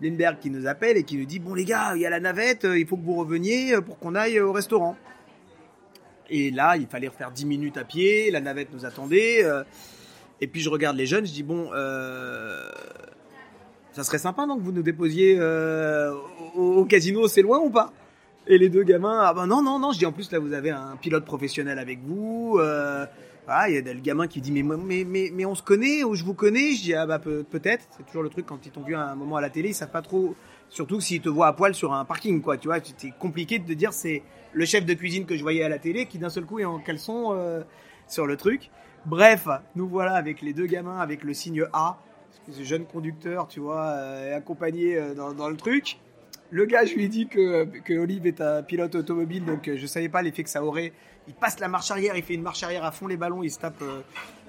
Lindbergh 0.02 0.40
qui 0.40 0.50
nous 0.50 0.68
appelle 0.68 0.98
et 0.98 1.04
qui 1.04 1.18
nous 1.18 1.26
dit, 1.26 1.40
bon, 1.40 1.54
les 1.54 1.66
gars, 1.66 1.94
il 1.96 2.02
y 2.02 2.06
a 2.06 2.10
la 2.10 2.20
navette, 2.20 2.68
il 2.70 2.86
faut 2.86 2.98
que 2.98 3.04
vous 3.06 3.16
reveniez 3.16 3.82
pour 3.82 3.98
qu'on 3.98 4.16
aille 4.16 4.40
au 4.40 4.52
restaurant. 4.52 4.96
Et 6.30 6.52
là, 6.52 6.78
il 6.78 6.88
fallait 6.88 7.08
refaire 7.08 7.32
10 7.32 7.46
minutes 7.46 7.78
à 7.78 7.84
pied, 7.84 8.32
la 8.32 8.42
navette 8.42 8.74
nous 8.74 8.86
attendait. 8.86 9.44
et 10.42 10.48
puis, 10.48 10.62
je 10.62 10.70
regarde 10.70 10.98
les 10.98 11.06
jeunes, 11.06 11.26
je 11.26 11.32
dis, 11.32 11.44
bon, 11.44 11.70
ça 13.92 14.04
serait 14.04 14.18
sympa, 14.18 14.46
donc, 14.46 14.62
vous 14.62 14.72
nous 14.72 14.84
déposiez 14.84 15.40
au 16.56 16.86
casino, 16.86 17.28
c'est 17.28 17.42
loin 17.42 17.60
ou 17.60 17.70
pas? 17.70 17.94
Et 18.48 18.60
les 18.60 18.70
deux 18.70 18.84
gamins, 18.84 19.22
ah 19.24 19.34
ben 19.34 19.48
non, 19.48 19.64
non, 19.64 19.80
non, 19.80 19.92
je 19.92 19.98
dis 19.98 20.06
en 20.06 20.12
plus 20.12 20.32
là 20.32 20.38
vous 20.38 20.54
avez 20.54 20.70
un 20.70 20.98
pilote 21.02 21.26
professionnel 21.26 21.80
avec 21.80 22.00
vous. 22.04 22.58
Euh, 22.60 23.06
il 23.68 23.74
y 23.74 23.78
a 23.78 23.94
le 23.94 24.00
gamin 24.00 24.28
qui 24.28 24.40
dit 24.40 24.52
mais, 24.52 24.62
mais, 24.62 25.04
mais, 25.04 25.32
mais 25.34 25.46
on 25.46 25.56
se 25.56 25.64
connaît 25.64 26.04
ou 26.04 26.14
je 26.14 26.24
vous 26.24 26.36
connais? 26.36 26.74
Je 26.74 26.84
dis 26.84 26.94
ah 26.94 27.08
bah 27.08 27.18
peut, 27.18 27.46
être 27.64 27.88
c'est 27.98 28.06
toujours 28.06 28.22
le 28.22 28.30
truc 28.30 28.46
quand 28.46 28.64
ils 28.64 28.72
t'ont 28.72 28.84
vu 28.84 28.96
un 28.96 29.16
moment 29.16 29.38
à 29.38 29.42
la 29.42 29.50
télé, 29.50 29.70
ils 29.70 29.74
savent 29.74 29.90
pas 29.90 30.04
trop. 30.04 30.36
Surtout 30.70 31.02
s'ils 31.02 31.22
te 31.22 31.30
voient 31.30 31.48
à 31.48 31.54
poil 31.54 31.74
sur 31.74 31.94
un 31.94 32.06
parking, 32.06 32.42
quoi. 32.42 32.58
Tu 32.58 32.68
vois, 32.68 32.78
c'est 32.98 33.14
compliqué 33.18 33.58
de 33.58 33.74
dire 33.74 33.94
c'est 33.94 34.22
le 34.56 34.66
chef 34.66 34.86
de 34.86 34.94
cuisine 34.94 35.26
que 35.26 35.38
je 35.38 35.44
voyais 35.44 35.64
à 35.64 35.70
la 35.70 35.78
télé 35.78 36.08
qui 36.08 36.18
d'un 36.18 36.30
seul 36.30 36.46
coup 36.46 36.60
est 36.60 36.66
en 36.66 36.80
caleçon 36.80 37.34
euh, 37.34 37.62
sur 38.08 38.26
le 38.26 38.38
truc. 38.38 38.72
Bref, 39.06 39.48
nous 39.76 39.88
voilà 39.88 40.16
avec 40.16 40.42
les 40.42 40.54
deux 40.54 40.66
gamins 40.66 40.98
avec 40.98 41.24
le 41.24 41.34
signe 41.36 41.66
A, 41.74 42.00
ce 42.52 42.64
jeune 42.64 42.86
conducteur, 42.86 43.48
tu 43.48 43.60
vois, 43.60 43.86
euh, 43.88 44.38
accompagné 44.38 44.98
euh, 44.98 45.14
dans, 45.14 45.50
le 45.50 45.58
truc. 45.58 45.98
Le 46.50 46.66
gars, 46.66 46.86
je 46.86 46.96
lui 46.96 47.10
dit 47.10 47.28
que, 47.28 47.66
que 47.82 47.94
Olive 47.94 48.26
est 48.26 48.42
un 48.42 48.64
pilote 48.64 48.96
automobile, 48.96 49.46
donc 49.46 49.68
euh, 49.68 49.78
je 49.78 49.86
savais 49.86 50.10
pas 50.10 50.22
l'effet 50.22 50.44
que 50.44 50.50
ça 50.50 50.64
aurait. 50.64 50.94
Il 51.28 51.34
passe 51.34 51.60
la 51.60 51.68
marche 51.68 51.92
arrière, 51.92 52.16
il 52.16 52.24
fait 52.24 52.36
une 52.36 52.42
marche 52.42 52.64
arrière 52.64 52.84
à 52.84 52.92
fond 52.92 53.08
les 53.08 53.18
ballons, 53.18 53.44
il 53.44 53.52
se 53.52 53.60
tape 53.60 53.84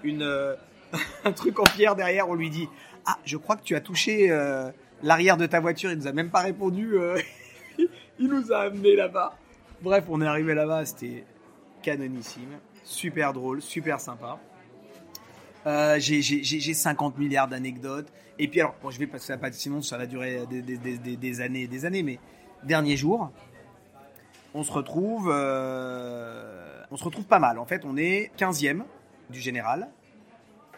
une, 0.05 0.23
un 1.25 1.33
truc 1.33 1.59
en 1.59 1.64
pierre 1.64 1.97
derrière. 1.97 2.29
On 2.29 2.35
lui 2.35 2.51
dit 2.51 2.69
Ah, 3.07 3.19
je 3.25 3.37
crois 3.37 3.57
que 3.57 3.62
tu 3.62 3.75
as 3.75 3.81
touché 3.81 4.29
l'arrière 5.03 5.38
de 5.38 5.47
ta 5.47 5.59
voiture. 5.59 5.90
Il 5.90 5.99
nous 5.99 6.07
a 6.07 6.12
même 6.12 6.29
pas 6.29 6.40
répondu. 6.40 6.97
il 8.19 8.29
nous 8.29 8.53
a 8.53 8.59
amené 8.59 8.95
là-bas. 8.95 9.38
Bref, 9.83 10.05
on 10.09 10.21
est 10.23 10.27
arrivé 10.27 10.55
là-bas, 10.55 10.87
c'était 10.87 11.25
canonissime, 11.83 12.59
super 12.83 13.33
drôle, 13.33 13.61
super 13.61 14.01
sympa. 14.01 14.39
j'ai 15.99 16.75
50 16.75 17.19
milliards 17.19 17.49
d'anecdotes. 17.49 18.12
Et 18.39 18.49
puis 18.49 18.61
alors, 18.61 18.75
je 18.91 18.99
vais 18.99 19.07
passer 19.07 19.33
à 19.33 19.39
pas 19.39 19.51
sinon 19.53 19.81
ça 19.83 19.97
va 19.97 20.07
durer 20.07 20.45
des, 20.47 20.62
des, 21.17 21.41
années 21.41 21.62
et 21.62 21.69
des 21.69 21.85
années, 21.85 22.03
mais 22.03 22.19
dernier 22.65 22.97
jour, 22.97 23.31
on 24.55 24.62
se 24.62 24.73
retrouve, 24.73 25.31
euh, 25.33 26.83
on 26.91 26.97
se 26.97 27.05
retrouve 27.05 27.25
pas 27.25 27.39
mal. 27.39 27.59
En 27.59 27.67
fait, 27.67 27.85
on 27.85 27.97
est 27.97 28.31
15e 28.39 28.83
du 29.31 29.41
général 29.41 29.89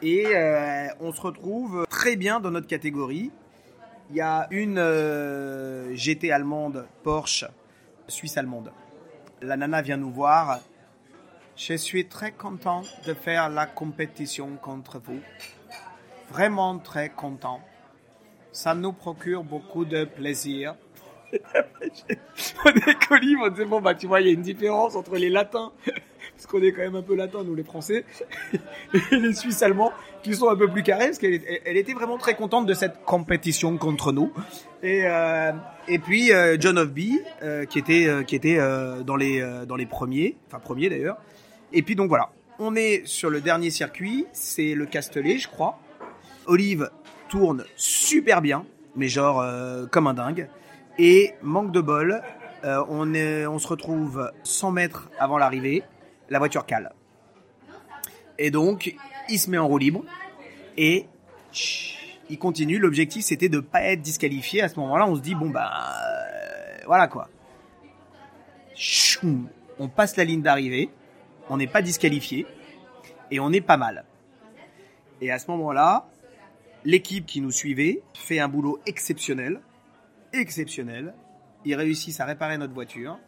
et 0.02 0.26
euh, 0.26 0.88
on 1.00 1.12
se 1.12 1.20
retrouve 1.20 1.86
très 1.88 2.16
bien 2.16 2.40
dans 2.40 2.50
notre 2.50 2.66
catégorie. 2.66 3.30
Il 4.10 4.16
y 4.16 4.20
a 4.20 4.46
une 4.50 4.78
euh, 4.78 5.94
GT 5.94 6.32
allemande 6.32 6.86
Porsche 7.02 7.44
Suisse 8.06 8.36
allemande. 8.38 8.72
La 9.42 9.56
nana 9.56 9.82
vient 9.82 9.96
nous 9.96 10.10
voir. 10.10 10.60
Je 11.56 11.74
suis 11.74 12.06
très 12.06 12.32
content 12.32 12.82
de 13.06 13.14
faire 13.14 13.48
la 13.48 13.66
compétition 13.66 14.56
contre 14.56 14.98
vous 14.98 15.20
vraiment 16.30 16.78
très 16.78 17.08
content. 17.08 17.60
Ça 18.52 18.74
nous 18.74 18.92
procure 18.92 19.44
beaucoup 19.44 19.84
de 19.84 20.04
plaisir. 20.04 20.74
on 21.32 22.70
est 22.70 23.06
colis, 23.06 23.36
on 23.36 23.48
dit 23.48 23.64
bon 23.64 23.80
bah 23.80 23.94
tu 23.94 24.06
vois 24.06 24.20
il 24.20 24.26
y 24.28 24.30
a 24.30 24.32
une 24.32 24.42
différence 24.42 24.96
entre 24.96 25.16
les 25.16 25.28
latins 25.28 25.72
parce 26.38 26.46
qu'on 26.46 26.62
est 26.62 26.70
quand 26.70 26.82
même 26.82 26.94
un 26.94 27.02
peu 27.02 27.16
latins 27.16 27.42
nous 27.42 27.56
les 27.56 27.64
français. 27.64 28.04
Les 29.10 29.34
suisses 29.34 29.60
allemands 29.62 29.92
qui 30.22 30.36
sont 30.36 30.48
un 30.48 30.54
peu 30.54 30.68
plus 30.68 30.84
carrés 30.84 31.06
parce 31.06 31.18
qu'elle 31.18 31.40
elle 31.64 31.76
était 31.76 31.94
vraiment 31.94 32.16
très 32.16 32.36
contente 32.36 32.64
de 32.64 32.74
cette 32.74 33.02
compétition 33.04 33.76
contre 33.76 34.12
nous. 34.12 34.32
Et 34.84 35.02
euh, 35.04 35.52
puis 36.04 36.32
euh, 36.32 36.56
John 36.60 36.78
of 36.78 36.90
B 36.90 37.00
euh, 37.42 37.64
qui 37.64 37.80
était 37.80 38.06
était 38.22 38.58
dans 39.04 39.16
les 39.16 39.86
premiers 39.90 40.36
enfin 40.46 40.60
premiers 40.60 40.88
d'ailleurs. 40.88 41.16
Et 41.72 41.82
puis 41.82 41.96
donc 41.96 42.08
voilà. 42.08 42.30
On 42.60 42.76
est 42.76 43.02
sur 43.04 43.30
le 43.30 43.40
dernier 43.40 43.70
circuit. 43.70 44.26
C'est 44.32 44.74
le 44.74 44.86
Castellet 44.86 45.38
je 45.38 45.48
crois. 45.48 45.80
Olive 46.46 46.88
tourne 47.28 47.64
super 47.76 48.42
bien, 48.42 48.64
mais 48.94 49.08
genre 49.08 49.40
euh, 49.40 49.86
comme 49.86 50.06
un 50.06 50.14
dingue. 50.14 50.48
Et 50.98 51.34
manque 51.42 51.72
de 51.72 51.80
bol, 51.80 52.22
euh, 52.64 52.82
on, 52.88 53.14
on 53.14 53.58
se 53.58 53.68
retrouve 53.68 54.32
100 54.42 54.72
mètres 54.72 55.10
avant 55.18 55.38
l'arrivée, 55.38 55.84
la 56.30 56.38
voiture 56.38 56.66
cale. 56.66 56.92
Et 58.38 58.50
donc, 58.50 58.94
il 59.28 59.38
se 59.38 59.50
met 59.50 59.58
en 59.58 59.66
roue 59.66 59.78
libre 59.78 60.04
et 60.76 61.06
il 62.30 62.38
continue. 62.38 62.78
L'objectif, 62.78 63.24
c'était 63.24 63.48
de 63.48 63.60
pas 63.60 63.82
être 63.82 64.02
disqualifié. 64.02 64.62
À 64.62 64.68
ce 64.68 64.78
moment-là, 64.80 65.06
on 65.06 65.16
se 65.16 65.20
dit 65.20 65.34
bon 65.34 65.50
bah 65.50 65.70
euh, 65.72 66.78
voilà 66.86 67.08
quoi. 67.08 67.28
On 69.78 69.88
passe 69.88 70.16
la 70.16 70.24
ligne 70.24 70.42
d'arrivée, 70.42 70.90
on 71.48 71.56
n'est 71.56 71.66
pas 71.66 71.82
disqualifié 71.82 72.46
et 73.30 73.40
on 73.40 73.52
est 73.52 73.60
pas 73.60 73.76
mal. 73.76 74.04
Et 75.20 75.32
à 75.32 75.38
ce 75.38 75.50
moment-là, 75.50 76.08
L'équipe 76.84 77.26
qui 77.26 77.40
nous 77.40 77.50
suivait 77.50 78.02
fait 78.14 78.38
un 78.38 78.48
boulot 78.48 78.78
exceptionnel, 78.86 79.60
exceptionnel. 80.32 81.12
Ils 81.64 81.74
réussissent 81.74 82.20
à 82.20 82.24
réparer 82.24 82.56
notre 82.56 82.72
voiture 82.72 83.18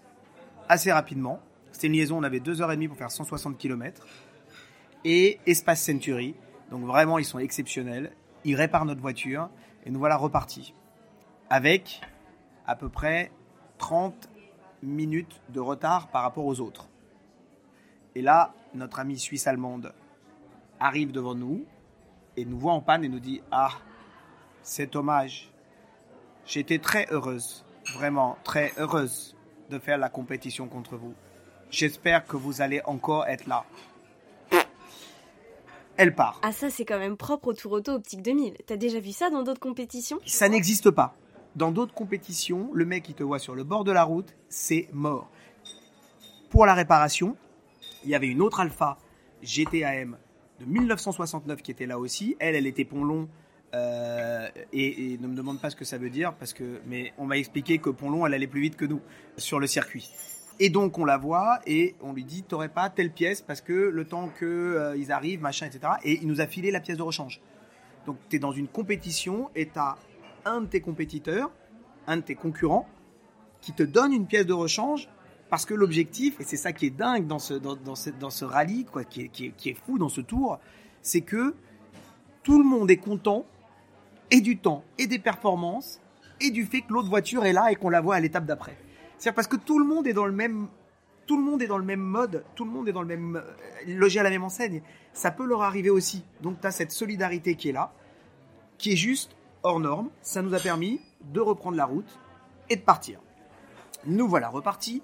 assez 0.68 0.92
rapidement. 0.92 1.40
C'était 1.80 1.94
une 1.94 1.94
liaison, 1.94 2.18
on 2.18 2.24
avait 2.24 2.40
deux 2.40 2.60
heures 2.60 2.70
et 2.72 2.76
demie 2.76 2.88
pour 2.88 2.98
faire 2.98 3.10
160 3.10 3.56
km. 3.56 4.06
Et 5.06 5.40
Espace 5.46 5.80
Century, 5.80 6.34
donc 6.70 6.84
vraiment 6.84 7.16
ils 7.16 7.24
sont 7.24 7.38
exceptionnels. 7.38 8.12
Ils 8.44 8.54
réparent 8.54 8.84
notre 8.84 9.00
voiture 9.00 9.48
et 9.86 9.90
nous 9.90 9.98
voilà 9.98 10.18
repartis. 10.18 10.74
Avec 11.48 12.02
à 12.66 12.76
peu 12.76 12.90
près 12.90 13.32
30 13.78 14.28
minutes 14.82 15.40
de 15.48 15.58
retard 15.58 16.08
par 16.08 16.20
rapport 16.20 16.44
aux 16.44 16.60
autres. 16.60 16.86
Et 18.14 18.20
là, 18.20 18.52
notre 18.74 18.98
amie 18.98 19.18
suisse-allemande 19.18 19.94
arrive 20.80 21.12
devant 21.12 21.34
nous, 21.34 21.64
et 22.36 22.44
nous 22.44 22.58
voit 22.58 22.74
en 22.74 22.82
panne 22.82 23.04
et 23.04 23.08
nous 23.08 23.20
dit 23.20 23.40
Ah, 23.50 23.72
c'est 24.60 24.92
dommage. 24.92 25.50
J'étais 26.44 26.78
très 26.78 27.06
heureuse, 27.10 27.64
vraiment 27.94 28.36
très 28.44 28.70
heureuse 28.76 29.34
de 29.70 29.78
faire 29.78 29.96
la 29.96 30.10
compétition 30.10 30.68
contre 30.68 30.98
vous. 30.98 31.14
J'espère 31.70 32.26
que 32.26 32.36
vous 32.36 32.60
allez 32.60 32.80
encore 32.84 33.26
être 33.26 33.46
là. 33.46 33.64
elle 35.96 36.14
part. 36.14 36.40
Ah 36.42 36.52
ça 36.52 36.70
c'est 36.70 36.84
quand 36.84 36.98
même 36.98 37.16
propre 37.16 37.48
au 37.48 37.52
Tour 37.52 37.72
Auto 37.72 37.92
Optique 37.92 38.22
2000. 38.22 38.54
T'as 38.66 38.76
déjà 38.76 39.00
vu 39.00 39.12
ça 39.12 39.30
dans 39.30 39.42
d'autres 39.42 39.60
compétitions 39.60 40.18
Ça 40.26 40.48
n'existe 40.48 40.90
pas. 40.90 41.14
Dans 41.56 41.72
d'autres 41.72 41.94
compétitions, 41.94 42.70
le 42.72 42.84
mec 42.86 43.02
qui 43.04 43.14
te 43.14 43.22
voit 43.22 43.38
sur 43.38 43.54
le 43.54 43.64
bord 43.64 43.84
de 43.84 43.92
la 43.92 44.04
route, 44.04 44.34
c'est 44.48 44.88
mort. 44.92 45.28
Pour 46.48 46.64
la 46.64 46.74
réparation, 46.74 47.36
il 48.04 48.10
y 48.10 48.14
avait 48.14 48.28
une 48.28 48.40
autre 48.40 48.60
Alpha 48.60 48.98
GTAM 49.42 50.16
de 50.60 50.64
1969 50.64 51.62
qui 51.62 51.70
était 51.70 51.86
là 51.86 51.98
aussi. 51.98 52.36
Elle, 52.38 52.54
elle 52.54 52.66
était 52.66 52.84
pont 52.84 53.04
long. 53.04 53.28
euh, 53.74 54.48
et, 54.72 55.12
et 55.12 55.18
ne 55.18 55.26
me 55.28 55.34
demande 55.34 55.60
pas 55.60 55.70
ce 55.70 55.76
que 55.76 55.84
ça 55.84 55.96
veut 55.98 56.10
dire 56.10 56.34
parce 56.34 56.52
que 56.52 56.80
mais 56.86 57.12
on 57.18 57.24
m'a 57.26 57.36
expliqué 57.38 57.78
que 57.78 57.90
pont 57.90 58.10
long 58.10 58.26
elle 58.26 58.34
allait 58.34 58.48
plus 58.48 58.60
vite 58.60 58.76
que 58.76 58.84
nous 58.84 59.00
sur 59.36 59.60
le 59.60 59.68
circuit 59.68 60.10
et 60.60 60.70
donc 60.70 60.98
on 60.98 61.04
la 61.04 61.16
voit 61.16 61.60
et 61.66 61.96
on 62.00 62.12
lui 62.12 62.24
dit 62.24 62.44
t'aurais 62.44 62.68
pas 62.68 62.88
telle 62.90 63.10
pièce 63.10 63.42
parce 63.42 63.60
que 63.60 63.72
le 63.72 64.04
temps 64.04 64.28
que 64.38 64.44
euh, 64.44 65.10
arrivent 65.10 65.40
machin 65.40 65.66
etc 65.66 65.94
et 66.04 66.20
il 66.22 66.28
nous 66.28 66.40
a 66.40 66.46
filé 66.46 66.70
la 66.70 66.80
pièce 66.80 66.98
de 66.98 67.02
rechange 67.02 67.40
donc 68.06 68.16
tu 68.28 68.36
es 68.36 68.38
dans 68.38 68.52
une 68.52 68.68
compétition 68.68 69.50
et 69.56 69.66
tu 69.66 69.78
as 69.78 69.96
un 70.44 70.60
de 70.60 70.66
tes 70.66 70.80
compétiteurs 70.80 71.50
un 72.06 72.18
de 72.18 72.22
tes 72.22 72.36
concurrents 72.36 72.86
qui 73.60 73.72
te 73.72 73.82
donne 73.82 74.12
une 74.12 74.26
pièce 74.26 74.46
de 74.46 74.52
rechange 74.52 75.08
parce 75.50 75.66
que 75.66 75.74
l'objectif, 75.74 76.40
et 76.40 76.44
c'est 76.44 76.56
ça 76.56 76.72
qui 76.72 76.86
est 76.86 76.90
dingue 76.96 77.26
dans 77.26 77.40
ce, 77.40 77.54
dans, 77.54 77.74
dans 77.74 78.30
ce 78.30 78.44
rallye, 78.44 78.84
quoi, 78.84 79.02
qui, 79.02 79.22
est, 79.22 79.28
qui, 79.28 79.46
est, 79.46 79.50
qui 79.50 79.70
est 79.70 79.74
fou 79.74 79.98
dans 79.98 80.08
ce 80.08 80.20
tour, 80.20 80.60
c'est 81.02 81.22
que 81.22 81.56
tout 82.44 82.56
le 82.56 82.64
monde 82.64 82.88
est 82.88 82.98
content 82.98 83.44
et 84.30 84.40
du 84.40 84.58
temps 84.58 84.84
et 84.96 85.08
des 85.08 85.18
performances 85.18 86.00
et 86.40 86.50
du 86.50 86.64
fait 86.64 86.82
que 86.82 86.92
l'autre 86.92 87.08
voiture 87.08 87.44
est 87.44 87.52
là 87.52 87.72
et 87.72 87.74
qu'on 87.74 87.90
la 87.90 88.00
voit 88.00 88.14
à 88.14 88.20
l'étape 88.20 88.46
d'après. 88.46 88.76
C'est 89.20 89.32
parce 89.32 89.46
que 89.46 89.56
tout 89.56 89.78
le 89.78 89.84
monde 89.84 90.06
est 90.06 90.14
dans 90.14 90.24
le 90.24 90.32
même 90.32 90.68
tout 91.26 91.36
le 91.36 91.42
monde 91.44 91.62
est 91.62 91.66
dans 91.66 91.78
le 91.78 91.84
même 91.84 92.00
mode, 92.00 92.42
tout 92.56 92.64
le 92.64 92.70
monde 92.70 92.88
est 92.88 92.92
dans 92.92 93.02
le 93.02 93.06
même 93.06 93.36
euh, 93.36 93.42
logé 93.86 94.18
à 94.18 94.24
la 94.24 94.30
même 94.30 94.42
enseigne. 94.42 94.82
Ça 95.12 95.30
peut 95.30 95.44
leur 95.44 95.62
arriver 95.62 95.90
aussi. 95.90 96.24
Donc 96.40 96.60
tu 96.60 96.66
as 96.66 96.72
cette 96.72 96.90
solidarité 96.90 97.54
qui 97.54 97.68
est 97.68 97.72
là, 97.72 97.92
qui 98.78 98.94
est 98.94 98.96
juste 98.96 99.36
hors 99.62 99.78
norme. 99.78 100.08
Ça 100.22 100.40
nous 100.42 100.54
a 100.54 100.58
permis 100.58 101.02
de 101.20 101.38
reprendre 101.38 101.76
la 101.76 101.84
route 101.84 102.18
et 102.68 102.76
de 102.76 102.80
partir. 102.80 103.20
Nous 104.06 104.26
voilà 104.26 104.48
repartis. 104.48 105.02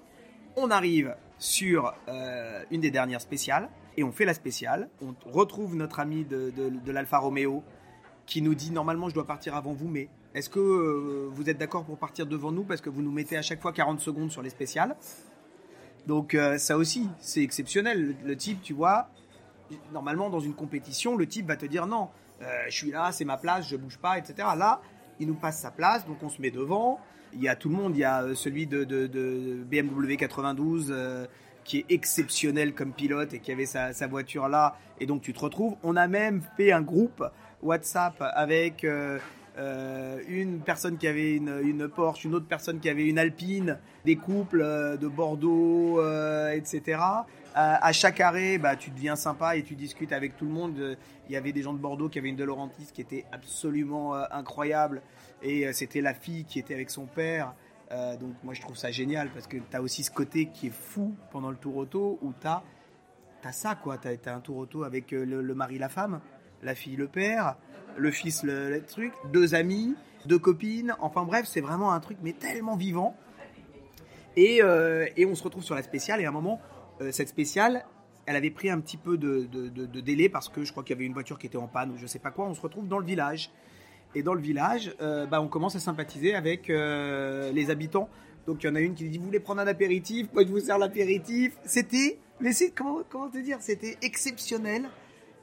On 0.55 0.71
arrive 0.71 1.15
sur 1.37 1.93
euh, 2.09 2.63
une 2.71 2.81
des 2.81 2.91
dernières 2.91 3.21
spéciales 3.21 3.69
et 3.95 4.03
on 4.03 4.11
fait 4.11 4.25
la 4.25 4.33
spéciale. 4.33 4.89
On 5.01 5.13
retrouve 5.31 5.75
notre 5.75 5.99
ami 5.99 6.25
de, 6.25 6.49
de 6.49 6.91
l'Alfa 6.91 7.19
Romeo 7.19 7.63
qui 8.25 8.41
nous 8.41 8.55
dit 8.55 8.71
normalement 8.71 9.09
je 9.09 9.13
dois 9.13 9.27
partir 9.27 9.55
avant 9.55 9.73
vous, 9.73 9.87
mais 9.87 10.09
est-ce 10.37 10.49
que 10.49 10.59
euh, 10.59 11.29
vous 11.31 11.49
êtes 11.49 11.57
d'accord 11.57 11.83
pour 11.83 11.97
partir 11.97 12.27
devant 12.27 12.51
nous 12.51 12.63
parce 12.63 12.79
que 12.79 12.89
vous 12.89 13.01
nous 13.01 13.11
mettez 13.11 13.37
à 13.37 13.41
chaque 13.41 13.61
fois 13.61 13.73
40 13.73 13.99
secondes 13.99 14.31
sur 14.31 14.43
les 14.43 14.51
spéciales? 14.51 14.95
Donc 16.07 16.35
euh, 16.35 16.57
ça 16.57 16.77
aussi, 16.77 17.09
c'est 17.19 17.41
exceptionnel. 17.41 18.15
Le, 18.23 18.37
type, 18.37 18.61
tu 18.61 18.73
vois, 18.73 19.09
normalement 19.91 20.29
dans 20.29 20.39
une 20.39 20.53
compétition, 20.53 21.17
le 21.17 21.27
type 21.27 21.47
va 21.47 21.57
te 21.57 21.65
dire 21.65 21.85
non, 21.85 22.09
euh, 22.41 22.45
je 22.69 22.75
suis 22.75 22.91
là, 22.91 23.11
c'est 23.11 23.25
ma 23.25 23.37
place, 23.37 23.67
je 23.67 23.75
bouge 23.75 23.97
pas, 23.97 24.17
etc. 24.17 24.35
Là, 24.57 24.81
il 25.19 25.27
nous 25.27 25.35
passe 25.35 25.59
sa 25.59 25.71
place, 25.71 26.05
donc 26.05 26.23
on 26.23 26.29
se 26.29 26.41
met 26.41 26.51
devant. 26.51 26.99
Il 27.33 27.41
y 27.41 27.49
a 27.49 27.55
tout 27.55 27.69
le 27.69 27.75
monde, 27.75 27.95
il 27.95 27.99
y 27.99 28.05
a 28.05 28.35
celui 28.35 28.67
de, 28.67 28.85
BMW 29.65 30.15
92 30.15 30.87
euh, 30.89 31.25
qui 31.65 31.79
est 31.79 31.85
exceptionnel 31.89 32.73
comme 32.73 32.93
pilote 32.93 33.33
et 33.33 33.39
qui 33.39 33.51
avait 33.51 33.65
sa, 33.65 33.91
voiture 34.07 34.47
là, 34.47 34.77
et 35.01 35.05
donc 35.05 35.21
tu 35.21 35.33
te 35.33 35.39
retrouves. 35.39 35.75
On 35.83 35.97
a 35.97 36.07
même 36.07 36.41
fait 36.55 36.71
un 36.71 36.81
groupe 36.81 37.21
WhatsApp 37.61 38.15
avec 38.19 38.85
euh, 39.57 40.21
une 40.27 40.59
personne 40.59 40.97
qui 40.97 41.07
avait 41.07 41.35
une, 41.35 41.87
Porsche, 41.87 42.25
une 42.25 42.35
autre 42.35 42.47
personne 42.47 42.79
qui 42.79 42.89
avait 42.89 43.05
une 43.05 43.17
Alpine, 43.17 43.79
des 44.05 44.15
couples 44.15 44.61
euh, 44.61 44.97
de 44.97 45.07
Bordeaux, 45.07 46.01
etc. 46.51 46.99
À, 47.59 47.91
chaque 47.91 48.19
arrêt, 48.19 48.59
bah, 48.59 48.75
tu 48.75 48.91
deviens 48.91 49.15
sympa 49.15 49.57
et 49.57 49.63
tu 49.63 49.75
discutes 49.75 50.11
avec 50.11 50.37
tout 50.37 50.45
le 50.45 50.51
monde. 50.51 50.97
Il 51.27 51.33
y 51.33 51.35
avait 51.35 51.53
des 51.53 51.63
gens 51.63 51.73
de 51.73 51.79
Bordeaux 51.79 52.07
qui 52.07 52.19
avaient 52.19 52.29
une 52.29 52.35
De 52.35 52.43
Laurentiis 52.43 52.91
qui 52.93 53.01
était 53.01 53.25
absolument 53.31 54.13
incroyable 54.13 55.01
et 55.41 55.73
c'était 55.73 56.01
la 56.01 56.13
fille 56.13 56.45
qui 56.45 56.59
était 56.59 56.75
avec 56.75 56.91
son 56.91 57.07
père. 57.07 57.55
Euh, 57.91 58.17
donc 58.17 58.33
moi 58.43 58.53
je 58.53 58.61
trouve 58.61 58.75
ça 58.75 58.91
génial 58.91 59.29
parce 59.29 59.47
que 59.47 59.57
tu 59.57 59.75
as 59.75 59.81
aussi 59.81 60.03
ce 60.03 60.11
côté 60.11 60.47
qui 60.47 60.67
est 60.67 60.73
fou 60.73 61.15
pendant 61.31 61.49
le 61.49 61.55
tour 61.55 61.77
auto 61.77 62.19
où 62.21 62.33
tu 62.39 62.47
as, 62.47 62.61
ça 63.51 63.75
quoi, 63.75 63.97
tu 63.97 64.07
as, 64.07 64.35
un 64.35 64.41
tour 64.41 64.57
auto 64.57 64.83
avec 64.83 65.11
le, 65.11 65.41
mari, 65.55 65.77
la 65.77 65.87
femme, 65.87 66.19
la 66.63 66.75
fille, 66.75 66.97
le 66.97 67.07
père, 67.07 67.55
le 67.97 68.11
fils, 68.11 68.43
le, 68.43 68.81
truc, 68.85 69.13
deux 69.31 69.55
amis, 69.55 69.95
deux 70.25 70.39
copines, 70.39 70.95
enfin 70.99 71.23
bref 71.23 71.45
c'est 71.47 71.61
vraiment 71.61 71.91
un 71.91 71.99
truc 71.99 72.17
mais 72.21 72.33
tellement 72.33 72.75
vivant. 72.75 73.15
Et, 74.35 74.61
euh, 74.61 75.07
et, 75.17 75.25
on 75.25 75.33
se 75.33 75.43
retrouve 75.43 75.63
sur 75.63 75.73
la 75.73 75.81
spéciale 75.81 76.21
et 76.21 76.25
à 76.25 76.29
un 76.29 76.31
moment 76.31 76.61
euh, 77.01 77.11
cette 77.11 77.29
spéciale 77.29 77.85
elle 78.27 78.35
avait 78.35 78.51
pris 78.51 78.69
un 78.69 78.79
petit 78.79 78.97
peu 78.97 79.17
de, 79.17 79.45
de, 79.45 80.01
délai 80.01 80.29
parce 80.29 80.49
que 80.49 80.63
je 80.63 80.71
crois 80.71 80.83
qu'il 80.83 80.95
y 80.95 80.97
avait 80.97 81.05
une 81.05 81.13
voiture 81.13 81.39
qui 81.39 81.47
était 81.47 81.57
en 81.57 81.67
panne 81.67 81.91
ou 81.91 81.97
je 81.97 82.05
sais 82.05 82.19
pas 82.19 82.29
quoi, 82.29 82.45
on 82.45 82.53
se 82.53 82.61
retrouve 82.61 82.87
dans 82.87 82.99
le 82.99 83.05
village 83.05 83.51
et 84.15 84.21
dans 84.21 84.33
le 84.33 84.41
village, 84.41 84.93
euh, 85.01 85.25
bah, 85.25 85.41
on 85.41 85.47
commence 85.47 85.75
à 85.75 85.79
sympathiser 85.79 86.35
avec 86.35 86.67
les 86.67 87.69
habitants. 87.69 88.09
Donc 88.45 88.63
il 88.63 88.67
y 88.67 88.69
en 88.69 88.75
a 88.75 88.81
une 88.81 88.95
qui 88.95 89.07
dit 89.09 89.17
vous 89.17 89.25
voulez 89.25 89.39
prendre 89.39 89.61
un 89.61 89.67
apéritif, 89.67 90.27
moi 90.33 90.43
je 90.43 90.49
vous 90.49 90.59
sers 90.59 90.77
l'apéritif? 90.77 91.53
C'était, 91.63 92.19
mais 92.41 92.51
c'est 92.51 92.71
comment 92.71 93.01
comment 93.09 93.29
te 93.29 93.37
dire, 93.37 93.57
c'était 93.61 93.97
exceptionnel. 94.01 94.89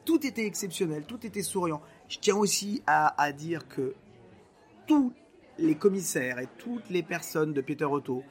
Tout 0.04 0.26
était 0.26 0.46
exceptionnel, 0.46 1.04
tout 1.06 1.24
était 1.26 1.42
souriant. 1.42 1.80
Je 2.08 2.18
tiens 2.18 2.36
aussi 2.36 2.82
à, 2.86 3.32
dire 3.32 3.66
que 3.68 3.94
tous 4.86 5.12
les 5.58 5.76
commissaires 5.76 6.38
et 6.38 6.48
toutes 6.58 6.90
les 6.90 7.02
personnes 7.02 7.52
de 7.52 7.60
Peter 7.60 7.84
Otto 7.84 8.22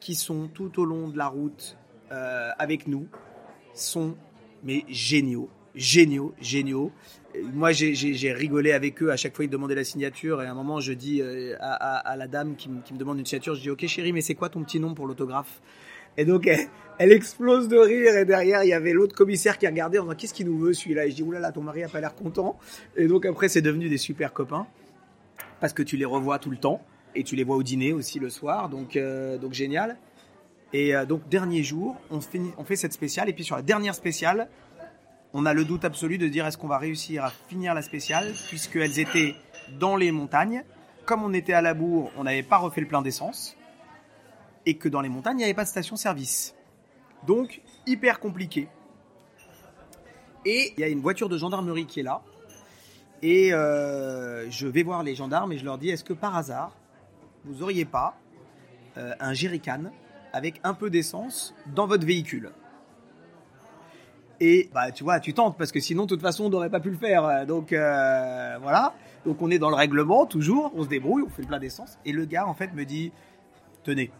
qui 0.00 0.14
sont 0.14 0.48
tout 0.48 0.80
au 0.80 0.84
long 0.84 1.08
de 1.08 1.18
la 1.18 1.28
route 1.28 1.76
euh, 2.10 2.50
avec 2.58 2.88
nous 2.88 3.06
sont 3.74 4.16
mais 4.64 4.84
géniaux, 4.88 5.48
géniaux, 5.74 6.34
géniaux. 6.40 6.90
Moi 7.52 7.70
j'ai 7.72 8.32
rigolé 8.32 8.72
avec 8.72 9.00
eux 9.02 9.12
à 9.12 9.16
chaque 9.16 9.36
fois 9.36 9.44
ils 9.44 9.50
demandaient 9.50 9.76
la 9.76 9.84
signature 9.84 10.42
et 10.42 10.46
à 10.46 10.50
un 10.50 10.54
moment 10.54 10.80
je 10.80 10.92
dis 10.92 11.22
euh, 11.22 11.54
à, 11.60 12.16
la 12.16 12.26
dame 12.26 12.56
qui, 12.56 12.68
me 12.68 12.98
demande 12.98 13.20
une 13.20 13.26
signature 13.26 13.54
je 13.54 13.60
dis 13.60 13.70
ok 13.70 13.86
chérie 13.86 14.12
mais 14.12 14.20
c'est 14.20 14.34
quoi 14.34 14.48
ton 14.48 14.64
petit 14.64 14.80
nom 14.80 14.94
pour 14.94 15.06
l'autographe? 15.06 15.60
Et 16.16 16.24
donc 16.24 16.48
elle, 17.00 17.12
explose 17.12 17.68
de 17.68 17.78
rire 17.78 18.16
et 18.16 18.24
derrière 18.24 18.62
il 18.64 18.68
y 18.68 18.72
avait 18.72 18.92
l'autre 18.92 19.14
commissaire 19.14 19.58
qui 19.58 19.66
regardait 19.66 19.98
en 19.98 20.04
disant 20.04 20.14
qu'est-ce 20.14 20.34
qu'il 20.34 20.46
nous 20.46 20.58
veut 20.58 20.74
celui-là? 20.74 21.06
Et 21.06 21.10
je 21.10 21.16
dis 21.16 21.22
oulala 21.22 21.52
ton 21.52 21.62
mari 21.62 21.82
a 21.82 21.88
pas 21.88 22.00
l'air 22.00 22.14
content. 22.14 22.58
Et 22.96 23.06
donc 23.06 23.26
après 23.26 23.48
c'est 23.48 23.62
devenu 23.62 23.88
des 23.88 23.98
super 23.98 24.32
copains. 24.32 24.66
Parce 25.60 25.72
que 25.72 25.82
tu 25.82 25.96
les 25.96 26.04
revois 26.04 26.38
tout 26.38 26.50
le 26.50 26.56
temps. 26.56 26.80
Et 27.14 27.24
tu 27.24 27.34
les 27.34 27.42
vois 27.42 27.56
au 27.56 27.62
dîner 27.62 27.92
aussi 27.92 28.18
le 28.18 28.30
soir. 28.30 28.68
Donc 28.68 28.96
euh, 28.96 29.38
donc 29.38 29.52
génial. 29.52 29.96
Et 30.72 30.94
euh, 30.94 31.04
donc 31.06 31.28
dernier 31.28 31.62
jour 31.62 31.96
on, 32.10 32.20
on 32.58 32.64
fait 32.64 32.76
cette 32.76 32.92
spéciale. 32.92 33.28
Et 33.28 33.32
puis 33.32 33.44
sur 33.44 33.56
la 33.56 33.62
dernière 33.62 33.94
spéciale 33.94 34.48
on 35.32 35.46
a 35.46 35.54
le 35.54 35.64
doute 35.64 35.84
absolu 35.84 36.18
de 36.18 36.28
dire 36.28 36.46
est-ce 36.46 36.58
qu'on 36.58 36.68
va 36.68 36.78
réussir 36.78 37.24
à 37.24 37.30
finir 37.48 37.74
la 37.74 37.82
spéciale, 37.82 38.32
puisqu'elles 38.48 38.98
étaient 38.98 39.34
dans 39.78 39.96
les 39.96 40.10
montagnes. 40.10 40.64
Comme 41.04 41.22
on 41.22 41.32
était 41.32 41.52
à 41.52 41.62
la 41.62 41.74
bourre, 41.74 42.10
on 42.16 42.24
n'avait 42.24 42.42
pas 42.42 42.58
refait 42.58 42.80
le 42.80 42.86
plein 42.86 43.02
d'essence. 43.02 43.56
Et 44.66 44.76
que 44.76 44.88
dans 44.88 45.00
les 45.00 45.08
montagnes, 45.08 45.36
il 45.36 45.38
n'y 45.38 45.44
avait 45.44 45.54
pas 45.54 45.64
de 45.64 45.68
station-service. 45.68 46.54
Donc, 47.26 47.60
hyper 47.86 48.20
compliqué. 48.20 48.68
Et 50.44 50.72
il 50.76 50.80
y 50.80 50.84
a 50.84 50.88
une 50.88 51.00
voiture 51.00 51.28
de 51.28 51.36
gendarmerie 51.36 51.86
qui 51.86 52.00
est 52.00 52.04
là. 52.04 52.22
Et 53.22 53.52
euh, 53.52 54.50
je 54.50 54.66
vais 54.66 54.82
voir 54.82 55.02
les 55.02 55.14
gendarmes 55.14 55.52
et 55.52 55.58
je 55.58 55.64
leur 55.64 55.76
dis 55.76 55.90
est-ce 55.90 56.04
que 56.04 56.14
par 56.14 56.36
hasard, 56.36 56.74
vous 57.44 57.62
auriez 57.62 57.84
pas 57.84 58.16
euh, 58.96 59.12
un 59.20 59.34
jerrycan 59.34 59.90
avec 60.32 60.60
un 60.64 60.72
peu 60.72 60.88
d'essence 60.88 61.54
dans 61.74 61.86
votre 61.86 62.06
véhicule? 62.06 62.50
Et 64.42 64.70
bah 64.72 64.90
tu 64.90 65.04
vois, 65.04 65.20
tu 65.20 65.34
tentes 65.34 65.58
parce 65.58 65.70
que 65.70 65.80
sinon 65.80 66.04
de 66.04 66.08
toute 66.08 66.22
façon 66.22 66.44
on 66.44 66.48
n'aurait 66.48 66.70
pas 66.70 66.80
pu 66.80 66.88
le 66.88 66.96
faire. 66.96 67.46
Donc 67.46 67.74
euh, 67.74 68.56
voilà. 68.62 68.94
Donc 69.26 69.42
on 69.42 69.50
est 69.50 69.58
dans 69.58 69.68
le 69.68 69.76
règlement 69.76 70.24
toujours, 70.24 70.72
on 70.74 70.82
se 70.82 70.88
débrouille, 70.88 71.22
on 71.22 71.28
fait 71.28 71.42
le 71.42 71.48
plein 71.48 71.58
d'essence 71.58 71.98
et 72.06 72.12
le 72.12 72.24
gars 72.24 72.46
en 72.46 72.54
fait 72.54 72.72
me 72.72 72.86
dit 72.86 73.12
tenez, 73.84 74.10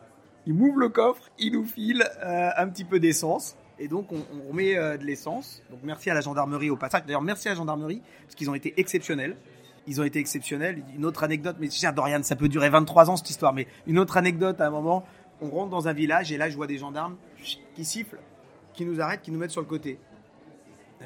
il 0.46 0.55
m'ouvre 0.55 0.79
le 0.79 0.88
coffre, 0.88 1.31
il 1.38 1.53
nous 1.53 1.64
file 1.64 2.05
euh, 2.24 2.50
un 2.57 2.68
petit 2.68 2.85
peu 2.85 3.00
d'essence 3.00 3.57
et 3.79 3.88
donc 3.88 4.12
on, 4.12 4.24
on 4.48 4.53
met 4.53 4.76
euh, 4.76 4.96
de 4.96 5.05
l'essence. 5.05 5.62
Donc 5.70 5.81
merci 5.83 6.11
à 6.11 6.14
la 6.14 6.20
gendarmerie 6.20 6.70
au 6.70 6.76
passage. 6.76 7.05
D'ailleurs 7.07 7.22
merci 7.22 7.48
à 7.48 7.53
la 7.53 7.57
gendarmerie 7.57 8.03
parce 8.22 8.35
qu'ils 8.35 8.50
ont 8.50 8.55
été 8.55 8.74
exceptionnels. 8.79 9.37
Ils 9.87 10.00
ont 10.00 10.05
été 10.05 10.18
exceptionnels. 10.18 10.83
Une 10.94 11.05
autre 11.05 11.24
anecdote, 11.24 11.57
mais 11.59 11.68
tiens 11.68 11.92
Dorian, 11.92 12.22
ça 12.22 12.37
peut 12.37 12.48
durer 12.48 12.70
23 12.70 13.11
ans 13.11 13.16
cette 13.16 13.31
histoire, 13.31 13.53
mais 13.53 13.66
une 13.87 13.98
autre 13.98 14.16
anecdote 14.16 14.61
à 14.61 14.66
un 14.66 14.70
moment, 14.70 15.05
on 15.40 15.48
rentre 15.48 15.70
dans 15.70 15.88
un 15.88 15.92
village 15.92 16.33
et 16.33 16.37
là 16.37 16.50
je 16.50 16.57
vois 16.57 16.66
des 16.66 16.79
gendarmes 16.79 17.16
qui 17.74 17.85
sifflent, 17.85 18.21
qui 18.75 18.85
nous 18.85 19.00
arrêtent, 19.00 19.23
qui 19.23 19.31
nous 19.31 19.38
mettent 19.38 19.50
sur 19.50 19.62
le 19.62 19.67
côté 19.67 19.98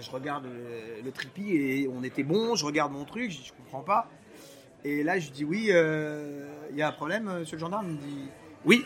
je 0.00 0.11
regarde 0.11 0.44
le, 0.44 1.02
le 1.02 1.12
tripi 1.12 1.56
et 1.56 1.88
on 1.88 2.02
était 2.02 2.22
bon, 2.22 2.56
je 2.56 2.64
regarde 2.64 2.92
mon 2.92 3.04
truc, 3.04 3.30
je, 3.30 3.44
je 3.44 3.52
comprends 3.52 3.82
pas. 3.82 4.09
Et 4.84 5.02
là, 5.02 5.18
je 5.18 5.30
dis 5.30 5.44
oui, 5.44 5.66
il 5.68 5.72
euh, 5.72 6.46
y 6.74 6.82
a 6.82 6.88
un 6.88 6.92
problème, 6.92 7.30
monsieur 7.40 7.56
le 7.56 7.61
gendarme? 7.61 7.86
Il 7.88 7.94
me 7.94 8.00
dit 8.00 8.28
oui. 8.64 8.84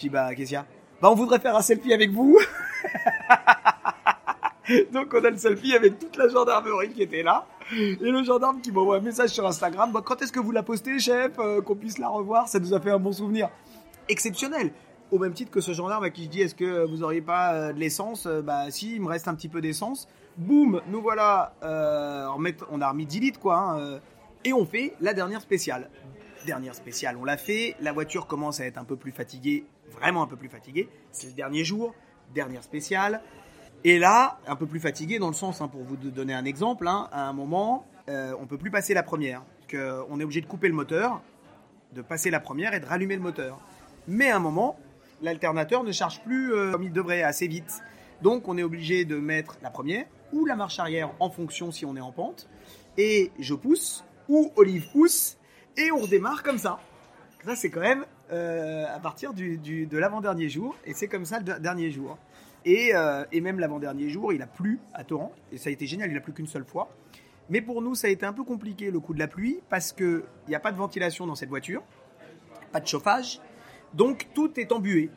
Je 0.00 0.08
bah, 0.08 0.34
qu'est-ce 0.34 0.50
qu'il 0.50 0.58
y 0.58 0.62
Bah, 1.00 1.10
on 1.10 1.14
voudrait 1.14 1.38
faire 1.38 1.56
un 1.56 1.62
selfie 1.62 1.92
avec 1.92 2.10
vous. 2.10 2.38
Donc, 4.92 5.12
on 5.12 5.24
a 5.24 5.30
le 5.30 5.36
selfie 5.36 5.74
avec 5.74 5.98
toute 5.98 6.16
la 6.16 6.28
gendarmerie 6.28 6.90
qui 6.90 7.02
était 7.02 7.22
là. 7.22 7.46
Et 7.76 7.96
le 8.00 8.22
gendarme 8.22 8.60
qui 8.60 8.72
m'envoie 8.72 8.96
un 8.96 9.00
message 9.00 9.30
sur 9.30 9.46
Instagram. 9.46 9.92
Bah, 9.92 10.02
quand 10.04 10.20
est-ce 10.22 10.32
que 10.32 10.40
vous 10.40 10.52
la 10.52 10.62
postez, 10.62 10.98
chef? 10.98 11.32
Euh, 11.38 11.60
Qu'on 11.60 11.76
puisse 11.76 11.98
la 11.98 12.08
revoir, 12.08 12.48
ça 12.48 12.58
nous 12.58 12.72
a 12.72 12.80
fait 12.80 12.90
un 12.90 12.98
bon 12.98 13.12
souvenir. 13.12 13.50
Exceptionnel. 14.08 14.72
Au 15.10 15.18
même 15.18 15.32
titre 15.32 15.50
que 15.50 15.60
ce 15.60 15.72
gendarme 15.72 16.04
à 16.04 16.10
qui 16.10 16.24
je 16.24 16.28
dis 16.28 16.40
est-ce 16.40 16.54
que 16.54 16.84
vous 16.86 17.02
auriez 17.02 17.20
pas 17.20 17.72
de 17.72 17.78
l'essence? 17.78 18.26
Bah 18.26 18.70
si, 18.70 18.96
il 18.96 19.02
me 19.02 19.08
reste 19.08 19.28
un 19.28 19.34
petit 19.34 19.48
peu 19.48 19.60
d'essence. 19.60 20.08
Boum, 20.36 20.80
nous 20.88 21.00
voilà, 21.00 21.54
euh, 21.62 22.26
on, 22.70 22.80
a 22.80 22.88
remis 22.88 23.06
10 23.06 23.20
litres 23.20 23.40
quoi, 23.40 23.56
hein, 23.56 23.78
euh, 23.78 23.98
et 24.44 24.52
on 24.52 24.66
fait 24.66 24.94
la 25.00 25.14
dernière 25.14 25.40
spéciale. 25.40 25.88
Dernière 26.44 26.74
spéciale, 26.74 27.16
on 27.16 27.24
l'a 27.24 27.36
fait, 27.36 27.76
la 27.80 27.92
voiture 27.92 28.26
commence 28.26 28.58
à 28.58 28.66
être 28.66 28.76
un 28.76 28.84
peu 28.84 28.96
plus 28.96 29.12
fatiguée, 29.12 29.64
vraiment 29.94 30.22
un 30.22 30.26
peu 30.26 30.36
plus 30.36 30.48
fatiguée, 30.48 30.88
c'est 31.12 31.28
le 31.28 31.32
dernier 31.32 31.64
jour, 31.64 31.94
dernière 32.34 32.62
spéciale. 32.62 33.20
Et 33.84 33.98
là, 33.98 34.38
un 34.46 34.56
peu 34.56 34.66
plus 34.66 34.80
fatigué 34.80 35.18
dans 35.18 35.28
le 35.28 35.34
sens, 35.34 35.60
hein, 35.60 35.68
pour 35.68 35.82
vous 35.82 35.96
donner 35.96 36.32
un 36.32 36.44
exemple, 36.44 36.88
hein, 36.88 37.08
à 37.12 37.28
un 37.28 37.32
moment, 37.32 37.86
euh, 38.08 38.34
on 38.40 38.46
peut 38.46 38.58
plus 38.58 38.70
passer 38.70 38.94
la 38.94 39.02
première, 39.02 39.42
que 39.68 40.02
on 40.08 40.20
est 40.20 40.24
obligé 40.24 40.40
de 40.40 40.46
couper 40.46 40.68
le 40.68 40.74
moteur, 40.74 41.20
de 41.92 42.02
passer 42.02 42.30
la 42.30 42.40
première 42.40 42.74
et 42.74 42.80
de 42.80 42.86
rallumer 42.86 43.16
le 43.16 43.22
moteur. 43.22 43.60
Mais 44.08 44.30
à 44.30 44.36
un 44.36 44.40
moment, 44.40 44.78
l'alternateur 45.22 45.84
ne 45.84 45.92
charge 45.92 46.22
plus 46.22 46.52
euh, 46.52 46.72
comme 46.72 46.82
il 46.82 46.92
devrait 46.92 47.22
assez 47.22 47.46
vite. 47.46 47.82
Donc 48.22 48.48
on 48.48 48.56
est 48.56 48.62
obligé 48.62 49.04
de 49.04 49.16
mettre 49.16 49.56
la 49.62 49.70
première 49.70 50.06
ou 50.32 50.46
la 50.46 50.56
marche 50.56 50.78
arrière 50.78 51.10
en 51.20 51.30
fonction 51.30 51.70
si 51.72 51.84
on 51.84 51.96
est 51.96 52.00
en 52.00 52.12
pente. 52.12 52.48
Et 52.96 53.32
je 53.38 53.54
pousse 53.54 54.04
ou 54.28 54.52
Olive 54.56 54.88
pousse 54.92 55.36
et 55.76 55.90
on 55.92 55.98
redémarre 55.98 56.42
comme 56.42 56.58
ça. 56.58 56.78
Ça 57.44 57.56
c'est 57.56 57.70
quand 57.70 57.80
même 57.80 58.06
euh, 58.34 58.84
à 58.94 58.98
partir 58.98 59.32
de 59.34 59.96
l'avant-dernier 59.96 60.48
jour 60.48 60.74
et 60.84 60.92
c'est 60.94 61.06
comme 61.08 61.24
ça 61.24 61.38
le 61.38 61.44
de- 61.44 61.58
dernier 61.58 61.90
jour. 61.90 62.18
Et, 62.66 62.92
euh, 62.94 63.24
et 63.30 63.40
même 63.40 63.60
l'avant-dernier 63.60 64.08
jour, 64.08 64.32
il 64.32 64.42
a 64.42 64.46
plu 64.46 64.80
à 64.94 65.04
torrent 65.04 65.32
et 65.52 65.58
ça 65.58 65.68
a 65.68 65.72
été 65.72 65.86
génial, 65.86 66.10
il 66.10 66.16
a 66.16 66.20
plu 66.20 66.32
qu'une 66.32 66.46
seule 66.46 66.64
fois. 66.64 66.88
Mais 67.50 67.60
pour 67.60 67.82
nous, 67.82 67.94
ça 67.94 68.06
a 68.06 68.10
été 68.10 68.24
un 68.24 68.32
peu 68.32 68.42
compliqué 68.42 68.90
le 68.90 69.00
coup 69.00 69.12
de 69.14 69.18
la 69.18 69.28
pluie 69.28 69.60
parce 69.68 69.92
qu'il 69.92 70.22
n'y 70.48 70.54
a 70.54 70.60
pas 70.60 70.72
de 70.72 70.76
ventilation 70.78 71.26
dans 71.26 71.34
cette 71.34 71.50
voiture, 71.50 71.82
pas 72.72 72.80
de 72.80 72.86
chauffage, 72.86 73.40
donc 73.92 74.28
tout 74.34 74.58
est 74.58 74.72
embué. 74.72 75.10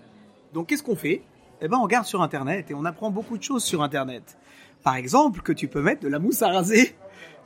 Donc 0.54 0.68
qu'est-ce 0.68 0.84
qu'on 0.84 0.96
fait? 0.98 1.22
Eh 1.62 1.68
ben 1.68 1.78
on 1.78 1.84
regarde 1.84 2.06
sur 2.06 2.22
internet 2.22 2.70
et 2.70 2.74
on 2.74 2.86
apprend 2.86 3.10
beaucoup 3.12 3.38
de 3.38 3.44
choses 3.44 3.64
sur 3.64 3.82
internet. 3.82 4.38
Par 4.84 4.96
exemple, 4.96 5.42
que 5.42 5.54
tu 5.54 5.68
peux 5.68 5.82
mettre 5.82 6.02
de 6.02 6.08
la 6.10 6.20
mousse 6.20 6.42
à 6.42 6.50
raser 6.50 6.96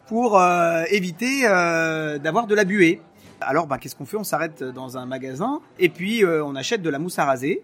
pour 0.08 0.38
euh, 0.40 0.84
éviter 0.90 1.44
d'avoir 1.44 2.48
de 2.48 2.56
la 2.56 2.66
buée. 2.66 3.02
Alors 3.42 3.68
bah, 3.68 3.78
qu'est-ce 3.78 3.96
qu'on 3.96 4.06
fait? 4.06 4.18
On 4.18 4.24
s'arrête 4.24 4.64
dans 4.64 4.98
un 4.98 5.06
magasin 5.06 5.62
et 5.80 5.90
puis 5.90 6.24
euh, 6.24 6.44
on 6.44 6.56
achète 6.56 6.82
de 6.82 6.90
la 6.90 7.00
mousse 7.00 7.20
à 7.20 7.26
raser. 7.26 7.62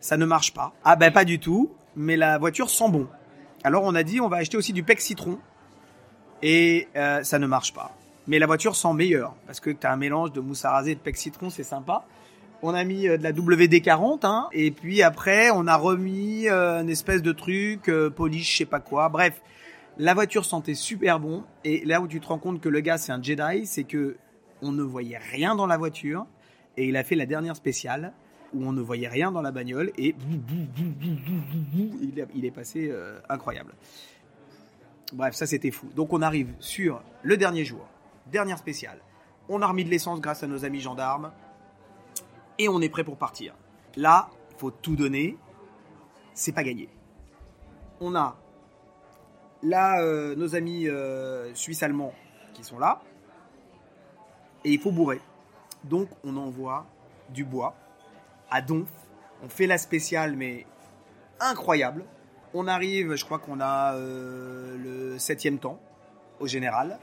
Ça 0.00 0.16
ne 0.16 0.24
marche 0.24 0.54
pas. 0.54 0.72
Ah 0.84 0.96
ben 0.96 1.12
pas 1.12 1.24
du 1.24 1.38
tout, 1.38 1.70
mais 1.96 2.16
la 2.16 2.38
voiture 2.38 2.70
sent 2.70 2.88
bon. 2.88 3.06
Alors 3.64 3.84
on 3.84 3.94
a 3.94 4.02
dit 4.02 4.20
on 4.20 4.28
va 4.28 4.38
acheter 4.38 4.56
aussi 4.56 4.72
du 4.72 4.82
pec 4.82 5.00
citron 5.00 5.38
et 6.42 6.88
euh, 6.96 7.22
ça 7.22 7.38
ne 7.38 7.46
marche 7.46 7.74
pas. 7.74 7.92
Mais 8.26 8.38
la 8.38 8.46
voiture 8.46 8.76
sent 8.76 8.92
meilleure 8.94 9.34
parce 9.46 9.60
que 9.60 9.70
tu 9.70 9.86
as 9.86 9.92
un 9.92 9.96
mélange 9.96 10.32
de 10.32 10.40
mousse 10.40 10.64
à 10.64 10.70
raser 10.70 10.92
et 10.92 10.94
de 10.94 11.00
pec 11.00 11.16
citron, 11.16 11.50
c'est 11.50 11.64
sympa. 11.64 12.04
On 12.62 12.74
a 12.74 12.84
mis 12.84 13.08
euh, 13.08 13.18
de 13.18 13.22
la 13.22 13.32
WD-40 13.32 14.20
hein, 14.22 14.48
et 14.52 14.70
puis 14.70 15.02
après 15.02 15.50
on 15.50 15.66
a 15.66 15.76
remis 15.76 16.48
une 16.48 16.88
espèce 16.88 17.22
de 17.22 17.32
truc 17.32 17.90
polish, 18.16 18.52
je 18.52 18.56
sais 18.58 18.64
pas 18.64 18.80
quoi. 18.80 19.08
Bref, 19.08 19.40
la 19.98 20.14
voiture 20.14 20.46
sentait 20.46 20.74
super 20.74 21.20
bon 21.20 21.44
et 21.64 21.84
là 21.84 22.00
où 22.00 22.08
tu 22.08 22.20
te 22.20 22.26
rends 22.26 22.38
compte 22.38 22.60
que 22.60 22.70
le 22.70 22.80
gars 22.80 22.96
c'est 22.96 23.12
un 23.12 23.22
Jedi, 23.22 23.66
c'est 23.66 23.84
que 23.84 24.16
on 24.62 24.72
ne 24.72 24.82
voyait 24.82 25.18
rien 25.18 25.54
dans 25.54 25.66
la 25.66 25.76
voiture 25.76 26.26
et 26.76 26.86
il 26.86 26.96
a 26.96 27.04
fait 27.04 27.16
la 27.16 27.26
dernière 27.26 27.56
spéciale 27.56 28.12
où 28.52 28.64
on 28.64 28.72
ne 28.72 28.80
voyait 28.80 29.08
rien 29.08 29.30
dans 29.30 29.42
la 29.42 29.52
bagnole 29.52 29.92
et 29.96 30.14
il, 32.02 32.18
est- 32.18 32.28
il 32.34 32.52
passé 32.52 32.88
euh, 32.90 33.20
incroyable. 33.28 33.74
Bref, 35.12 35.34
ça 35.34 35.46
c'était 35.46 35.70
fou. 35.70 35.88
Donc 35.94 36.12
on 36.12 36.22
arrive 36.22 36.52
sur 36.58 37.02
le 37.22 37.36
dernier 37.36 37.64
jour, 37.64 37.86
dernière 38.26 38.58
spéciale. 38.58 39.00
On 39.48 39.62
a 39.62 39.66
remis 39.66 39.84
de 39.84 39.90
l'essence 39.90 40.20
grâce 40.20 40.42
à 40.42 40.46
nos 40.46 40.64
amis 40.64 40.80
gendarmes 40.80 41.32
et 42.58 42.68
on 42.68 42.80
est 42.80 42.88
prêt 42.88 43.04
pour 43.04 43.16
partir. 43.16 43.54
Là, 43.96 44.28
faut 44.58 44.70
tout 44.70 44.94
donner. 44.96 45.36
C'est 46.34 46.52
pas 46.52 46.62
gagné. 46.62 46.88
On 48.00 48.14
a 48.14 48.36
là 49.62 50.00
euh, 50.02 50.34
nos 50.36 50.54
amis 50.54 50.88
euh, 50.88 51.52
suisses-allemands 51.54 52.14
qui 52.54 52.64
sont 52.64 52.78
là 52.78 53.02
et 54.64 54.72
il 54.72 54.80
faut 54.80 54.92
bourrer. 54.92 55.20
Donc 55.84 56.08
on 56.24 56.36
envoie 56.36 56.86
du 57.30 57.44
bois 57.44 57.74
à 58.50 58.60
Donf. 58.60 58.88
On 59.42 59.48
fait 59.48 59.66
la 59.66 59.78
spéciale 59.78 60.36
mais 60.36 60.66
incroyable. 61.38 62.04
On 62.52 62.66
arrive, 62.66 63.14
je 63.14 63.24
crois 63.24 63.38
qu'on 63.38 63.60
a 63.60 63.94
euh, 63.94 64.76
le 64.76 65.18
septième 65.18 65.58
temps 65.58 65.78
au 66.40 66.46
général, 66.46 66.98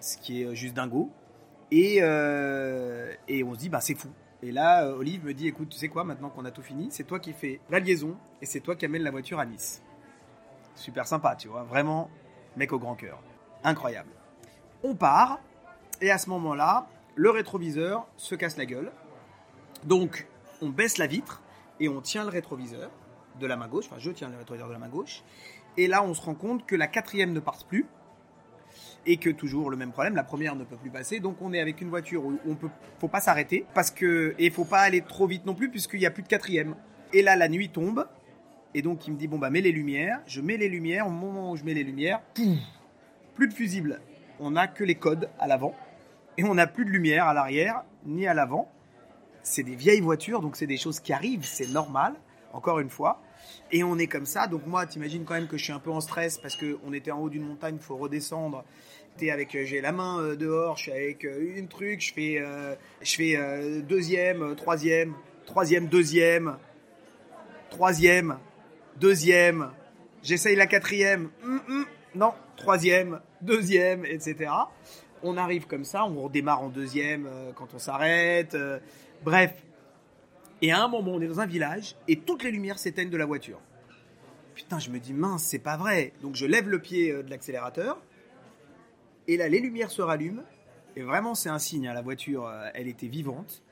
ce 0.00 0.18
qui 0.18 0.42
est 0.42 0.44
euh, 0.44 0.54
juste 0.54 0.74
dingo. 0.74 1.10
Et, 1.70 1.98
euh, 2.00 3.14
et 3.28 3.42
on 3.44 3.54
se 3.54 3.60
dit, 3.60 3.68
bah 3.68 3.80
c'est 3.80 3.94
fou. 3.94 4.08
Et 4.42 4.52
là, 4.52 4.88
Olive 4.88 5.24
me 5.24 5.34
dit, 5.34 5.46
écoute, 5.48 5.68
tu 5.70 5.78
sais 5.78 5.88
quoi, 5.88 6.04
maintenant 6.04 6.30
qu'on 6.30 6.44
a 6.44 6.50
tout 6.50 6.62
fini, 6.62 6.88
c'est 6.90 7.04
toi 7.04 7.20
qui 7.20 7.32
fais 7.32 7.60
la 7.70 7.78
liaison 7.78 8.16
et 8.42 8.46
c'est 8.46 8.60
toi 8.60 8.74
qui 8.74 8.86
amène 8.86 9.02
la 9.02 9.10
voiture 9.10 9.38
à 9.38 9.46
Nice. 9.46 9.82
Super 10.74 11.06
sympa, 11.06 11.36
tu 11.36 11.48
vois, 11.48 11.62
vraiment, 11.62 12.10
mec 12.56 12.72
au 12.72 12.78
grand 12.78 12.94
cœur. 12.94 13.22
Incroyable. 13.64 14.10
On 14.82 14.94
part, 14.94 15.40
et 16.00 16.10
à 16.10 16.18
ce 16.18 16.30
moment-là, 16.30 16.88
le 17.20 17.28
rétroviseur 17.28 18.06
se 18.16 18.34
casse 18.34 18.56
la 18.56 18.64
gueule. 18.64 18.90
Donc, 19.84 20.26
on 20.62 20.70
baisse 20.70 20.96
la 20.96 21.06
vitre 21.06 21.42
et 21.78 21.86
on 21.86 22.00
tient 22.00 22.22
le 22.22 22.30
rétroviseur 22.30 22.90
de 23.38 23.46
la 23.46 23.58
main 23.58 23.68
gauche. 23.68 23.84
Enfin, 23.90 23.98
je 23.98 24.10
tiens 24.10 24.30
le 24.30 24.38
rétroviseur 24.38 24.68
de 24.68 24.72
la 24.72 24.78
main 24.78 24.88
gauche. 24.88 25.22
Et 25.76 25.86
là, 25.86 26.02
on 26.02 26.14
se 26.14 26.22
rend 26.22 26.34
compte 26.34 26.64
que 26.64 26.74
la 26.74 26.86
quatrième 26.86 27.34
ne 27.34 27.40
passe 27.40 27.62
plus. 27.62 27.84
Et 29.04 29.18
que 29.18 29.28
toujours 29.28 29.68
le 29.68 29.76
même 29.76 29.92
problème, 29.92 30.14
la 30.14 30.24
première 30.24 30.56
ne 30.56 30.64
peut 30.64 30.78
plus 30.78 30.88
passer. 30.88 31.20
Donc, 31.20 31.42
on 31.42 31.52
est 31.52 31.60
avec 31.60 31.82
une 31.82 31.90
voiture 31.90 32.24
où 32.24 32.38
on 32.46 32.54
peut, 32.54 32.70
faut 32.98 33.08
pas 33.08 33.20
s'arrêter. 33.20 33.66
Parce 33.74 33.90
que, 33.90 34.34
et 34.38 34.48
faut 34.48 34.64
pas 34.64 34.80
aller 34.80 35.02
trop 35.02 35.26
vite 35.26 35.44
non 35.44 35.54
plus, 35.54 35.70
puisqu'il 35.70 36.00
n'y 36.00 36.06
a 36.06 36.10
plus 36.10 36.22
de 36.22 36.28
quatrième. 36.28 36.74
Et 37.12 37.20
là, 37.20 37.36
la 37.36 37.50
nuit 37.50 37.68
tombe. 37.68 38.08
Et 38.72 38.80
donc, 38.80 39.06
il 39.06 39.12
me 39.12 39.18
dit, 39.18 39.28
bon, 39.28 39.38
bah, 39.38 39.50
mets 39.50 39.60
les 39.60 39.72
lumières. 39.72 40.22
Je 40.26 40.40
mets 40.40 40.56
les 40.56 40.70
lumières. 40.70 41.06
Au 41.06 41.10
moment 41.10 41.50
où 41.50 41.56
je 41.56 41.64
mets 41.64 41.74
les 41.74 41.84
lumières, 41.84 42.22
plus 43.34 43.48
de 43.48 43.52
fusible. 43.52 44.00
On 44.38 44.52
n'a 44.52 44.68
que 44.68 44.84
les 44.84 44.94
codes 44.94 45.28
à 45.38 45.46
l'avant. 45.46 45.74
Et 46.38 46.44
on 46.44 46.54
n'a 46.54 46.66
plus 46.66 46.84
de 46.84 46.90
lumière 46.90 47.26
à 47.26 47.34
l'arrière, 47.34 47.84
ni 48.06 48.26
à 48.26 48.34
l'avant 48.34 48.70
c'est 49.42 49.62
des 49.62 49.74
vieilles 49.74 50.00
voitures, 50.00 50.40
donc 50.40 50.56
c'est 50.56 50.66
des 50.66 50.76
choses 50.76 51.00
qui 51.00 51.12
arrivent, 51.12 51.44
c'est 51.44 51.68
normal, 51.68 52.14
encore 52.52 52.80
une 52.80 52.90
fois. 52.90 53.20
Et 53.72 53.82
on 53.82 53.98
est 53.98 54.06
comme 54.06 54.26
ça, 54.26 54.46
donc 54.46 54.66
moi, 54.66 54.86
t'imagines 54.86 55.24
quand 55.24 55.34
même 55.34 55.48
que 55.48 55.56
je 55.56 55.64
suis 55.64 55.72
un 55.72 55.78
peu 55.78 55.90
en 55.90 56.00
stress 56.00 56.38
parce 56.38 56.56
qu'on 56.56 56.92
était 56.92 57.10
en 57.10 57.20
haut 57.20 57.30
d'une 57.30 57.46
montagne, 57.46 57.76
il 57.76 57.82
faut 57.82 57.96
redescendre. 57.96 58.64
Avec, 59.20 59.54
euh, 59.54 59.66
j'ai 59.66 59.82
la 59.82 59.92
main 59.92 60.18
euh, 60.18 60.34
dehors, 60.34 60.78
je 60.78 60.84
suis 60.84 60.92
avec 60.92 61.26
euh, 61.26 61.52
une 61.54 61.68
truc, 61.68 62.00
je 62.00 62.14
fais, 62.14 62.42
je 63.02 63.14
fais 63.16 63.82
deuxième, 63.82 64.56
troisième, 64.56 65.14
troisième, 65.44 65.88
deuxième, 65.88 66.56
troisième, 67.68 68.38
deuxième. 68.96 69.72
J'essaye 70.22 70.56
la 70.56 70.66
quatrième, 70.66 71.28
Hum, 71.44 71.60
hum, 71.68 71.86
non, 72.14 72.32
troisième, 72.56 73.20
deuxième, 73.42 74.06
etc. 74.06 74.50
On 75.22 75.36
arrive 75.36 75.66
comme 75.66 75.84
ça, 75.84 76.04
on 76.06 76.22
redémarre 76.22 76.62
en 76.62 76.68
deuxième 76.68 77.26
euh, 77.26 77.52
quand 77.54 77.74
on 77.74 77.78
s'arrête. 77.78 78.54
euh, 78.54 78.78
bref. 79.22 79.54
Et 80.62 80.72
à 80.72 80.82
un 80.82 80.88
moment, 80.88 81.12
on 81.12 81.20
est 81.20 81.26
dans 81.28 81.40
un 81.40 81.46
village 81.46 81.96
et 82.08 82.20
toutes 82.20 82.42
les 82.42 82.50
lumières 82.50 82.78
s'éteignent 82.78 83.10
de 83.10 83.16
la 83.16 83.26
voiture. 83.26 83.60
Putain, 84.54 84.78
je 84.78 84.90
me 84.90 84.98
dis 84.98 85.12
mince, 85.12 85.42
c'est 85.44 85.58
pas 85.58 85.76
vrai. 85.76 86.12
Donc 86.22 86.34
je 86.36 86.46
lève 86.46 86.68
le 86.68 86.78
pied 86.80 87.10
euh, 87.12 87.22
de 87.22 87.30
l'accélérateur 87.30 87.98
et 89.28 89.36
là, 89.36 89.48
les 89.48 89.60
lumières 89.60 89.90
se 89.90 90.02
rallument. 90.02 90.42
Et 90.96 91.02
vraiment, 91.02 91.34
c'est 91.34 91.48
un 91.48 91.58
signe. 91.58 91.86
hein, 91.86 91.94
la 91.94 92.02
voiture, 92.02 92.50
elle 92.74 92.88
était 92.88 93.06
vivante. 93.06 93.62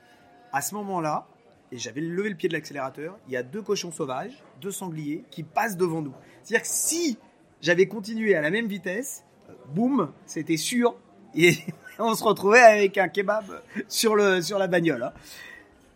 À 0.53 0.61
ce 0.61 0.73
moment-là, 0.75 1.27
et 1.71 1.77
j'avais 1.77 2.01
levé 2.01 2.29
le 2.29 2.35
pied 2.35 2.47
de 2.49 2.53
l'accélérateur, 2.53 3.17
il 3.27 3.33
y 3.33 3.37
a 3.37 3.43
deux 3.43 3.61
cochons 3.61 3.91
sauvages, 3.91 4.41
deux 4.61 4.71
sangliers 4.71 5.23
qui 5.29 5.43
passent 5.43 5.77
devant 5.77 6.01
nous. 6.01 6.13
C'est-à-dire 6.43 6.63
que 6.63 6.73
si 6.73 7.17
j'avais 7.61 7.87
continué 7.87 8.35
à 8.35 8.41
la 8.41 8.49
même 8.51 8.67
vitesse, 8.67 9.25
boum, 9.73 10.11
c'était 10.25 10.57
sûr. 10.57 10.95
Et 11.35 11.57
on 11.99 12.15
se 12.15 12.23
retrouvait 12.23 12.59
avec 12.59 12.97
un 12.97 13.07
kebab 13.07 13.45
sur, 13.87 14.15
le, 14.15 14.41
sur 14.41 14.59
la 14.59 14.67
bagnole. 14.67 15.03
hein. 15.03 15.13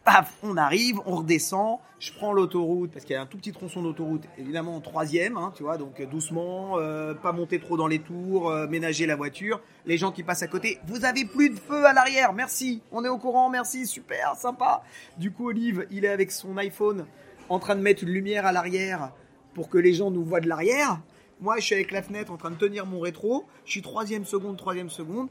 Paf, 0.03 0.33
on 0.43 0.57
arrive, 0.57 0.99
on 1.05 1.15
redescend, 1.15 1.79
je 1.97 2.11
prends 2.11 2.33
l'autoroute, 2.33 2.91
parce 2.91 3.05
qu'il 3.05 3.13
y 3.13 3.17
a 3.17 3.21
un 3.21 3.25
tout 3.25 3.37
petit 3.37 3.53
tronçon 3.53 3.81
d'autoroute, 3.81 4.23
évidemment 4.37 4.75
en 4.75 4.81
troisième, 4.81 5.37
hein, 5.37 5.53
tu 5.55 5.63
vois, 5.63 5.77
donc 5.77 5.97
euh, 6.01 6.05
doucement, 6.05 6.77
euh, 6.77 7.13
pas 7.13 7.31
monter 7.31 7.57
trop 7.57 7.77
dans 7.77 7.87
les 7.87 7.99
tours, 7.99 8.49
euh, 8.49 8.67
ménager 8.67 9.05
la 9.05 9.15
voiture, 9.15 9.61
les 9.85 9.97
gens 9.97 10.11
qui 10.11 10.21
passent 10.21 10.43
à 10.43 10.47
côté, 10.47 10.77
vous 10.87 11.05
avez 11.05 11.23
plus 11.23 11.51
de 11.51 11.57
feu 11.57 11.85
à 11.85 11.93
l'arrière, 11.93 12.33
merci, 12.33 12.81
on 12.91 13.05
est 13.05 13.07
au 13.07 13.17
courant, 13.17 13.49
merci, 13.49 13.87
super, 13.87 14.35
sympa. 14.35 14.83
Du 15.17 15.31
coup, 15.31 15.47
Olive, 15.47 15.87
il 15.89 16.03
est 16.03 16.09
avec 16.09 16.33
son 16.33 16.57
iPhone 16.57 17.05
en 17.47 17.59
train 17.59 17.77
de 17.77 17.81
mettre 17.81 18.03
une 18.03 18.09
lumière 18.09 18.45
à 18.45 18.51
l'arrière 18.51 19.13
pour 19.53 19.69
que 19.69 19.77
les 19.77 19.93
gens 19.93 20.11
nous 20.11 20.25
voient 20.25 20.41
de 20.41 20.49
l'arrière. 20.49 20.99
Moi, 21.43 21.57
je 21.57 21.65
suis 21.65 21.75
avec 21.75 21.91
la 21.91 22.01
fenêtre 22.01 22.31
en 22.31 22.37
train 22.37 22.51
de 22.51 22.55
tenir 22.55 22.85
mon 22.85 23.01
rétro, 23.01 23.45
je 23.65 23.71
suis 23.71 23.81
troisième 23.81 24.23
seconde, 24.23 24.55
troisième 24.55 24.89
seconde, 24.89 25.27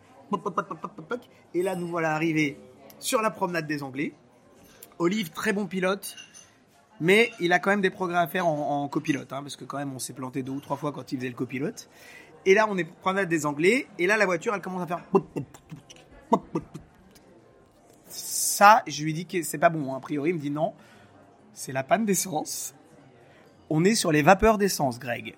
et 1.55 1.63
là, 1.63 1.75
nous 1.75 1.87
voilà 1.87 2.13
arrivés 2.15 2.61
sur 2.99 3.23
la 3.23 3.31
promenade 3.31 3.67
des 3.67 3.83
Anglais. 3.83 4.13
Olive, 4.99 5.31
très 5.31 5.55
bon 5.55 5.67
pilote, 5.67 6.15
mais 7.01 7.31
il 7.41 7.55
a 7.55 7.59
quand 7.59 7.71
même 7.71 7.81
des 7.81 7.89
progrès 7.89 8.19
à 8.19 8.27
faire 8.27 8.47
en, 8.47 8.83
en 8.83 8.89
copilote, 8.89 9.33
hein, 9.33 9.41
parce 9.41 9.57
que 9.57 9.65
quand 9.65 9.79
même 9.79 9.95
on 9.95 9.99
s'est 9.99 10.13
planté 10.13 10.43
deux 10.43 10.53
ou 10.53 10.61
trois 10.61 10.77
fois 10.77 10.93
quand 10.93 11.13
il 11.13 11.17
faisait 11.17 11.31
le 11.31 11.35
copilote. 11.35 11.89
Et 12.45 12.53
là, 12.53 12.67
on 12.69 12.77
est 12.77 12.85
promenade 12.85 13.31
des 13.31 13.47
Anglais, 13.47 13.87
et 13.99 14.07
là, 14.07 14.19
la 14.19 14.27
voiture, 14.27 14.55
elle 14.55 14.61
commence 14.61 14.83
à 14.83 14.87
faire. 14.87 15.05
Ça, 18.07 18.83
je 18.87 19.03
lui 19.03 19.15
dis 19.15 19.25
que 19.25 19.43
c'est 19.43 19.57
pas 19.57 19.71
bon. 19.71 19.95
hein. 19.95 19.97
A 19.97 20.01
priori, 20.01 20.29
il 20.29 20.35
me 20.35 20.41
dit 20.41 20.51
non, 20.51 20.75
c'est 21.55 21.73
la 21.73 21.83
panne 21.85 22.05
d'essence. 22.05 22.75
On 23.71 23.83
est 23.83 23.95
sur 23.95 24.13
les 24.13 24.21
vapeurs 24.21 24.59
d'essence, 24.59 24.99
Greg. 24.99 25.37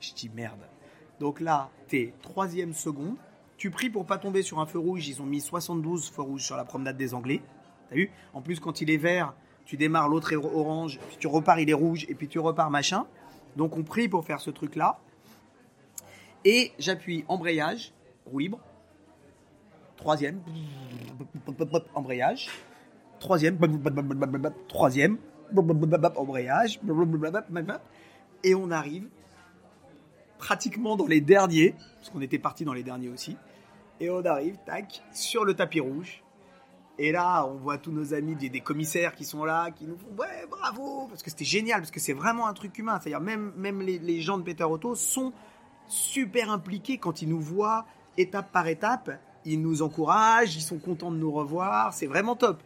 Je 0.00 0.12
dis 0.12 0.30
merde. 0.34 0.60
Donc 1.20 1.40
là, 1.40 1.70
t'es 1.88 2.12
troisième 2.22 2.72
seconde. 2.72 3.16
Tu 3.56 3.70
pries 3.70 3.88
pour 3.88 4.04
pas 4.04 4.18
tomber 4.18 4.42
sur 4.42 4.60
un 4.60 4.66
feu 4.66 4.78
rouge. 4.78 5.08
Ils 5.08 5.22
ont 5.22 5.26
mis 5.26 5.40
72 5.40 6.10
feux 6.10 6.22
rouges 6.22 6.44
sur 6.44 6.56
la 6.56 6.64
promenade 6.64 6.96
des 6.96 7.14
Anglais. 7.14 7.40
T'as 7.88 7.96
vu? 7.96 8.10
En 8.34 8.42
plus, 8.42 8.60
quand 8.60 8.80
il 8.80 8.90
est 8.90 8.98
vert, 8.98 9.34
tu 9.64 9.76
démarres, 9.76 10.08
l'autre 10.08 10.32
est 10.32 10.36
orange, 10.36 10.98
puis 11.08 11.16
tu 11.18 11.26
repars, 11.26 11.58
il 11.58 11.68
est 11.68 11.74
rouge, 11.74 12.06
et 12.08 12.14
puis 12.14 12.28
tu 12.28 12.38
repars 12.38 12.70
machin. 12.70 13.06
Donc 13.56 13.76
on 13.76 13.82
prie 13.82 14.08
pour 14.08 14.24
faire 14.24 14.40
ce 14.40 14.50
truc-là. 14.50 14.98
Et 16.44 16.72
j'appuie 16.78 17.24
embrayage, 17.26 17.92
roue 18.26 18.38
libre. 18.38 18.60
Troisième, 19.96 20.40
embrayage. 21.94 22.48
Troisième, 23.18 23.58
troisième, 24.78 25.18
embrayage. 26.16 26.80
Et 28.44 28.54
on 28.54 28.70
arrive 28.70 29.08
pratiquement 30.38 30.96
dans 30.96 31.06
les 31.06 31.20
derniers, 31.20 31.74
parce 31.98 32.10
qu'on 32.10 32.20
était 32.20 32.38
parti 32.38 32.64
dans 32.64 32.72
les 32.72 32.82
derniers 32.82 33.08
aussi. 33.08 33.36
Et 34.00 34.10
on 34.10 34.24
arrive, 34.24 34.56
tac, 34.66 35.02
sur 35.12 35.44
le 35.44 35.54
tapis 35.54 35.80
rouge. 35.80 36.22
Et 36.98 37.12
là, 37.12 37.46
on 37.46 37.56
voit 37.56 37.78
tous 37.78 37.92
nos 37.92 38.14
amis, 38.14 38.36
des, 38.36 38.48
des 38.48 38.60
commissaires 38.60 39.14
qui 39.14 39.24
sont 39.24 39.44
là, 39.44 39.70
qui 39.70 39.84
nous 39.84 39.98
font 39.98 40.08
ouais, 40.18 40.46
bravo, 40.50 41.06
parce 41.08 41.22
que 41.22 41.30
c'était 41.30 41.44
génial, 41.44 41.80
parce 41.80 41.90
que 41.90 42.00
c'est 42.00 42.14
vraiment 42.14 42.46
un 42.46 42.54
truc 42.54 42.78
humain. 42.78 42.98
C'est-à-dire 43.00 43.20
même 43.20 43.52
même 43.56 43.82
les, 43.82 43.98
les 43.98 44.20
gens 44.20 44.38
de 44.38 44.42
Peter 44.42 44.64
Otto 44.64 44.94
sont 44.94 45.32
super 45.88 46.50
impliqués 46.50 46.96
quand 46.98 47.20
ils 47.20 47.28
nous 47.28 47.40
voient 47.40 47.86
étape 48.16 48.50
par 48.50 48.66
étape. 48.66 49.10
Ils 49.46 49.62
nous 49.62 49.80
encouragent, 49.80 50.56
ils 50.56 50.60
sont 50.60 50.78
contents 50.78 51.10
de 51.10 51.16
nous 51.16 51.30
revoir, 51.30 51.94
c'est 51.94 52.06
vraiment 52.06 52.34
top. 52.34 52.60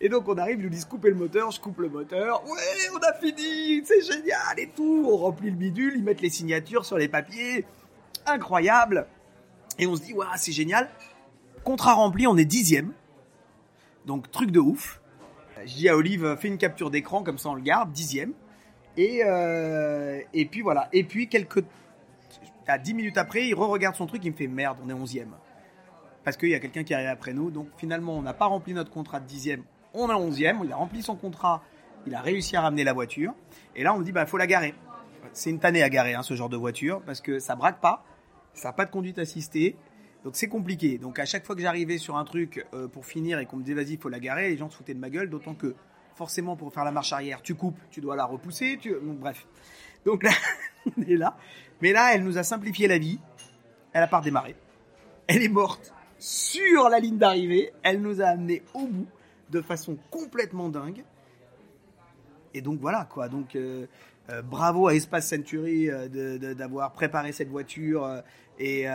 Et 0.00 0.08
donc 0.08 0.26
on 0.26 0.36
arrive, 0.38 0.58
ils 0.58 0.64
nous 0.64 0.70
disent 0.70 0.86
coupez 0.86 1.10
le 1.10 1.14
moteur, 1.14 1.50
je 1.50 1.60
coupe 1.60 1.78
le 1.78 1.88
moteur, 1.88 2.42
ouais, 2.44 2.88
on 2.94 2.98
a 2.98 3.12
fini, 3.12 3.84
c'est 3.84 4.00
génial 4.00 4.58
et 4.58 4.70
tout. 4.74 5.06
On 5.08 5.16
remplit 5.16 5.50
le 5.50 5.56
bidule, 5.56 5.94
ils 5.96 6.02
mettent 6.02 6.22
les 6.22 6.30
signatures 6.30 6.84
sur 6.84 6.98
les 6.98 7.08
papiers, 7.08 7.64
incroyable. 8.26 9.06
Et 9.78 9.86
on 9.86 9.94
se 9.96 10.02
dit 10.02 10.14
ouais, 10.14 10.26
c'est 10.36 10.52
génial. 10.52 10.88
Contrat 11.62 11.94
rempli, 11.94 12.26
on 12.26 12.36
est 12.36 12.44
dixième. 12.44 12.92
Donc 14.06 14.30
truc 14.30 14.50
de 14.50 14.60
ouf. 14.60 15.00
Je 15.64 15.74
dis 15.74 15.88
à 15.88 15.96
Olive, 15.96 16.36
fais 16.40 16.48
une 16.48 16.58
capture 16.58 16.90
d'écran, 16.90 17.22
comme 17.22 17.38
ça 17.38 17.50
on 17.50 17.54
le 17.54 17.62
garde, 17.62 17.92
dixième. 17.92 18.32
Et, 18.96 19.22
euh, 19.24 20.20
puis 20.50 20.62
voilà. 20.62 20.88
Et 20.92 21.04
puis 21.04 21.28
quelques... 21.28 21.64
À 22.66 22.78
10 22.78 22.94
minutes 22.94 23.18
après, 23.18 23.46
il 23.46 23.54
re-regarde 23.54 23.94
son 23.94 24.06
truc, 24.06 24.24
il 24.24 24.32
me 24.32 24.36
fait 24.36 24.46
merde, 24.46 24.78
on 24.82 24.88
est 24.88 24.94
onzième. 24.94 25.34
Parce 26.24 26.36
qu'il 26.36 26.48
y 26.48 26.54
a 26.54 26.60
quelqu'un 26.60 26.84
qui 26.84 26.94
arrive 26.94 27.08
après 27.08 27.34
nous. 27.34 27.50
Donc 27.50 27.68
finalement, 27.76 28.16
on 28.16 28.22
n'a 28.22 28.34
pas 28.34 28.46
rempli 28.46 28.72
notre 28.72 28.90
contrat 28.90 29.20
de 29.20 29.26
dixième. 29.26 29.62
On 29.92 30.10
est 30.10 30.14
onzième, 30.14 30.60
il 30.64 30.72
a 30.72 30.76
rempli 30.76 31.02
son 31.02 31.14
contrat, 31.14 31.62
il 32.06 32.14
a 32.14 32.20
réussi 32.20 32.56
à 32.56 32.62
ramener 32.62 32.82
la 32.82 32.92
voiture. 32.92 33.34
Et 33.76 33.84
là, 33.84 33.94
on 33.94 33.98
me 33.98 34.04
dit, 34.04 34.12
bah 34.12 34.26
faut 34.26 34.38
la 34.38 34.46
garer. 34.46 34.74
C'est 35.32 35.50
une 35.50 35.60
tannée 35.60 35.82
à 35.82 35.88
garer, 35.88 36.14
hein, 36.14 36.22
ce 36.22 36.34
genre 36.34 36.48
de 36.48 36.56
voiture, 36.56 37.02
parce 37.02 37.20
que 37.20 37.38
ça 37.38 37.54
braque 37.54 37.80
pas, 37.80 38.04
ça 38.54 38.68
n'a 38.68 38.72
pas 38.72 38.84
de 38.84 38.90
conduite 38.90 39.18
assistée. 39.18 39.76
Donc 40.24 40.36
c'est 40.36 40.48
compliqué. 40.48 40.98
Donc 40.98 41.18
à 41.18 41.26
chaque 41.26 41.44
fois 41.44 41.54
que 41.54 41.60
j'arrivais 41.60 41.98
sur 41.98 42.16
un 42.16 42.24
truc 42.24 42.66
euh, 42.72 42.88
pour 42.88 43.04
finir 43.04 43.38
et 43.38 43.46
qu'on 43.46 43.56
me 43.56 43.62
disait 43.62 43.74
vas-y, 43.74 43.96
faut 43.96 44.08
la 44.08 44.20
garer, 44.20 44.48
les 44.48 44.56
gens 44.56 44.70
se 44.70 44.76
foutaient 44.76 44.94
de 44.94 44.98
ma 44.98 45.10
gueule, 45.10 45.28
d'autant 45.28 45.54
que 45.54 45.74
forcément 46.14 46.56
pour 46.56 46.72
faire 46.72 46.84
la 46.84 46.92
marche 46.92 47.12
arrière, 47.12 47.42
tu 47.42 47.54
coupes, 47.54 47.78
tu 47.90 48.00
dois 48.00 48.16
la 48.16 48.24
repousser, 48.24 48.76
donc 48.76 49.18
bref. 49.18 49.46
Donc 50.04 50.22
là, 50.22 50.30
on 50.98 51.02
est 51.02 51.16
là. 51.16 51.36
Mais 51.82 51.92
là, 51.92 52.14
elle 52.14 52.24
nous 52.24 52.38
a 52.38 52.42
simplifié 52.42 52.88
la 52.88 52.98
vie. 52.98 53.18
Elle 53.92 54.02
a 54.02 54.06
pas 54.06 54.18
redémarré. 54.18 54.56
Elle 55.26 55.42
est 55.42 55.48
morte 55.48 55.92
sur 56.18 56.88
la 56.88 56.98
ligne 57.00 57.18
d'arrivée. 57.18 57.72
Elle 57.82 58.00
nous 58.00 58.20
a 58.20 58.26
amené 58.26 58.62
au 58.74 58.86
bout 58.86 59.06
de 59.50 59.60
façon 59.60 59.96
complètement 60.10 60.68
dingue. 60.68 61.04
Et 62.54 62.60
donc 62.60 62.80
voilà 62.80 63.06
quoi. 63.10 63.28
Donc 63.28 63.56
euh, 63.56 63.86
euh, 64.30 64.40
bravo 64.40 64.88
à 64.88 64.94
Espace 64.94 65.28
Century 65.28 65.90
euh, 65.90 66.54
d'avoir 66.54 66.92
préparé 66.92 67.32
cette 67.32 67.50
voiture 67.50 68.08
et, 68.58 68.86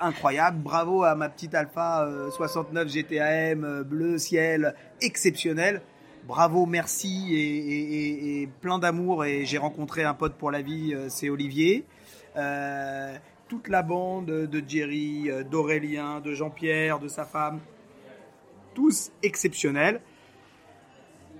incroyable. 0.00 0.58
Bravo 0.58 1.04
à 1.04 1.14
ma 1.14 1.28
petite 1.28 1.54
Alpha 1.54 2.04
euh, 2.04 2.30
69 2.30 2.88
GTAM 2.88 3.82
bleu 3.84 4.18
ciel 4.18 4.74
exceptionnel. 5.00 5.80
Bravo, 6.26 6.66
merci 6.66 7.34
et, 7.34 8.48
plein 8.60 8.78
d'amour. 8.78 9.24
Et 9.24 9.46
j'ai 9.46 9.58
rencontré 9.58 10.04
un 10.04 10.14
pote 10.14 10.34
pour 10.34 10.50
la 10.50 10.60
vie, 10.60 10.94
c'est 11.08 11.30
Olivier. 11.30 11.86
Toute 13.48 13.68
la 13.68 13.82
bande 13.82 14.26
de 14.26 14.62
Jerry, 14.66 15.30
euh, 15.30 15.42
d'Aurélien, 15.42 16.20
de 16.20 16.34
Jean-Pierre, 16.34 16.98
de 16.98 17.08
sa 17.08 17.24
femme, 17.24 17.60
tous 18.74 19.10
exceptionnels. 19.22 20.02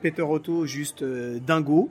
Peter 0.00 0.22
Otto, 0.22 0.64
juste 0.64 1.02
euh, 1.02 1.38
dingo. 1.38 1.90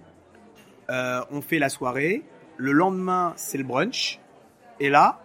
Euh, 0.90 1.22
on 1.30 1.42
fait 1.42 1.60
la 1.60 1.70
soirée. 1.70 2.24
Le 2.58 2.72
lendemain, 2.72 3.34
c'est 3.36 3.60
le 3.60 3.64
brunch. 3.64 4.20
Et 4.80 4.90
là, 4.90 5.22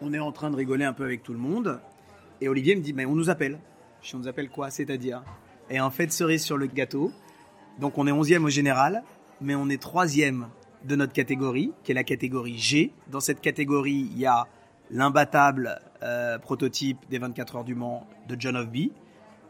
on 0.00 0.12
est 0.12 0.18
en 0.18 0.32
train 0.32 0.50
de 0.50 0.56
rigoler 0.56 0.84
un 0.84 0.92
peu 0.92 1.04
avec 1.04 1.22
tout 1.22 1.32
le 1.32 1.38
monde. 1.38 1.80
Et 2.40 2.48
Olivier 2.48 2.74
me 2.74 2.80
dit, 2.80 2.92
mais 2.92 3.06
on 3.06 3.14
nous 3.14 3.30
appelle. 3.30 3.60
On 4.12 4.18
nous 4.18 4.28
appelle 4.28 4.48
quoi 4.48 4.70
C'est-à-dire? 4.70 5.22
Et 5.70 5.78
en 5.80 5.90
fait, 5.90 6.10
cerise 6.10 6.42
sur 6.42 6.56
le 6.56 6.66
gâteau. 6.66 7.12
Donc 7.78 7.96
on 7.96 8.08
est 8.08 8.12
11e 8.12 8.42
au 8.42 8.48
général, 8.48 9.04
mais 9.40 9.54
on 9.54 9.68
est 9.68 9.80
troisième 9.80 10.48
de 10.84 10.96
notre 10.96 11.12
catégorie, 11.12 11.72
qui 11.84 11.92
est 11.92 11.94
la 11.94 12.04
catégorie 12.04 12.58
G. 12.58 12.92
Dans 13.10 13.20
cette 13.20 13.40
catégorie, 13.40 14.08
il 14.12 14.18
y 14.18 14.26
a 14.26 14.46
l'imbattable 14.90 15.80
euh, 16.02 16.38
prototype 16.38 16.98
des 17.10 17.18
24 17.18 17.56
heures 17.56 17.64
du 17.64 17.74
Mans 17.74 18.06
de 18.28 18.36
John 18.38 18.56
of 18.56 18.68
B. 18.68 18.76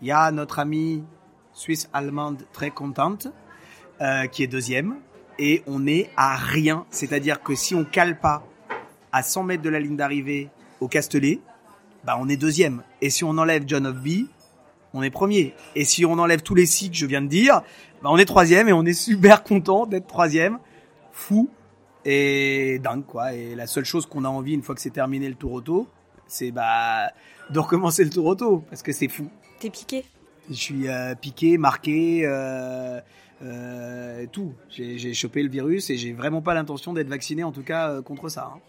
Il 0.00 0.08
y 0.08 0.12
a 0.12 0.30
notre 0.30 0.58
amie 0.58 1.04
suisse-allemande 1.52 2.44
très 2.52 2.70
contente, 2.70 3.28
euh, 4.00 4.26
qui 4.26 4.42
est 4.42 4.46
deuxième. 4.46 4.96
Et 5.38 5.62
on 5.66 5.86
est 5.86 6.10
à 6.16 6.36
rien. 6.36 6.86
C'est-à-dire 6.90 7.42
que 7.42 7.54
si 7.54 7.74
on 7.74 7.84
cale 7.84 8.18
pas 8.18 8.44
à 9.12 9.22
100 9.22 9.44
mètres 9.44 9.62
de 9.62 9.68
la 9.68 9.80
ligne 9.80 9.96
d'arrivée 9.96 10.48
au 10.80 10.88
Castellet, 10.88 11.40
bah 12.04 12.16
on 12.20 12.28
est 12.28 12.36
deuxième. 12.36 12.82
Et 13.00 13.10
si 13.10 13.24
on 13.24 13.30
enlève 13.30 13.64
John 13.66 13.86
of 13.86 13.96
B, 13.96 14.26
on 14.94 15.02
est 15.02 15.10
premier. 15.10 15.54
Et 15.74 15.84
si 15.84 16.04
on 16.04 16.12
enlève 16.12 16.42
tous 16.42 16.54
les 16.54 16.66
six 16.66 16.90
que 16.90 16.96
je 16.96 17.06
viens 17.06 17.22
de 17.22 17.28
dire, 17.28 17.62
bah 18.02 18.10
on 18.10 18.18
est 18.18 18.24
troisième 18.24 18.68
et 18.68 18.72
on 18.72 18.84
est 18.84 18.94
super 18.94 19.42
content 19.42 19.86
d'être 19.86 20.06
troisième. 20.06 20.58
Fou 21.18 21.50
et 22.04 22.78
dingue 22.78 23.04
quoi. 23.04 23.34
Et 23.34 23.56
la 23.56 23.66
seule 23.66 23.84
chose 23.84 24.06
qu'on 24.06 24.24
a 24.24 24.28
envie 24.28 24.54
une 24.54 24.62
fois 24.62 24.76
que 24.76 24.80
c'est 24.80 24.90
terminé 24.90 25.28
le 25.28 25.34
tour 25.34 25.52
auto, 25.52 25.88
c'est 26.28 26.52
bah 26.52 27.10
de 27.50 27.58
recommencer 27.58 28.04
le 28.04 28.10
tour 28.10 28.26
auto 28.26 28.62
parce 28.70 28.82
que 28.82 28.92
c'est 28.92 29.08
fou. 29.08 29.28
T'es 29.58 29.68
piqué? 29.68 30.04
Je 30.48 30.54
suis 30.54 30.88
euh, 30.88 31.16
piqué, 31.16 31.58
marqué, 31.58 32.22
euh, 32.24 33.00
euh, 33.42 34.26
tout. 34.30 34.52
J'ai 34.70 35.12
chopé 35.12 35.42
le 35.42 35.50
virus 35.50 35.90
et 35.90 35.96
j'ai 35.96 36.12
vraiment 36.12 36.40
pas 36.40 36.54
l'intention 36.54 36.92
d'être 36.92 37.08
vacciné 37.08 37.42
en 37.42 37.50
tout 37.52 37.64
cas 37.64 38.00
contre 38.02 38.28
ça. 38.28 38.52
hein. 38.54 38.60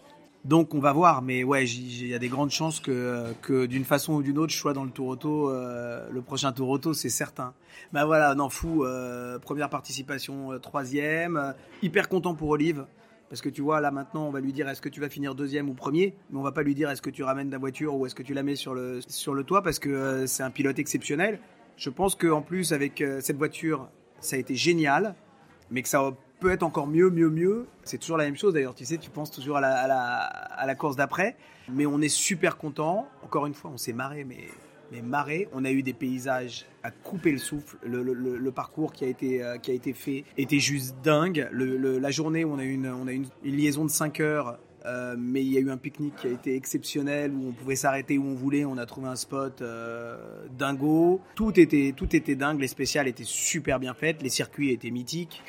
Donc 0.44 0.74
on 0.74 0.78
va 0.78 0.92
voir, 0.92 1.20
mais 1.20 1.44
ouais, 1.44 1.68
il 1.68 2.06
y 2.06 2.14
a 2.14 2.18
des 2.18 2.28
grandes 2.28 2.50
chances 2.50 2.80
que, 2.80 3.26
que 3.42 3.66
d'une 3.66 3.84
façon 3.84 4.14
ou 4.14 4.22
d'une 4.22 4.38
autre, 4.38 4.52
je 4.52 4.58
sois 4.58 4.72
dans 4.72 4.84
le 4.84 4.90
tour 4.90 5.08
auto, 5.08 5.50
euh, 5.50 6.08
le 6.10 6.22
prochain 6.22 6.50
tour 6.52 6.70
auto, 6.70 6.94
c'est 6.94 7.10
certain. 7.10 7.52
Bah 7.92 8.06
voilà, 8.06 8.34
non 8.34 8.48
fou, 8.48 8.84
euh, 8.84 9.38
première 9.38 9.68
participation, 9.68 10.52
euh, 10.52 10.58
troisième, 10.58 11.36
euh, 11.36 11.52
hyper 11.82 12.08
content 12.08 12.34
pour 12.34 12.48
Olive, 12.48 12.86
parce 13.28 13.42
que 13.42 13.50
tu 13.50 13.60
vois 13.60 13.82
là 13.82 13.90
maintenant, 13.90 14.26
on 14.26 14.30
va 14.30 14.40
lui 14.40 14.54
dire 14.54 14.66
est-ce 14.68 14.80
que 14.80 14.88
tu 14.88 15.00
vas 15.00 15.10
finir 15.10 15.34
deuxième 15.34 15.68
ou 15.68 15.74
premier, 15.74 16.14
mais 16.30 16.38
on 16.38 16.42
va 16.42 16.52
pas 16.52 16.62
lui 16.62 16.74
dire 16.74 16.88
est-ce 16.88 17.02
que 17.02 17.10
tu 17.10 17.22
ramènes 17.22 17.50
ta 17.50 17.58
voiture 17.58 17.94
ou 17.94 18.06
est-ce 18.06 18.14
que 18.14 18.22
tu 18.22 18.32
la 18.32 18.42
mets 18.42 18.56
sur 18.56 18.74
le 18.74 19.00
sur 19.08 19.34
le 19.34 19.44
toit, 19.44 19.62
parce 19.62 19.78
que 19.78 19.90
euh, 19.90 20.26
c'est 20.26 20.42
un 20.42 20.50
pilote 20.50 20.78
exceptionnel. 20.78 21.38
Je 21.76 21.90
pense 21.90 22.14
que 22.14 22.26
en 22.28 22.40
plus 22.40 22.72
avec 22.72 23.02
euh, 23.02 23.20
cette 23.20 23.36
voiture, 23.36 23.88
ça 24.20 24.36
a 24.36 24.38
été 24.38 24.54
génial, 24.54 25.14
mais 25.70 25.82
que 25.82 25.88
ça 25.88 26.02
peut 26.40 26.50
être 26.50 26.62
encore 26.62 26.86
mieux, 26.86 27.10
mieux, 27.10 27.30
mieux. 27.30 27.66
C'est 27.84 27.98
toujours 27.98 28.16
la 28.16 28.24
même 28.24 28.36
chose 28.36 28.54
d'ailleurs, 28.54 28.74
tu 28.74 28.84
sais, 28.84 28.98
tu 28.98 29.10
penses 29.10 29.30
toujours 29.30 29.58
à 29.58 29.60
la, 29.60 30.74
course 30.74 30.96
d'après, 30.96 31.36
mais 31.70 31.86
on 31.86 32.00
est 32.00 32.08
super 32.08 32.56
content. 32.56 33.06
Encore 33.22 33.46
une 33.46 33.54
fois, 33.54 33.70
on 33.72 33.76
s'est 33.76 33.92
marré, 33.92 34.24
mais, 34.24 34.48
mais 34.90 35.02
marré. 35.02 35.48
On 35.52 35.64
a 35.64 35.70
eu 35.70 35.82
des 35.82 35.92
paysages 35.92 36.66
à 36.82 36.90
couper 36.90 37.30
le 37.30 37.38
souffle. 37.38 37.76
Le, 37.84 38.50
parcours 38.50 38.92
qui 38.92 39.04
a 39.04 39.08
été, 39.08 39.42
euh, 39.42 39.58
qui 39.58 39.70
a 39.70 39.74
été 39.74 39.92
fait 39.92 40.24
était 40.36 40.58
juste 40.58 40.96
dingue. 41.04 41.48
La 41.52 42.10
journée 42.10 42.44
on 42.44 42.58
a 42.58 42.64
eu 42.64 42.72
une, 42.72 42.88
on 42.88 43.06
a 43.06 43.12
une, 43.12 43.26
une 43.44 43.56
liaison 43.56 43.84
de 43.84 43.90
5 43.90 44.20
heures. 44.20 44.58
euh, 44.86 45.14
mais 45.18 45.42
il 45.42 45.52
y 45.52 45.58
a 45.58 45.60
eu 45.60 45.70
un 45.70 45.76
pique-nique 45.76 46.16
qui 46.16 46.26
a 46.26 46.30
été 46.30 46.56
exceptionnel 46.56 47.32
où 47.32 47.48
on 47.48 47.52
pouvait 47.52 47.76
s'arrêter 47.76 48.16
où 48.16 48.24
on 48.24 48.34
voulait. 48.34 48.64
On 48.64 48.78
a 48.78 48.86
trouvé 48.86 49.08
un 49.08 49.16
spot 49.16 49.60
euh, 49.60 50.46
dingo. 50.58 51.20
Tout 51.34 51.60
était, 51.60 51.92
tout 51.94 52.16
était 52.16 52.34
dingue. 52.34 52.60
Les 52.60 52.68
spéciales 52.68 53.06
étaient 53.06 53.24
super 53.24 53.78
bien 53.78 53.94
faites. 53.94 54.22
Les 54.22 54.30
circuits 54.30 54.70
étaient 54.70 54.90
mythiques. 54.90 55.42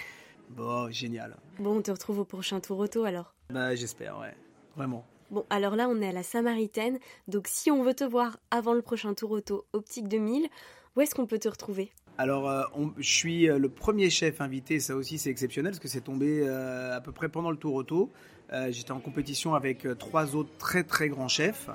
Bon, 0.56 0.90
génial. 0.92 1.36
Bon, 1.60 1.78
on 1.78 1.82
te 1.82 1.92
retrouve 1.92 2.20
au 2.20 2.26
prochain 2.26 2.60
tour 2.60 2.80
auto 2.80 3.04
alors. 3.04 3.34
Bah, 3.50 3.76
j'espère, 3.76 4.18
ouais. 4.20 4.34
Vraiment. 4.76 5.06
Bon, 5.30 5.46
alors 5.50 5.76
là, 5.76 5.88
on 5.90 6.02
est 6.02 6.08
à 6.08 6.12
la 6.12 6.24
Samaritaine. 6.24 7.00
Donc, 7.28 7.48
si 7.48 7.72
on 7.72 7.84
veut 7.84 7.94
te 7.94 8.04
voir 8.04 8.38
avant 8.52 8.74
le 8.74 8.82
prochain 8.82 9.14
tour 9.14 9.32
auto 9.32 9.66
Optique 9.74 10.08
2000, 10.08 10.48
où 10.96 11.02
est-ce 11.02 11.16
qu'on 11.16 11.26
peut 11.26 11.40
te 11.40 11.48
retrouver? 11.48 11.92
Alors, 12.18 12.50
euh, 12.50 12.64
on- 12.76 12.92
je 12.98 13.10
suis 13.10 13.50
euh, 13.50 13.58
le 13.58 13.70
premier 13.70 14.10
chef 14.10 14.42
invité, 14.42 14.80
ça 14.82 14.96
aussi 14.96 15.18
c'est 15.18 15.30
exceptionnel 15.30 15.72
parce 15.72 15.80
que 15.80 15.88
c'est 15.88 16.02
tombé 16.02 16.42
euh, 16.46 16.96
à 16.96 17.00
peu 17.02 17.12
près 17.14 17.30
pendant 17.30 17.50
le 17.52 17.58
tour 17.58 17.74
auto. 17.76 18.12
Euh, 18.52 18.70
J'étais 18.72 18.92
en 18.92 19.00
compétition 19.00 19.56
avec 19.56 19.88
trois 19.98 20.36
autres 20.36 20.52
très 20.58 20.84
très 20.84 21.08
grands 21.08 21.30
chefs, 21.30 21.70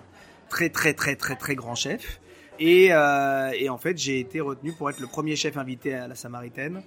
très 0.50 0.68
très 0.68 0.92
très 0.92 1.16
très 1.16 1.34
très 1.36 1.54
grands 1.54 1.74
chefs. 1.74 2.20
Et, 2.58 2.86
et 2.86 3.68
en 3.68 3.76
fait, 3.78 3.98
j'ai 3.98 4.18
été 4.20 4.40
retenu 4.40 4.72
pour 4.72 4.88
être 4.88 5.00
le 5.00 5.06
premier 5.06 5.36
chef 5.36 5.56
invité 5.58 5.94
à 5.94 6.08
la 6.08 6.14
Samaritaine. 6.14 6.82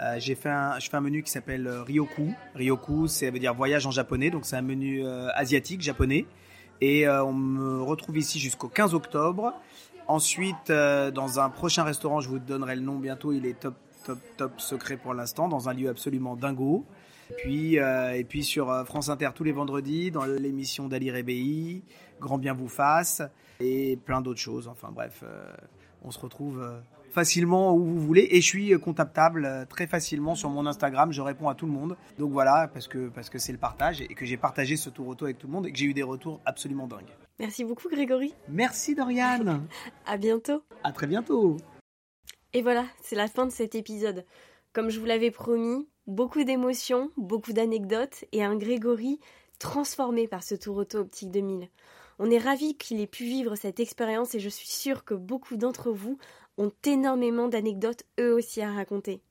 Euh, 0.00 0.16
j'ai 0.18 0.34
fait 0.34 0.48
un, 0.48 0.78
je 0.78 0.88
fais 0.88 0.96
un 0.96 1.00
menu 1.00 1.22
qui 1.22 1.30
s'appelle 1.30 1.66
euh, 1.66 1.82
Ryoku. 1.82 2.34
Ryoku, 2.54 3.08
ça 3.08 3.30
veut 3.30 3.38
dire 3.38 3.54
voyage 3.54 3.86
en 3.86 3.90
japonais, 3.90 4.30
donc 4.30 4.46
c'est 4.46 4.56
un 4.56 4.62
menu 4.62 5.04
euh, 5.04 5.28
asiatique 5.34 5.82
japonais. 5.82 6.26
Et 6.80 7.08
on 7.08 7.32
me 7.32 7.80
retrouve 7.80 8.18
ici 8.18 8.40
jusqu'au 8.40 8.66
15 8.66 8.92
octobre. 8.92 9.54
Ensuite, 10.08 10.66
dans 10.66 11.38
un 11.38 11.48
prochain 11.48 11.84
restaurant, 11.84 12.20
je 12.20 12.28
vous 12.28 12.40
donnerai 12.40 12.74
le 12.74 12.82
nom 12.82 12.98
bientôt. 12.98 13.32
Il 13.32 13.46
est 13.46 13.60
top, 13.60 13.76
top, 14.04 14.18
top 14.36 14.60
secret 14.60 14.96
pour 14.96 15.14
l'instant, 15.14 15.46
dans 15.46 15.68
un 15.68 15.74
lieu 15.74 15.88
absolument 15.88 16.34
dingo. 16.34 16.84
Puis, 17.36 17.76
et 17.76 18.26
puis 18.28 18.42
sur 18.42 18.84
France 18.84 19.10
Inter 19.10 19.28
tous 19.32 19.44
les 19.44 19.52
vendredis, 19.52 20.10
dans 20.10 20.24
l'émission 20.24 20.88
d'Ali 20.88 21.12
Rebéi, 21.12 21.84
Grand 22.20 22.38
bien 22.38 22.52
vous 22.52 22.66
fasse, 22.66 23.22
et 23.60 23.96
plein 24.04 24.20
d'autres 24.20 24.40
choses. 24.40 24.66
Enfin 24.66 24.88
bref, 24.92 25.22
on 26.02 26.10
se 26.10 26.18
retrouve 26.18 26.68
facilement 27.12 27.74
où 27.74 27.84
vous 27.84 28.00
voulez. 28.00 28.28
Et 28.30 28.40
je 28.40 28.46
suis 28.46 28.72
euh, 28.72 28.78
contactable 28.78 29.44
euh, 29.44 29.64
très 29.64 29.86
facilement 29.86 30.34
sur 30.34 30.50
mon 30.50 30.66
Instagram. 30.66 31.12
Je 31.12 31.20
réponds 31.20 31.48
à 31.48 31.54
tout 31.54 31.66
le 31.66 31.72
monde. 31.72 31.96
Donc 32.18 32.32
voilà, 32.32 32.68
parce 32.72 32.88
que 32.88 33.08
parce 33.08 33.30
que 33.30 33.38
c'est 33.38 33.52
le 33.52 33.58
partage 33.58 34.00
et 34.00 34.08
que 34.08 34.24
j'ai 34.24 34.36
partagé 34.36 34.76
ce 34.76 34.90
tour 34.90 35.06
auto 35.08 35.24
avec 35.26 35.38
tout 35.38 35.46
le 35.46 35.52
monde 35.52 35.66
et 35.66 35.72
que 35.72 35.78
j'ai 35.78 35.86
eu 35.86 35.94
des 35.94 36.02
retours 36.02 36.40
absolument 36.44 36.86
dingues. 36.86 37.10
Merci 37.38 37.64
beaucoup 37.64 37.88
Grégory. 37.88 38.34
Merci 38.48 38.94
Dorian. 38.94 39.62
À 40.06 40.16
bientôt. 40.16 40.62
à 40.84 40.92
très 40.92 41.06
bientôt. 41.06 41.56
Et 42.52 42.62
voilà, 42.62 42.84
c'est 43.02 43.16
la 43.16 43.28
fin 43.28 43.46
de 43.46 43.52
cet 43.52 43.74
épisode. 43.74 44.24
Comme 44.72 44.90
je 44.90 45.00
vous 45.00 45.06
l'avais 45.06 45.30
promis, 45.30 45.88
beaucoup 46.06 46.44
d'émotions, 46.44 47.10
beaucoup 47.16 47.52
d'anecdotes 47.52 48.24
et 48.32 48.44
un 48.44 48.56
Grégory 48.56 49.20
transformé 49.58 50.26
par 50.28 50.42
ce 50.42 50.54
tour 50.54 50.76
auto 50.76 50.98
optique 50.98 51.30
2000. 51.30 51.68
On 52.18 52.30
est 52.30 52.38
ravis 52.38 52.76
qu'il 52.76 53.00
ait 53.00 53.06
pu 53.06 53.24
vivre 53.24 53.56
cette 53.56 53.80
expérience 53.80 54.34
et 54.34 54.40
je 54.40 54.48
suis 54.48 54.68
sûre 54.68 55.04
que 55.04 55.14
beaucoup 55.14 55.56
d'entre 55.56 55.90
vous 55.90 56.18
ont 56.58 56.72
énormément 56.84 57.48
d'anecdotes 57.48 58.04
eux 58.20 58.34
aussi 58.34 58.60
à 58.60 58.72
raconter. 58.72 59.22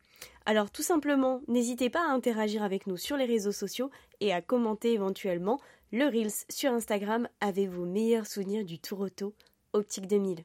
Alors 0.46 0.72
tout 0.72 0.82
simplement, 0.82 1.42
n'hésitez 1.48 1.90
pas 1.90 2.02
à 2.02 2.12
interagir 2.12 2.64
avec 2.64 2.88
nous 2.88 2.98
sur 2.98 3.18
les 3.18 3.26
réseaux 3.26 3.52
sociaux 3.52 3.92
et 4.20 4.34
à 4.34 4.42
commenter 4.42 4.94
éventuellement 4.94 5.60
le 5.92 6.06
Reels 6.06 6.46
sur 6.50 6.72
Instagram 6.72 7.28
avec 7.42 7.70
vos 7.70 7.86
meilleurs 7.86 8.28
souvenirs 8.28 8.66
du 8.66 8.80
tour 8.80 9.02
auto 9.02 9.34
optique 9.74 10.08
2000. 10.08 10.44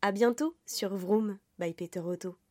À 0.00 0.12
bientôt 0.12 0.56
sur 0.66 0.94
Vroom 0.96 1.38
by 1.58 1.72
Peter 1.74 2.00
Auto. 2.00 2.41